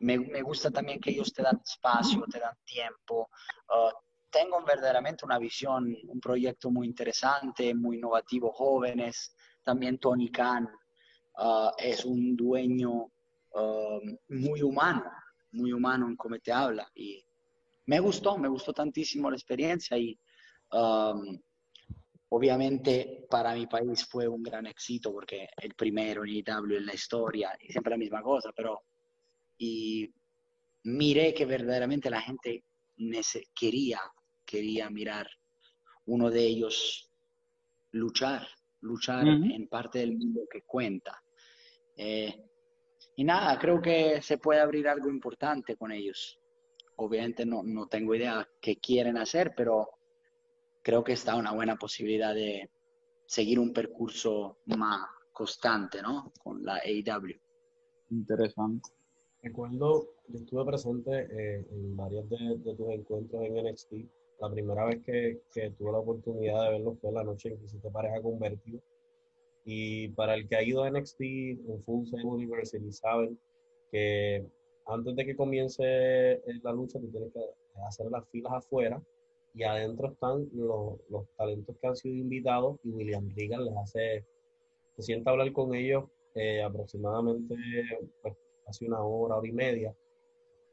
Me, 0.00 0.18
me 0.18 0.42
gusta 0.42 0.70
también 0.70 1.00
que 1.00 1.10
ellos 1.10 1.32
te 1.32 1.42
dan 1.42 1.60
espacio, 1.64 2.24
te 2.30 2.38
dan 2.38 2.56
tiempo. 2.64 3.28
Uh, 3.68 3.92
tengo 4.30 4.62
verdaderamente 4.64 5.24
una 5.24 5.38
visión, 5.38 5.96
un 6.06 6.20
proyecto 6.20 6.70
muy 6.70 6.86
interesante, 6.86 7.74
muy 7.74 7.96
innovativo, 7.96 8.52
jóvenes. 8.52 9.34
También 9.64 9.98
Tony 9.98 10.30
Khan 10.30 10.68
uh, 11.38 11.70
es 11.78 12.04
un 12.04 12.36
dueño 12.36 12.92
uh, 12.92 14.00
muy 14.28 14.62
humano, 14.62 15.04
muy 15.52 15.72
humano 15.72 16.06
en 16.06 16.16
cómo 16.16 16.38
te 16.38 16.52
habla. 16.52 16.88
Y 16.94 17.24
me 17.88 18.00
gustó, 18.00 18.36
me 18.36 18.48
gustó 18.48 18.72
tantísimo 18.74 19.30
la 19.30 19.36
experiencia 19.36 19.96
y 19.96 20.18
um, 20.72 21.38
obviamente 22.28 23.26
para 23.30 23.54
mi 23.54 23.66
país 23.66 24.04
fue 24.04 24.28
un 24.28 24.42
gran 24.42 24.66
éxito 24.66 25.10
porque 25.10 25.48
el 25.56 25.74
primero 25.74 26.22
en 26.22 26.30
IW 26.30 26.76
en 26.76 26.86
la 26.86 26.94
historia 26.94 27.56
y 27.58 27.72
siempre 27.72 27.92
la 27.92 27.96
misma 27.96 28.22
cosa, 28.22 28.52
pero 28.54 28.82
y 29.56 30.06
miré 30.84 31.32
que 31.32 31.46
verdaderamente 31.46 32.10
la 32.10 32.20
gente 32.20 32.62
quería, 33.54 34.00
quería 34.44 34.90
mirar 34.90 35.26
uno 36.06 36.30
de 36.30 36.44
ellos 36.44 37.10
luchar, 37.92 38.46
luchar 38.82 39.26
en 39.26 39.66
parte 39.66 40.00
del 40.00 40.16
mundo 40.16 40.42
que 40.50 40.62
cuenta. 40.62 41.22
Eh, 41.96 42.44
y 43.16 43.24
nada, 43.24 43.58
creo 43.58 43.80
que 43.80 44.20
se 44.20 44.36
puede 44.36 44.60
abrir 44.60 44.86
algo 44.88 45.08
importante 45.08 45.74
con 45.74 45.90
ellos. 45.90 46.37
Obviamente 47.00 47.46
no, 47.46 47.62
no 47.62 47.86
tengo 47.86 48.14
idea 48.14 48.48
qué 48.60 48.76
quieren 48.76 49.16
hacer, 49.16 49.54
pero 49.56 49.88
creo 50.82 51.04
que 51.04 51.12
está 51.12 51.36
una 51.36 51.52
buena 51.52 51.76
posibilidad 51.76 52.34
de 52.34 52.70
seguir 53.26 53.60
un 53.60 53.72
percurso 53.72 54.58
más 54.66 55.06
constante, 55.32 56.02
¿no? 56.02 56.32
Con 56.42 56.64
la 56.64 56.80
AEW. 56.84 57.38
Interesante. 58.10 58.90
Recuerdo, 59.42 60.08
yo 60.26 60.38
estuve 60.38 60.64
presente 60.64 61.28
eh, 61.30 61.66
en 61.70 61.96
varios 61.96 62.28
de, 62.30 62.74
tus 62.74 62.90
encuentros 62.90 63.42
en 63.44 63.66
NXT. 63.66 63.92
La 64.40 64.50
primera 64.50 64.84
vez 64.86 65.02
que, 65.04 65.42
que, 65.52 65.70
tuve 65.70 65.92
la 65.92 65.98
oportunidad 65.98 66.64
de 66.64 66.70
verlo 66.70 66.96
fue 67.00 67.12
la 67.12 67.22
noche 67.22 67.50
en 67.50 67.58
que 67.58 67.66
hiciste 67.66 67.90
pareja 67.90 68.20
convertido. 68.20 68.80
Y 69.64 70.08
para 70.08 70.34
el 70.34 70.48
que 70.48 70.56
ha 70.56 70.62
ido 70.62 70.82
a 70.82 70.90
NXT 70.90 71.20
en 71.20 71.82
Full 71.84 72.06
Sail 72.06 72.24
University, 72.24 72.90
saben 72.90 73.38
que 73.92 74.46
antes 74.88 75.14
de 75.14 75.26
que 75.26 75.36
comience 75.36 75.82
eh, 75.84 76.42
la 76.62 76.72
lucha, 76.72 76.98
tú 76.98 77.08
tienes 77.10 77.32
que 77.32 77.40
hacer 77.86 78.10
las 78.10 78.26
filas 78.30 78.52
afuera 78.54 79.00
y 79.54 79.62
adentro 79.62 80.08
están 80.08 80.48
los, 80.54 80.98
los 81.10 81.28
talentos 81.36 81.76
que 81.80 81.86
han 81.86 81.96
sido 81.96 82.16
invitados 82.16 82.78
y 82.84 82.90
William 82.90 83.28
Regan 83.36 83.64
les 83.64 83.76
hace, 83.76 84.24
se 84.96 85.02
sienta 85.02 85.30
a 85.30 85.32
hablar 85.32 85.52
con 85.52 85.74
ellos 85.74 86.04
eh, 86.34 86.62
aproximadamente 86.62 87.54
pues, 88.22 88.34
hace 88.66 88.86
una 88.86 89.02
hora, 89.02 89.36
hora 89.36 89.48
y 89.48 89.52
media. 89.52 89.94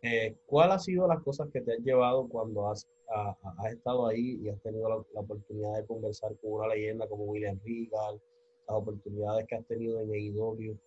Eh, 0.01 0.35
¿Cuál 0.45 0.71
ha 0.71 0.79
sido 0.79 1.07
las 1.07 1.21
cosas 1.23 1.49
que 1.51 1.61
te 1.61 1.73
han 1.73 1.83
llevado 1.83 2.27
cuando 2.29 2.69
has, 2.69 2.87
has 3.09 3.71
estado 3.71 4.07
ahí 4.07 4.39
y 4.41 4.49
has 4.49 4.61
tenido 4.61 4.87
la, 4.87 5.19
oportunidad 5.19 5.77
de 5.77 5.85
conversar 5.85 6.35
con 6.41 6.53
una 6.53 6.67
leyenda 6.67 7.07
como 7.07 7.25
William 7.25 7.59
Regal, 7.65 8.21
las 8.67 8.77
oportunidades 8.77 9.45
que 9.47 9.55
has 9.55 9.65
tenido 9.65 9.99
en 10.01 10.11
AEW? 10.11 10.77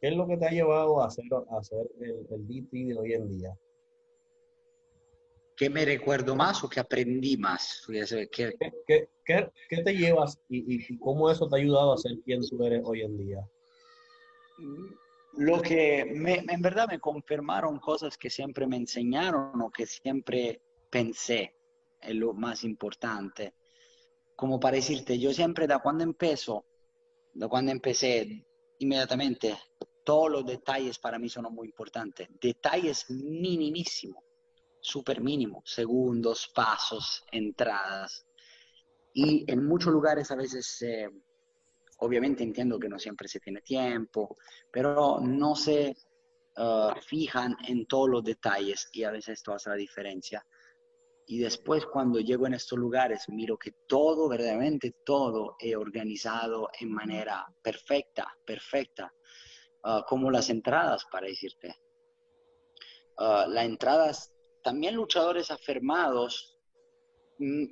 ¿Qué 0.00 0.08
es 0.08 0.16
lo 0.16 0.26
que 0.26 0.36
te 0.36 0.46
ha 0.46 0.50
llevado 0.50 1.02
a 1.02 1.06
hacer, 1.06 1.24
a 1.32 1.58
hacer 1.58 1.88
el, 2.00 2.26
el 2.30 2.46
DT 2.46 2.70
de 2.88 2.98
hoy 2.98 3.12
en 3.14 3.28
día? 3.28 3.58
¿Qué 5.56 5.68
me 5.68 5.84
recuerdo 5.84 6.36
más 6.36 6.62
o 6.62 6.68
qué 6.68 6.78
aprendí 6.78 7.36
más? 7.36 7.84
¿Qué, 7.88 8.28
qué, 8.30 8.52
qué, 9.24 9.50
qué 9.68 9.82
te 9.82 9.92
llevas 9.92 10.38
y, 10.48 10.92
y, 10.92 10.98
cómo 10.98 11.28
eso 11.28 11.48
te 11.48 11.56
ha 11.56 11.58
ayudado 11.58 11.92
a 11.92 11.98
ser 11.98 12.12
quien 12.24 12.46
tú 12.48 12.62
eres 12.64 12.80
hoy 12.84 13.02
en 13.02 13.18
día? 13.18 13.44
Lo 15.32 15.60
que 15.60 16.04
me, 16.14 16.44
en 16.48 16.62
verdad 16.62 16.86
me 16.88 17.00
confirmaron 17.00 17.80
cosas 17.80 18.16
que 18.16 18.30
siempre 18.30 18.68
me 18.68 18.76
enseñaron 18.76 19.60
o 19.60 19.70
que 19.70 19.84
siempre 19.84 20.60
pensé 20.90 21.54
es 22.00 22.14
lo 22.14 22.34
más 22.34 22.62
importante. 22.62 23.54
Como 24.36 24.60
para 24.60 24.76
decirte, 24.76 25.18
yo 25.18 25.34
siempre 25.34 25.66
da 25.66 25.80
cuando 25.80 26.04
empiezo, 26.04 26.64
da 27.34 27.48
cuando 27.48 27.72
empecé, 27.72 28.46
inmediatamente, 28.78 29.56
todos 30.08 30.30
los 30.30 30.46
detalles 30.46 30.98
para 30.98 31.18
mí 31.18 31.28
son 31.28 31.52
muy 31.52 31.66
importantes. 31.66 32.30
Detalles 32.40 33.10
minimísimos 33.10 34.24
súper 34.80 35.20
mínimo, 35.20 35.60
segundos, 35.66 36.50
pasos, 36.54 37.22
entradas. 37.30 38.24
Y 39.12 39.44
en 39.52 39.66
muchos 39.66 39.92
lugares 39.92 40.30
a 40.30 40.36
veces, 40.36 40.80
eh, 40.80 41.10
obviamente 41.98 42.42
entiendo 42.42 42.78
que 42.78 42.88
no 42.88 42.98
siempre 42.98 43.28
se 43.28 43.38
tiene 43.38 43.60
tiempo, 43.60 44.38
pero 44.72 45.20
no 45.20 45.54
se 45.54 45.94
uh, 46.56 46.98
fijan 47.02 47.54
en 47.66 47.84
todos 47.84 48.08
los 48.08 48.24
detalles 48.24 48.88
y 48.94 49.04
a 49.04 49.10
veces 49.10 49.40
esto 49.40 49.52
hace 49.52 49.68
la 49.68 49.76
diferencia. 49.76 50.42
Y 51.26 51.38
después 51.38 51.84
cuando 51.84 52.18
llego 52.18 52.46
en 52.46 52.54
estos 52.54 52.78
lugares 52.78 53.28
miro 53.28 53.58
que 53.58 53.72
todo, 53.86 54.26
verdaderamente 54.26 54.94
todo, 55.04 55.56
es 55.58 55.76
organizado 55.76 56.70
en 56.80 56.92
manera 56.92 57.44
perfecta, 57.62 58.34
perfecta, 58.46 59.12
uh, 59.84 60.02
como 60.06 60.30
las 60.30 60.50
entradas, 60.50 61.04
para 61.10 61.26
decirte. 61.26 61.76
Uh, 63.18 63.48
las 63.48 63.64
entradas 63.64 64.32
también 64.62 64.94
luchadores 64.94 65.50
afirmados 65.50 66.56
mm, 67.38 67.64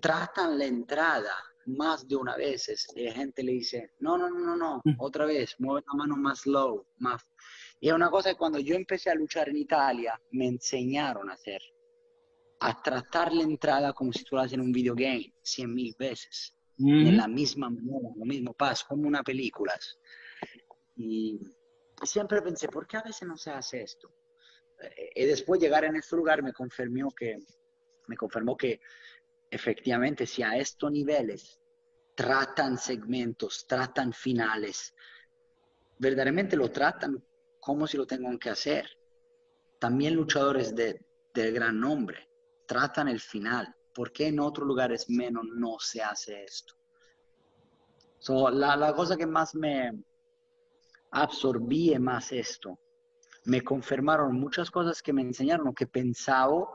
tratan 0.00 0.58
la 0.58 0.66
entrada 0.66 1.34
más 1.66 2.06
de 2.06 2.16
una 2.16 2.36
vez. 2.36 2.70
La 2.96 3.12
gente 3.12 3.42
le 3.42 3.52
dice, 3.52 3.92
no, 4.00 4.18
no, 4.18 4.28
no, 4.30 4.56
no, 4.56 4.80
mm. 4.84 4.94
otra 4.98 5.26
vez, 5.26 5.54
mueve 5.58 5.84
la 5.86 5.94
mano 5.94 6.16
más 6.16 6.46
low, 6.46 6.84
más. 6.98 7.22
Y 7.80 7.88
es 7.88 7.94
una 7.94 8.10
cosa 8.10 8.30
que 8.30 8.36
cuando 8.36 8.58
yo 8.58 8.74
empecé 8.74 9.10
a 9.10 9.14
luchar 9.14 9.48
en 9.48 9.56
Italia, 9.56 10.20
me 10.30 10.46
enseñaron 10.46 11.30
a 11.30 11.34
hacer. 11.34 11.60
A 12.60 12.80
tratar 12.80 13.32
la 13.32 13.42
entrada 13.42 13.92
como 13.92 14.12
si 14.12 14.22
tú 14.24 14.38
en 14.38 14.60
un 14.60 14.70
videogame, 14.72 15.32
cien 15.42 15.74
mil 15.74 15.94
veces. 15.98 16.54
En 16.78 17.16
la 17.16 17.28
misma 17.28 17.70
manera, 17.70 18.08
lo 18.16 18.24
mismo 18.24 18.54
paso, 18.54 18.86
como 18.88 19.06
una 19.06 19.22
película. 19.22 19.72
Y 21.04 21.40
siempre 22.04 22.40
pensé, 22.40 22.68
¿por 22.68 22.86
qué 22.86 22.96
a 22.96 23.02
veces 23.02 23.26
no 23.26 23.36
se 23.36 23.50
hace 23.50 23.82
esto? 23.82 24.08
y 25.14 25.26
después 25.26 25.60
llegar 25.60 25.84
en 25.84 25.94
este 25.94 26.16
lugar 26.16 26.42
me 26.42 26.52
confirmó 26.52 27.12
que, 27.12 27.38
me 28.08 28.16
confirmó 28.16 28.56
que 28.56 28.80
efectivamente 29.48 30.26
si 30.26 30.42
a 30.42 30.56
estos 30.56 30.90
niveles 30.90 31.60
tratan 32.16 32.76
segmentos, 32.76 33.64
tratan 33.68 34.12
finales, 34.12 34.92
verdaderamente 35.98 36.56
lo 36.56 36.72
tratan 36.72 37.24
como 37.60 37.86
si 37.86 37.96
lo 37.96 38.08
tengan 38.08 38.40
que 38.40 38.50
hacer. 38.50 38.90
También 39.78 40.14
luchadores 40.14 40.74
de, 40.74 41.00
de 41.32 41.52
gran 41.52 41.78
nombre 41.78 42.28
tratan 42.66 43.06
el 43.06 43.20
final. 43.20 43.72
¿Por 43.94 44.10
qué 44.10 44.26
en 44.28 44.40
otros 44.40 44.66
lugares 44.66 45.08
menos 45.08 45.44
no 45.44 45.78
se 45.78 46.02
hace 46.02 46.42
esto? 46.42 46.74
la, 48.50 48.76
la 48.76 48.94
cosa 48.94 49.16
que 49.16 49.26
más 49.26 49.54
me 49.54 49.92
absorbí 51.12 51.96
más 51.98 52.32
esto 52.32 52.78
me 53.44 53.62
confirmaron 53.62 54.38
muchas 54.38 54.70
cosas 54.70 55.02
que 55.02 55.12
me 55.12 55.22
enseñaron 55.22 55.74
que 55.74 55.86
pensaba 55.86 56.66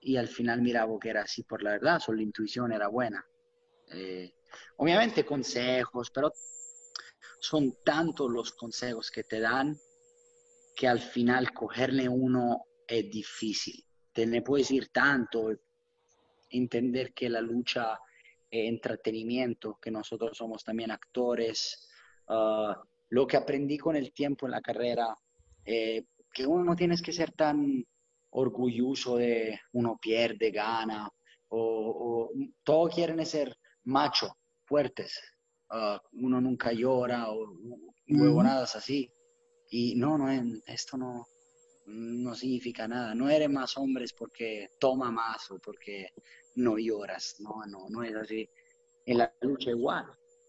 y 0.00 0.16
al 0.16 0.28
final 0.28 0.60
miraba 0.60 0.98
que 1.00 1.10
era 1.10 1.22
así 1.22 1.42
por 1.44 1.62
la 1.62 1.72
verdad, 1.72 1.98
solo 1.98 2.16
la 2.16 2.24
intuición 2.24 2.72
era 2.72 2.88
buena. 2.88 3.24
Eh, 3.90 4.34
obviamente 4.76 5.24
consejos, 5.24 6.10
pero 6.10 6.32
son 7.40 7.78
tantos 7.84 8.30
los 8.30 8.52
consejos 8.52 9.10
que 9.10 9.24
te 9.24 9.40
dan 9.40 9.78
que 10.76 10.88
al 10.88 11.00
final 11.00 11.52
cogerle 11.54 12.08
uno 12.08 12.64
es 12.86 13.10
difícil. 13.10 13.82
Te 14.12 14.26
le 14.26 14.42
puedes 14.42 14.70
ir 14.70 14.88
tanto, 14.88 15.50
entender 16.50 17.14
que 17.14 17.30
la 17.30 17.40
lucha 17.40 17.98
es 18.50 18.68
entretenimiento, 18.68 19.78
que 19.80 19.90
nosotros 19.90 20.36
somos 20.36 20.64
también 20.64 20.90
actores. 20.90 21.88
Ah, 22.28 22.82
lo 23.14 23.28
que 23.28 23.36
aprendí 23.36 23.78
con 23.78 23.94
el 23.94 24.12
tiempo 24.12 24.46
en 24.46 24.50
la 24.50 24.60
carrera 24.60 25.16
eh, 25.64 26.04
que 26.32 26.44
uno 26.44 26.64
no 26.64 26.74
tienes 26.74 27.00
que 27.00 27.12
ser 27.12 27.30
tan 27.30 27.84
orgulloso 28.30 29.18
de 29.18 29.60
uno 29.72 29.96
pierde, 30.02 30.50
gana, 30.50 31.08
o, 31.50 32.28
todos 32.64 32.92
quieren 32.92 33.24
ser 33.24 33.56
macho, 33.84 34.36
fuertes, 34.64 35.20
ah, 35.70 36.02
uno 36.14 36.40
nunca 36.40 36.72
llora 36.72 37.30
o 37.30 38.42
nada 38.42 38.64
así. 38.64 39.08
Y 39.70 39.94
no, 39.94 40.18
no, 40.18 40.28
esto 40.66 40.96
no, 40.96 41.24
no 41.86 42.34
significa 42.34 42.88
nada. 42.88 43.14
No 43.14 43.30
eres 43.30 43.48
más 43.48 43.76
hombres 43.76 44.12
porque 44.12 44.70
toma 44.80 45.12
más 45.12 45.48
o 45.52 45.60
porque 45.60 46.08
no 46.56 46.78
lloras. 46.78 47.36
No, 47.38 47.64
no, 47.68 47.88
no 47.88 48.02
es 48.02 48.16
así. 48.16 48.48
En 49.06 49.18
la 49.18 49.32
lucha 49.40 49.70
igual. 49.70 50.06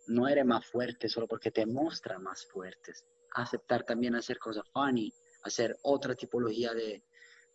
No 0.08 0.28
eres 0.28 0.46
más 0.46 0.66
fuerte 0.66 1.10
solo 1.10 1.28
porque 1.28 1.52
te 1.52 1.66
muestran 1.66 2.22
más 2.24 2.46
fuertes 2.46 3.06
aceptar 3.36 3.84
también 3.84 4.16
hacer 4.16 4.40
cosas 4.40 4.66
funny, 4.72 5.14
hacer 5.44 5.78
otra 5.84 6.16
tipología 6.16 6.74
de, 6.74 7.04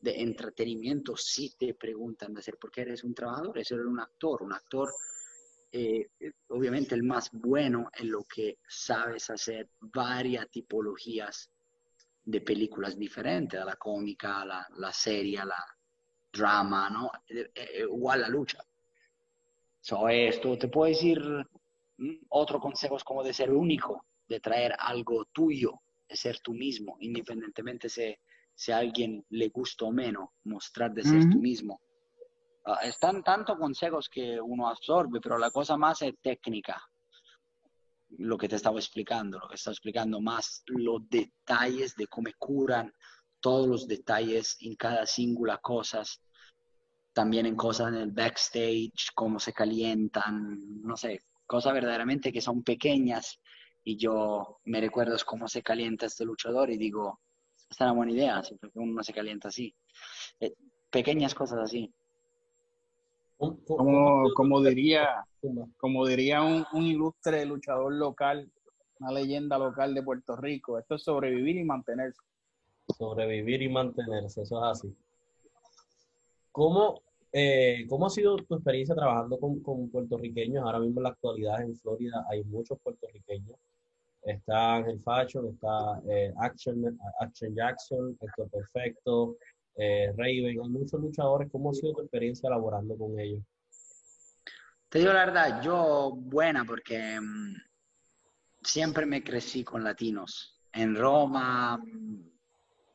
de 0.00 0.20
entretenimiento 0.20 1.16
si 1.16 1.56
te 1.56 1.74
preguntan 1.74 2.34
de 2.34 2.40
hacer, 2.40 2.58
porque 2.60 2.82
eres 2.82 3.02
un 3.02 3.14
trabajador, 3.14 3.56
eres 3.56 3.72
un 3.72 3.98
actor, 3.98 4.42
un 4.42 4.52
actor, 4.52 4.92
eh, 5.72 6.08
obviamente 6.48 6.94
el 6.94 7.02
más 7.02 7.30
bueno 7.32 7.90
en 7.96 8.10
lo 8.10 8.24
que 8.24 8.58
sabes 8.68 9.30
hacer 9.30 9.70
varias 9.80 10.48
tipologías 10.50 11.50
de 12.24 12.40
películas 12.42 12.98
diferentes, 12.98 13.64
la 13.64 13.76
cómica, 13.76 14.44
la, 14.44 14.66
la 14.76 14.92
serie, 14.92 15.44
la 15.44 15.64
drama, 16.32 16.90
¿no? 16.90 17.10
Eh, 17.28 17.50
eh, 17.54 17.80
igual 17.80 18.20
la 18.20 18.28
lucha. 18.28 18.58
So, 19.80 20.08
esto 20.08 20.58
te 20.58 20.68
puedo 20.68 20.90
decir 20.90 21.22
otro 22.28 22.60
consejo 22.60 22.96
es 22.96 23.04
como 23.04 23.22
de 23.22 23.32
ser 23.32 23.50
único, 23.50 24.04
de 24.28 24.40
traer 24.40 24.74
algo 24.78 25.26
tuyo, 25.26 25.80
de 26.08 26.16
ser 26.16 26.40
tú 26.40 26.52
mismo, 26.52 26.96
independientemente 27.00 27.88
si, 27.88 28.16
si 28.54 28.72
a 28.72 28.78
alguien 28.78 29.24
le 29.30 29.48
gusta 29.48 29.86
o 29.86 29.92
menos, 29.92 30.28
mostrar 30.44 30.92
de 30.92 31.02
ser 31.02 31.28
tú 31.30 31.38
mismo. 31.38 31.80
Ah, 32.64 32.80
están 32.84 33.22
tantos 33.22 33.58
consejos 33.58 34.08
que 34.08 34.40
uno 34.40 34.68
absorbe, 34.68 35.20
pero 35.20 35.38
la 35.38 35.50
cosa 35.50 35.76
más 35.76 36.02
es 36.02 36.14
técnica. 36.20 36.82
Lo 38.18 38.36
que 38.36 38.48
te 38.48 38.56
estaba 38.56 38.78
explicando, 38.78 39.38
lo 39.38 39.48
que 39.48 39.54
estaba 39.54 39.72
explicando 39.72 40.20
más, 40.20 40.62
los 40.66 41.08
detalles 41.08 41.94
de 41.96 42.06
cómo 42.06 42.30
curan, 42.38 42.92
todos 43.40 43.66
los 43.66 43.88
detalles 43.88 44.56
en 44.60 44.74
cada 44.76 45.06
singular 45.06 45.60
cosas. 45.60 46.20
también 47.12 47.44
en 47.44 47.56
cosas 47.56 47.88
en 47.88 47.96
el 47.96 48.12
backstage, 48.12 49.10
cómo 49.14 49.40
se 49.40 49.52
calientan, 49.52 50.80
no 50.82 50.96
sé, 50.96 51.20
cosas 51.50 51.74
verdaderamente 51.74 52.32
que 52.32 52.40
son 52.40 52.62
pequeñas 52.62 53.40
y 53.82 53.96
yo 53.96 54.60
me 54.66 54.80
recuerdo 54.80 55.16
cómo 55.26 55.48
se 55.48 55.64
calienta 55.64 56.06
este 56.06 56.24
luchador 56.24 56.70
y 56.70 56.76
digo, 56.76 57.18
esta 57.68 57.86
es 57.86 57.90
una 57.90 57.92
buena 57.92 58.12
idea, 58.12 58.42
porque 58.60 58.78
uno 58.78 59.02
se 59.02 59.12
calienta 59.12 59.48
así. 59.48 59.74
Eh, 60.38 60.54
pequeñas 60.90 61.34
cosas 61.34 61.58
así. 61.58 61.92
Como, 63.36 64.32
como 64.32 64.62
diría, 64.62 65.24
como 65.76 66.06
diría 66.06 66.40
un, 66.40 66.64
un, 66.72 66.84
ilustre 66.84 67.44
luchador 67.46 67.94
local, 67.94 68.48
una 69.00 69.10
leyenda 69.10 69.58
local 69.58 69.92
de 69.92 70.04
Puerto 70.04 70.36
Rico, 70.36 70.78
esto 70.78 70.94
es 70.94 71.02
sobrevivir 71.02 71.56
y 71.56 71.64
mantenerse. 71.64 72.20
Sobrevivir 72.96 73.62
y 73.62 73.68
mantenerse, 73.68 74.42
eso 74.42 74.56
es 74.58 74.78
así. 74.78 74.96
¿Cómo, 76.52 77.02
eh, 77.32 77.86
¿Cómo 77.88 78.06
ha 78.06 78.10
sido 78.10 78.36
tu 78.36 78.54
experiencia 78.54 78.94
trabajando 78.94 79.38
con, 79.38 79.60
con, 79.60 79.88
puertorriqueños? 79.90 80.64
Ahora 80.64 80.80
mismo 80.80 81.00
en 81.00 81.04
la 81.04 81.10
actualidad 81.10 81.62
en 81.62 81.76
Florida 81.76 82.24
hay 82.30 82.42
muchos 82.44 82.78
puertorriqueños. 82.80 83.56
Está 84.22 84.76
Ángel 84.76 85.00
Fashion, 85.00 85.48
está 85.48 86.02
eh, 86.08 86.32
Action, 86.38 86.98
Jackson, 87.54 88.18
Héctor 88.20 88.50
Perfecto, 88.50 89.36
eh, 89.76 90.12
Raven, 90.16 90.46
hay 90.46 90.68
muchos 90.68 91.00
luchadores. 91.00 91.48
¿Cómo 91.50 91.70
ha 91.70 91.74
sido 91.74 91.94
tu 91.94 92.02
experiencia 92.02 92.50
laborando 92.50 92.96
con 92.98 93.18
ellos? 93.18 93.42
Te 94.88 94.98
digo 94.98 95.12
la 95.12 95.24
verdad, 95.24 95.62
yo 95.62 96.12
buena 96.16 96.64
porque 96.64 97.16
um, 97.18 97.54
siempre 98.62 99.06
me 99.06 99.22
crecí 99.22 99.62
con 99.62 99.84
latinos. 99.84 100.60
En 100.72 100.96
Roma 100.96 101.78
mm, 101.78 102.29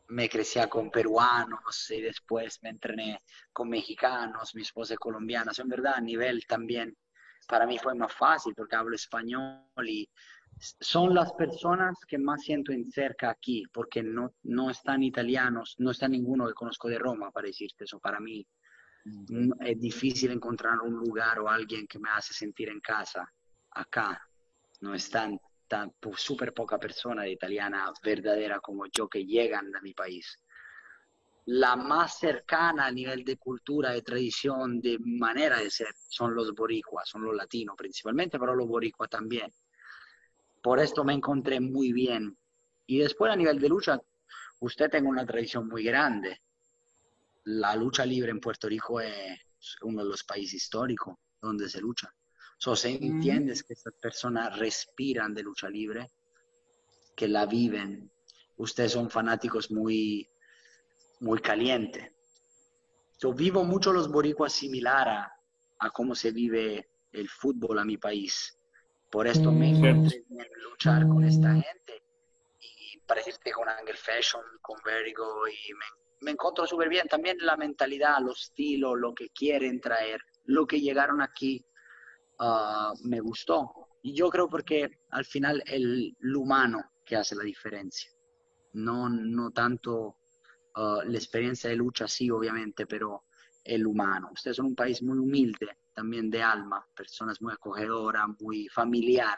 me 0.08 0.30
crecía 0.30 0.68
con 0.70 0.92
peruanos 0.92 1.90
y 1.90 2.02
después 2.02 2.60
me 2.62 2.70
entrené 2.70 3.22
con 3.52 3.70
mexicanos, 3.70 4.56
mi 4.56 4.62
esposa 4.62 4.94
es 4.94 5.00
colombiana. 5.00 5.52
en 5.58 5.68
verdad, 5.68 5.94
a 5.96 6.02
nivel 6.02 6.46
también, 6.46 6.96
para 7.48 7.66
mí 7.66 7.78
fue 7.78 7.96
más 7.96 8.14
fácil 8.14 8.54
porque 8.56 8.76
hablo 8.76 8.96
español 8.96 9.64
y 9.88 10.10
son 10.60 11.14
las 11.14 11.34
personas 11.34 11.98
que 12.08 12.18
más 12.18 12.42
siento 12.42 12.72
en 12.72 12.86
cerca 12.86 13.30
aquí, 13.30 13.64
porque 13.74 14.02
no, 14.02 14.34
no 14.44 14.70
están 14.70 15.04
italianos, 15.04 15.76
no 15.80 15.92
está 15.92 16.08
ninguno 16.08 16.48
que 16.48 16.54
conozco 16.54 16.88
de 16.88 16.98
Roma, 16.98 17.32
para 17.32 17.48
decirte 17.48 17.84
eso. 17.84 18.00
Para 18.00 18.20
mí 18.20 18.46
es 19.60 19.80
difícil 19.80 20.32
encontrar 20.32 20.80
un 20.80 20.94
lugar 20.94 21.40
o 21.40 21.50
alguien 21.50 21.86
que 21.88 22.00
me 22.00 22.10
hace 22.10 22.34
sentir 22.34 22.70
en 22.70 22.80
casa. 22.80 23.30
Acá 23.72 24.22
no 24.82 24.94
están 24.94 25.40
tan, 25.76 25.94
súper 26.16 26.54
poca 26.54 26.78
persona 26.78 27.24
de 27.24 27.32
italiana 27.32 27.92
verdadera 28.04 28.60
como 28.60 28.86
yo 28.88 29.08
que 29.08 29.26
llegan 29.26 29.76
a 29.76 29.82
mi 29.82 29.94
país. 29.94 30.40
La 31.48 31.76
más 31.76 32.20
cercana 32.20 32.88
a 32.88 32.92
nivel 32.92 33.24
de 33.24 33.38
cultura, 33.38 33.92
de 33.92 34.02
tradición, 34.02 34.82
de 34.82 34.98
manera 35.00 35.60
de 35.60 35.70
ser, 35.70 35.94
son 36.10 36.34
los 36.34 36.54
boricuas, 36.54 37.08
son 37.08 37.24
los 37.24 37.36
latinos 37.36 37.76
principalmente, 37.78 38.40
pero 38.40 38.56
los 38.56 38.68
boricuas 38.68 39.10
también 39.10 39.52
por 40.66 40.80
esto 40.80 41.04
me 41.04 41.14
encontré 41.14 41.60
muy 41.60 41.94
bien. 41.94 42.36
Y 42.88 42.98
después 42.98 43.32
a 43.32 43.36
nivel 43.36 43.60
de 43.60 43.70
lucha, 43.70 44.02
usted 44.62 44.90
tiene 44.90 45.08
una 45.08 45.24
tradición 45.24 45.68
muy 45.68 45.84
grande. 45.84 46.42
La 47.44 47.76
lucha 47.76 48.04
libre 48.04 48.32
en 48.32 48.40
Puerto 48.40 48.68
Rico 48.68 49.00
es 49.00 49.40
uno 49.84 50.04
de 50.04 50.10
los 50.10 50.24
países 50.24 50.56
históricos 50.56 51.18
donde 51.40 51.70
se 51.70 51.80
lucha. 51.80 52.12
So, 52.58 52.76
se 52.76 52.90
entiende 52.90 53.54
que 53.54 53.74
estas 53.74 53.94
personas 53.94 54.58
respiran 54.58 55.34
de 55.34 55.44
lucha 55.44 55.70
libre, 55.70 56.12
que 57.16 57.28
la 57.28 57.46
viven. 57.46 58.12
Ustedes 58.58 58.94
son 58.94 59.10
fanáticos 59.10 59.72
muy, 59.72 60.30
muy 61.20 61.40
calientes. 61.40 62.12
Yo 63.20 63.34
vivo 63.34 63.64
mucho 63.64 63.94
los 63.94 64.12
boricuas 64.12 64.54
similar 64.54 65.08
a, 65.08 65.36
a 65.80 65.90
cómo 65.90 66.16
se 66.16 66.32
vive 66.32 66.90
el 67.12 67.30
fútbol 67.30 67.80
a 67.80 67.86
mi 67.86 67.98
país. 67.98 68.58
Por 69.10 69.28
esto 69.28 69.52
me 69.52 69.72
mm. 69.72 69.76
encontré 69.76 70.26
en 70.30 70.64
luchar 70.64 71.08
con 71.08 71.24
esta 71.24 71.50
mm. 71.50 71.62
gente 71.62 72.04
y 72.60 72.98
parecerte 73.00 73.52
con 73.52 73.70
Angel 73.70 73.98
Fashion, 73.98 74.44
con 74.62 74.78
Vertigo 74.84 75.48
y 75.48 75.74
me, 75.74 75.86
me 76.22 76.32
encuentro 76.32 76.66
súper 76.68 76.90
bien. 76.90 77.08
También 77.08 77.38
la 77.40 77.56
mentalidad, 77.56 78.20
los 78.22 78.42
estilos, 78.42 78.98
lo 78.98 79.14
que 79.14 79.30
quieren 79.30 79.80
traer, 79.80 80.20
lo 80.46 80.66
que 80.68 80.82
llegaron 80.82 81.22
aquí, 81.22 81.66
uh, 82.40 83.08
me 83.08 83.20
gustó. 83.20 83.72
Y 84.02 84.14
yo 84.14 84.30
creo 84.30 84.48
porque 84.48 84.90
al 85.12 85.26
final 85.26 85.64
el, 85.66 86.16
el 86.20 86.36
humano 86.36 86.84
que 87.06 87.16
hace 87.16 87.36
la 87.36 87.44
diferencia, 87.44 88.12
no, 88.74 89.10
no 89.10 89.52
tanto 89.52 90.18
uh, 90.76 91.02
la 91.06 91.18
experiencia 91.18 91.70
de 91.70 91.76
lucha, 91.76 92.08
sí, 92.08 92.30
obviamente, 92.30 92.86
pero 92.86 93.24
el 93.64 93.86
humano. 93.88 94.30
Ustedes 94.32 94.58
son 94.58 94.68
un 94.68 94.76
país 94.76 95.02
muy 95.02 95.18
humilde 95.18 95.68
también 95.94 96.30
de 96.30 96.44
alma, 96.44 96.86
personas 96.96 97.42
muy 97.42 97.54
acogedoras, 97.54 98.28
muy 98.40 98.68
familiar, 98.68 99.38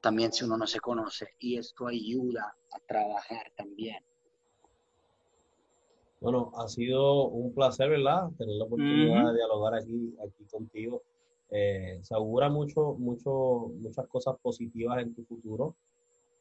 también 0.00 0.32
si 0.32 0.44
uno 0.44 0.56
no 0.56 0.66
se 0.66 0.80
conoce, 0.80 1.34
y 1.38 1.56
esto 1.58 1.86
ayuda 1.86 2.56
a 2.72 2.80
trabajar 2.86 3.52
también. 3.56 3.98
Bueno, 6.20 6.50
ha 6.56 6.66
sido 6.66 7.28
un 7.28 7.54
placer, 7.54 7.90
¿verdad? 7.90 8.30
Tener 8.38 8.56
la 8.56 8.64
oportunidad 8.64 9.26
de 9.28 9.34
dialogar 9.36 9.74
aquí, 9.74 10.16
aquí 10.26 10.44
contigo. 10.50 11.02
Eh, 11.50 12.00
se 12.02 12.14
augura 12.14 12.48
mucho, 12.48 12.94
mucho, 12.98 13.70
muchas 13.80 14.06
cosas 14.08 14.36
positivas 14.42 15.02
en 15.02 15.14
tu 15.14 15.24
futuro. 15.24 15.76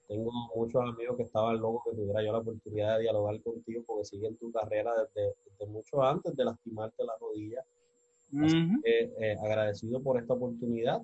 Tengo 0.08 0.32
muchos 0.56 0.82
amigos 0.82 1.18
que 1.18 1.24
estaban 1.24 1.60
locos 1.60 1.84
que 1.86 1.98
tuviera 1.98 2.24
yo 2.24 2.32
la 2.32 2.40
oportunidad 2.40 2.96
de 2.96 3.04
dialogar 3.04 3.42
contigo 3.42 3.84
porque 3.86 4.06
siguen 4.06 4.38
tu 4.38 4.52
carrera 4.52 4.92
desde, 5.02 5.34
desde 5.46 5.66
mucho 5.72 6.04
antes 6.04 6.36
de 6.36 6.46
lastimarte 6.46 7.04
la 7.04 7.14
rodilla 7.20 7.64
eh, 8.84 9.36
agradecido 9.44 10.02
por 10.02 10.20
esta 10.20 10.34
oportunidad 10.34 11.02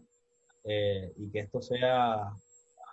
eh, 0.63 1.13
y 1.17 1.29
que 1.29 1.39
esto 1.39 1.61
sea 1.61 2.33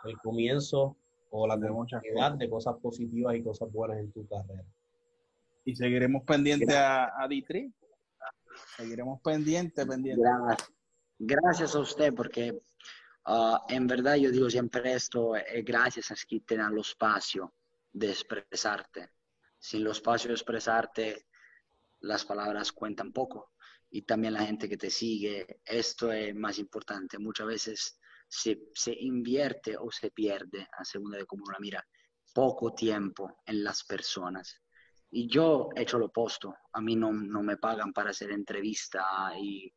el 0.04 0.18
comienzo 0.18 0.96
o 1.30 1.46
la 1.46 1.58
continuidad 1.58 2.32
de 2.32 2.48
cosas 2.48 2.76
positivas 2.80 3.36
y 3.36 3.42
cosas 3.42 3.70
buenas 3.70 3.98
en 3.98 4.10
tu 4.12 4.26
carrera. 4.26 4.64
Y 5.64 5.74
seguiremos 5.74 6.22
pendientes 6.24 6.74
a, 6.74 7.22
a 7.22 7.28
Ditri. 7.28 7.70
Seguiremos 8.76 9.20
pendientes, 9.20 9.84
pendientes. 9.86 10.24
Gracias. 10.24 10.77
A 11.74 11.78
usted, 11.80 12.14
porque 12.14 12.62
ah, 13.24 13.64
en 13.68 13.86
verdad 13.86 14.16
yo 14.16 14.30
digo 14.30 14.48
siempre 14.48 14.92
esto, 14.92 15.36
es 15.36 15.64
gracias 15.64 16.10
a 16.10 16.14
que 16.28 16.40
te 16.40 16.56
dan 16.56 16.76
espacio 16.78 17.54
de 17.92 18.10
expresarte. 18.10 19.10
Sin 19.58 19.82
lo 19.82 19.90
espacio 19.90 20.28
de 20.28 20.34
expresarte, 20.34 21.26
las 22.00 22.24
palabras 22.24 22.72
cuentan 22.72 23.12
poco 23.12 23.52
y 23.90 24.02
también 24.02 24.34
la 24.34 24.46
gente 24.46 24.68
que 24.68 24.76
te 24.76 24.90
sigue. 24.90 25.60
Esto 25.64 26.12
es 26.12 26.34
más 26.34 26.58
importante. 26.58 27.18
Muchas 27.18 27.46
veces 27.46 27.98
se, 28.28 28.68
se 28.74 28.92
invierte 28.92 29.76
o 29.76 29.90
se 29.90 30.10
pierde, 30.10 30.68
a 30.78 30.84
segunda 30.84 31.18
de 31.18 31.26
cómo 31.26 31.50
la 31.50 31.58
mira, 31.58 31.84
poco 32.32 32.74
tiempo 32.74 33.40
en 33.46 33.64
las 33.64 33.82
personas. 33.84 34.62
Y 35.10 35.28
yo 35.28 35.70
he 35.74 35.82
hecho 35.82 35.98
lo 35.98 36.06
opuesto. 36.06 36.54
A 36.72 36.80
mí 36.80 36.94
no, 36.94 37.12
no 37.12 37.42
me 37.42 37.56
pagan 37.56 37.92
para 37.92 38.10
hacer 38.10 38.30
entrevista 38.30 39.32
y 39.40 39.72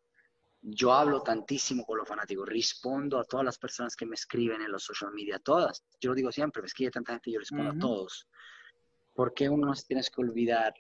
yo 0.62 0.94
hablo 0.94 1.22
tantísimo 1.22 1.84
con 1.86 1.98
los 1.98 2.08
fanáticos, 2.08 2.48
respondo 2.48 3.20
a 3.20 3.24
todas 3.24 3.46
las 3.46 3.58
personas 3.58 3.96
que 3.96 4.06
me 4.06 4.16
escriben 4.16 4.62
en 4.62 4.72
los 4.72 4.84
social 4.84 5.12
media, 5.12 5.40
todas. 5.40 5.84
Yo 6.00 6.12
lo 6.12 6.16
digo 6.16 6.32
siempre, 6.32 6.62
me 6.62 6.68
escribe 6.68 6.92
tanta 6.92 7.14
gente, 7.14 7.32
yo 7.32 7.40
respondo 7.40 7.72
a 7.72 7.80
todos. 7.80 8.28
Porque 9.14 9.50
uno 9.50 9.68
no 9.68 9.76
se 9.76 9.88
tiene 9.88 10.04
que 10.04 10.22
olvidar 10.22 10.74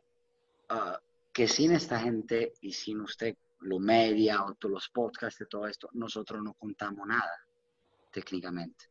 uh, 0.69 0.97
que 1.34 1.47
sin 1.47 1.71
esta 1.71 1.99
gente 1.99 2.53
y 2.61 2.71
sin 2.73 3.01
usted, 3.01 3.36
lo 3.61 3.79
media 3.79 4.43
o 4.43 4.55
los 4.67 4.89
podcasts 4.89 5.41
y 5.41 5.45
todo 5.45 5.67
esto, 5.67 5.89
nosotros 5.93 6.41
no 6.43 6.53
contamos 6.53 7.07
nada, 7.07 7.45
técnicamente. 8.11 8.86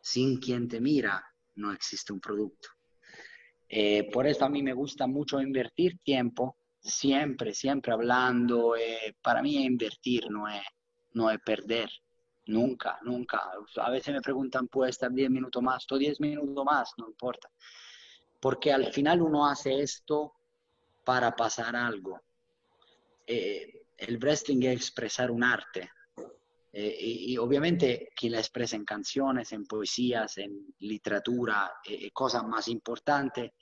Sin 0.00 0.38
quien 0.38 0.68
te 0.68 0.80
mira, 0.80 1.24
no 1.56 1.72
existe 1.72 2.12
un 2.12 2.20
producto. 2.20 2.68
Eh, 3.68 4.10
por 4.12 4.26
eso 4.26 4.44
a 4.44 4.48
mí 4.48 4.62
me 4.62 4.72
gusta 4.72 5.06
mucho 5.06 5.40
invertir 5.40 5.98
tiempo, 5.98 6.56
siempre, 6.84 7.54
siempre 7.54 7.92
hablando. 7.92 8.76
Eh, 8.76 9.16
para 9.22 9.42
mí 9.42 9.64
invertir, 9.64 10.30
no 10.30 10.46
es, 10.48 10.62
no 11.14 11.30
es 11.30 11.40
perder. 11.40 11.90
Nunca, 12.46 12.98
nunca. 13.02 13.42
A 13.76 13.90
veces 13.90 14.14
me 14.14 14.20
preguntan, 14.20 14.68
¿puede 14.68 14.90
estar 14.90 15.10
10 15.10 15.30
minutos 15.30 15.62
más? 15.62 15.86
O 15.90 15.98
10 15.98 16.20
minutos 16.20 16.64
más, 16.64 16.92
no 16.98 17.08
importa. 17.08 17.50
Porque 18.40 18.72
al 18.72 18.92
final 18.92 19.22
uno 19.22 19.46
hace 19.46 19.80
esto 19.80 20.34
para 21.04 21.34
pasar 21.34 21.74
algo. 21.74 22.20
Eh, 23.26 23.86
el 23.96 24.18
wrestling 24.18 24.62
es 24.64 24.76
expresar 24.76 25.30
un 25.30 25.42
arte. 25.42 25.90
Eh, 26.76 26.96
y, 27.00 27.38
obviamente 27.38 28.10
que 28.16 28.28
la 28.28 28.38
expresa 28.38 28.74
en 28.74 28.84
canciones, 28.84 29.52
en 29.52 29.64
poesías, 29.64 30.38
en 30.38 30.74
literatura, 30.80 31.72
eh, 31.84 32.10
cosas 32.10 32.44
más 32.44 32.66
importantes, 32.66 33.52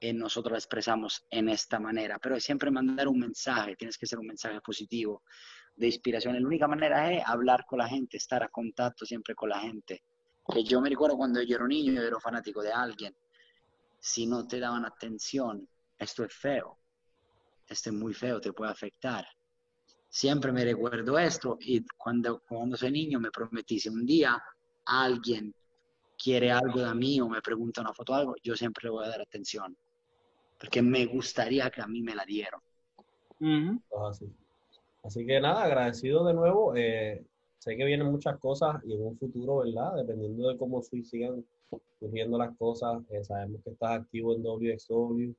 nosotros 0.00 0.52
la 0.52 0.58
expresamos 0.58 1.26
en 1.30 1.48
esta 1.48 1.80
manera. 1.80 2.18
Pero 2.18 2.38
siempre 2.40 2.70
mandar 2.70 3.08
un 3.08 3.18
mensaje, 3.18 3.76
tienes 3.76 3.98
que 3.98 4.06
ser 4.06 4.18
un 4.18 4.26
mensaje 4.26 4.60
positivo, 4.60 5.22
de 5.76 5.86
inspiración. 5.86 6.40
La 6.40 6.46
única 6.46 6.66
manera 6.66 7.12
es 7.12 7.22
hablar 7.26 7.64
con 7.66 7.78
la 7.78 7.88
gente, 7.88 8.16
estar 8.16 8.42
a 8.42 8.48
contacto 8.48 9.04
siempre 9.04 9.34
con 9.34 9.48
la 9.50 9.60
gente. 9.60 10.02
Que 10.46 10.64
yo 10.64 10.80
me 10.80 10.88
recuerdo 10.88 11.16
cuando 11.16 11.42
yo 11.42 11.56
era 11.56 11.66
niño, 11.66 11.92
yo 11.92 12.02
era 12.02 12.18
fanático 12.20 12.62
de 12.62 12.72
alguien. 12.72 13.14
Si 14.00 14.26
no 14.26 14.46
te 14.46 14.58
daban 14.60 14.84
atención, 14.84 15.68
esto 15.98 16.24
es 16.24 16.32
feo 16.32 16.78
este 17.68 17.90
es 17.90 17.96
muy 17.96 18.14
feo, 18.14 18.40
te 18.40 18.52
puede 18.52 18.70
afectar. 18.70 19.26
Siempre 20.08 20.52
me 20.52 20.64
recuerdo 20.64 21.18
esto 21.18 21.58
y 21.60 21.84
cuando, 21.96 22.40
cuando 22.40 22.76
soy 22.76 22.90
niño 22.90 23.20
me 23.20 23.30
prometí, 23.30 23.78
si 23.78 23.90
un 23.90 24.06
día 24.06 24.42
alguien 24.86 25.54
quiere 26.16 26.50
algo 26.50 26.80
de 26.80 26.94
mí 26.94 27.20
o 27.20 27.28
me 27.28 27.42
pregunta 27.42 27.82
una 27.82 27.92
foto 27.92 28.14
o 28.14 28.16
algo, 28.16 28.34
yo 28.42 28.56
siempre 28.56 28.84
le 28.84 28.90
voy 28.90 29.04
a 29.04 29.10
dar 29.10 29.20
atención, 29.20 29.76
porque 30.58 30.82
me 30.82 31.06
gustaría 31.06 31.70
que 31.70 31.80
a 31.80 31.86
mí 31.86 32.02
me 32.02 32.14
la 32.14 32.24
dieran. 32.24 32.60
así. 34.08 34.26
así. 35.04 35.26
que 35.26 35.40
nada, 35.40 35.64
agradecido 35.64 36.24
de 36.26 36.34
nuevo. 36.34 36.74
Eh, 36.76 37.24
sé 37.58 37.76
que 37.76 37.84
vienen 37.84 38.10
muchas 38.10 38.38
cosas 38.38 38.76
y 38.84 38.94
en 38.94 39.02
un 39.02 39.18
futuro, 39.18 39.58
¿verdad? 39.58 39.96
Dependiendo 39.96 40.48
de 40.48 40.58
cómo 40.58 40.82
sigan 40.82 41.44
surgiendo 42.00 42.38
las 42.38 42.56
cosas, 42.56 43.02
eh, 43.10 43.24
sabemos 43.24 43.60
que 43.62 43.70
estás 43.70 44.00
activo 44.00 44.34
en 44.34 44.42
WXW 44.42 45.32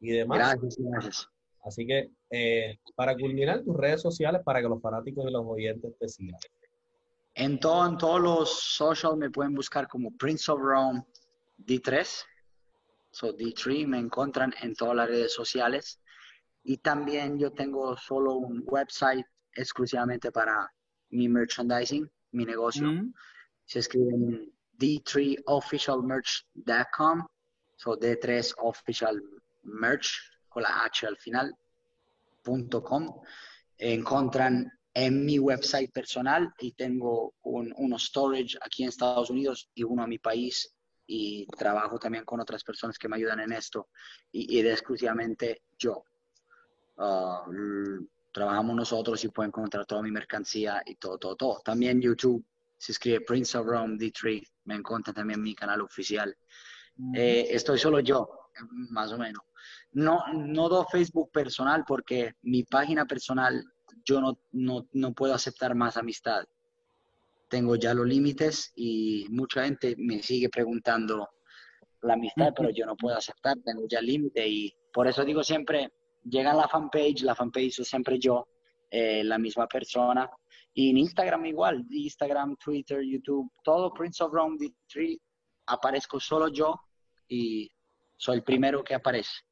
y 0.00 0.10
demás. 0.10 0.38
Gracias, 0.38 0.76
gracias. 0.78 1.28
Así 1.64 1.86
que, 1.86 2.10
eh, 2.30 2.78
para 2.96 3.16
culminar 3.16 3.62
tus 3.62 3.76
redes 3.76 4.00
sociales, 4.02 4.42
para 4.44 4.60
que 4.60 4.68
los 4.68 4.82
fanáticos 4.82 5.24
y 5.28 5.32
los 5.32 5.44
oyentes 5.46 5.96
te 5.98 6.08
sigan. 6.08 6.40
En, 7.34 7.58
todo, 7.60 7.86
en 7.86 7.96
todos 7.96 8.20
los 8.20 8.50
social 8.50 9.16
me 9.16 9.30
pueden 9.30 9.54
buscar 9.54 9.86
como 9.88 10.10
Prince 10.10 10.50
of 10.50 10.60
Rome 10.60 11.04
D3. 11.58 12.24
So 13.12 13.36
D3 13.36 13.86
me 13.86 13.98
encuentran 13.98 14.52
en 14.62 14.74
todas 14.74 14.96
las 14.96 15.08
redes 15.08 15.32
sociales. 15.32 16.00
Y 16.64 16.78
también 16.78 17.38
yo 17.38 17.52
tengo 17.52 17.96
solo 17.96 18.34
un 18.34 18.64
website 18.66 19.24
exclusivamente 19.54 20.32
para 20.32 20.68
mi 21.10 21.28
merchandising, 21.28 22.10
mi 22.32 22.44
negocio. 22.44 22.88
Se 23.64 23.78
escribe 23.80 24.14
en 24.14 24.52
d3officialmerch.com. 24.78 27.26
So 27.76 27.98
D3 27.98 28.54
Official 28.58 29.20
Merch 29.64 30.20
con 30.48 30.62
la 30.62 30.84
H 30.84 31.06
al 31.06 31.16
final, 31.16 31.54
punto 32.42 32.82
com. 32.82 33.22
Encuentran 33.76 34.70
en 34.94 35.24
mi 35.24 35.38
website 35.38 35.90
personal 35.92 36.52
y 36.60 36.72
tengo 36.72 37.34
un, 37.42 37.72
uno 37.76 37.98
storage 37.98 38.58
aquí 38.60 38.82
en 38.82 38.90
Estados 38.90 39.30
Unidos 39.30 39.70
y 39.74 39.82
uno 39.82 40.02
a 40.02 40.06
mi 40.06 40.18
país 40.18 40.71
y 41.06 41.46
trabajo 41.46 41.98
también 41.98 42.24
con 42.24 42.40
otras 42.40 42.62
personas 42.64 42.98
que 42.98 43.08
me 43.08 43.16
ayudan 43.16 43.40
en 43.40 43.52
esto 43.52 43.88
y, 44.30 44.58
y 44.58 44.66
exclusivamente 44.66 45.62
yo. 45.78 46.04
Ah, 46.98 47.44
trabajamos 48.32 48.76
nosotros 48.76 49.22
y 49.24 49.28
pueden 49.28 49.50
encontrar 49.50 49.86
toda 49.86 50.02
mi 50.02 50.10
mercancía 50.10 50.82
y 50.86 50.96
todo, 50.96 51.18
todo, 51.18 51.36
todo. 51.36 51.60
También 51.64 52.00
YouTube 52.00 52.44
se 52.78 52.92
escribe 52.92 53.20
Prince 53.20 53.56
of 53.56 53.66
Rome 53.66 53.96
D3, 53.96 54.42
me 54.64 54.74
encuentran 54.74 55.14
también 55.14 55.42
mi 55.42 55.54
canal 55.54 55.82
oficial. 55.82 56.34
Eh, 57.14 57.46
estoy 57.50 57.78
solo 57.78 58.00
yo, 58.00 58.28
más 58.90 59.12
o 59.12 59.18
menos. 59.18 59.42
No, 59.92 60.24
no 60.32 60.68
do 60.68 60.84
Facebook 60.86 61.30
personal 61.30 61.84
porque 61.86 62.34
mi 62.42 62.64
página 62.64 63.06
personal 63.06 63.62
yo 64.04 64.20
no, 64.20 64.38
no, 64.52 64.88
no 64.92 65.12
puedo 65.12 65.34
aceptar 65.34 65.74
más 65.74 65.96
amistad. 65.96 66.44
Tengo 67.52 67.76
ya 67.76 67.92
los 67.92 68.06
límites 68.06 68.72
y 68.76 69.26
mucha 69.28 69.64
gente 69.64 69.94
me 69.98 70.22
sigue 70.22 70.48
preguntando 70.48 71.28
la 72.00 72.14
amistad, 72.14 72.54
pero 72.56 72.70
yo 72.70 72.86
no 72.86 72.96
puedo 72.96 73.14
aceptar, 73.14 73.58
tengo 73.62 73.82
ya 73.86 74.00
límite 74.00 74.48
y 74.48 74.74
por 74.90 75.06
eso 75.06 75.22
digo 75.22 75.44
siempre, 75.44 75.92
llega 76.24 76.52
a 76.52 76.54
la 76.54 76.66
fanpage, 76.66 77.20
la 77.20 77.34
fanpage 77.34 77.74
soy 77.74 77.84
siempre 77.84 78.18
yo, 78.18 78.48
eh, 78.90 79.22
la 79.22 79.36
misma 79.36 79.66
persona. 79.66 80.30
Y 80.72 80.92
en 80.92 80.96
Instagram 80.96 81.44
igual, 81.44 81.84
Instagram, 81.90 82.56
Twitter, 82.56 83.02
YouTube, 83.02 83.52
todo 83.62 83.92
Prince 83.92 84.24
of 84.24 84.32
Rome 84.32 84.56
D3, 84.56 85.20
aparezco 85.66 86.18
solo 86.18 86.48
yo 86.48 86.80
y 87.28 87.70
soy 88.16 88.36
el 88.36 88.44
primero 88.44 88.82
que 88.82 88.94
aparece. 88.94 89.42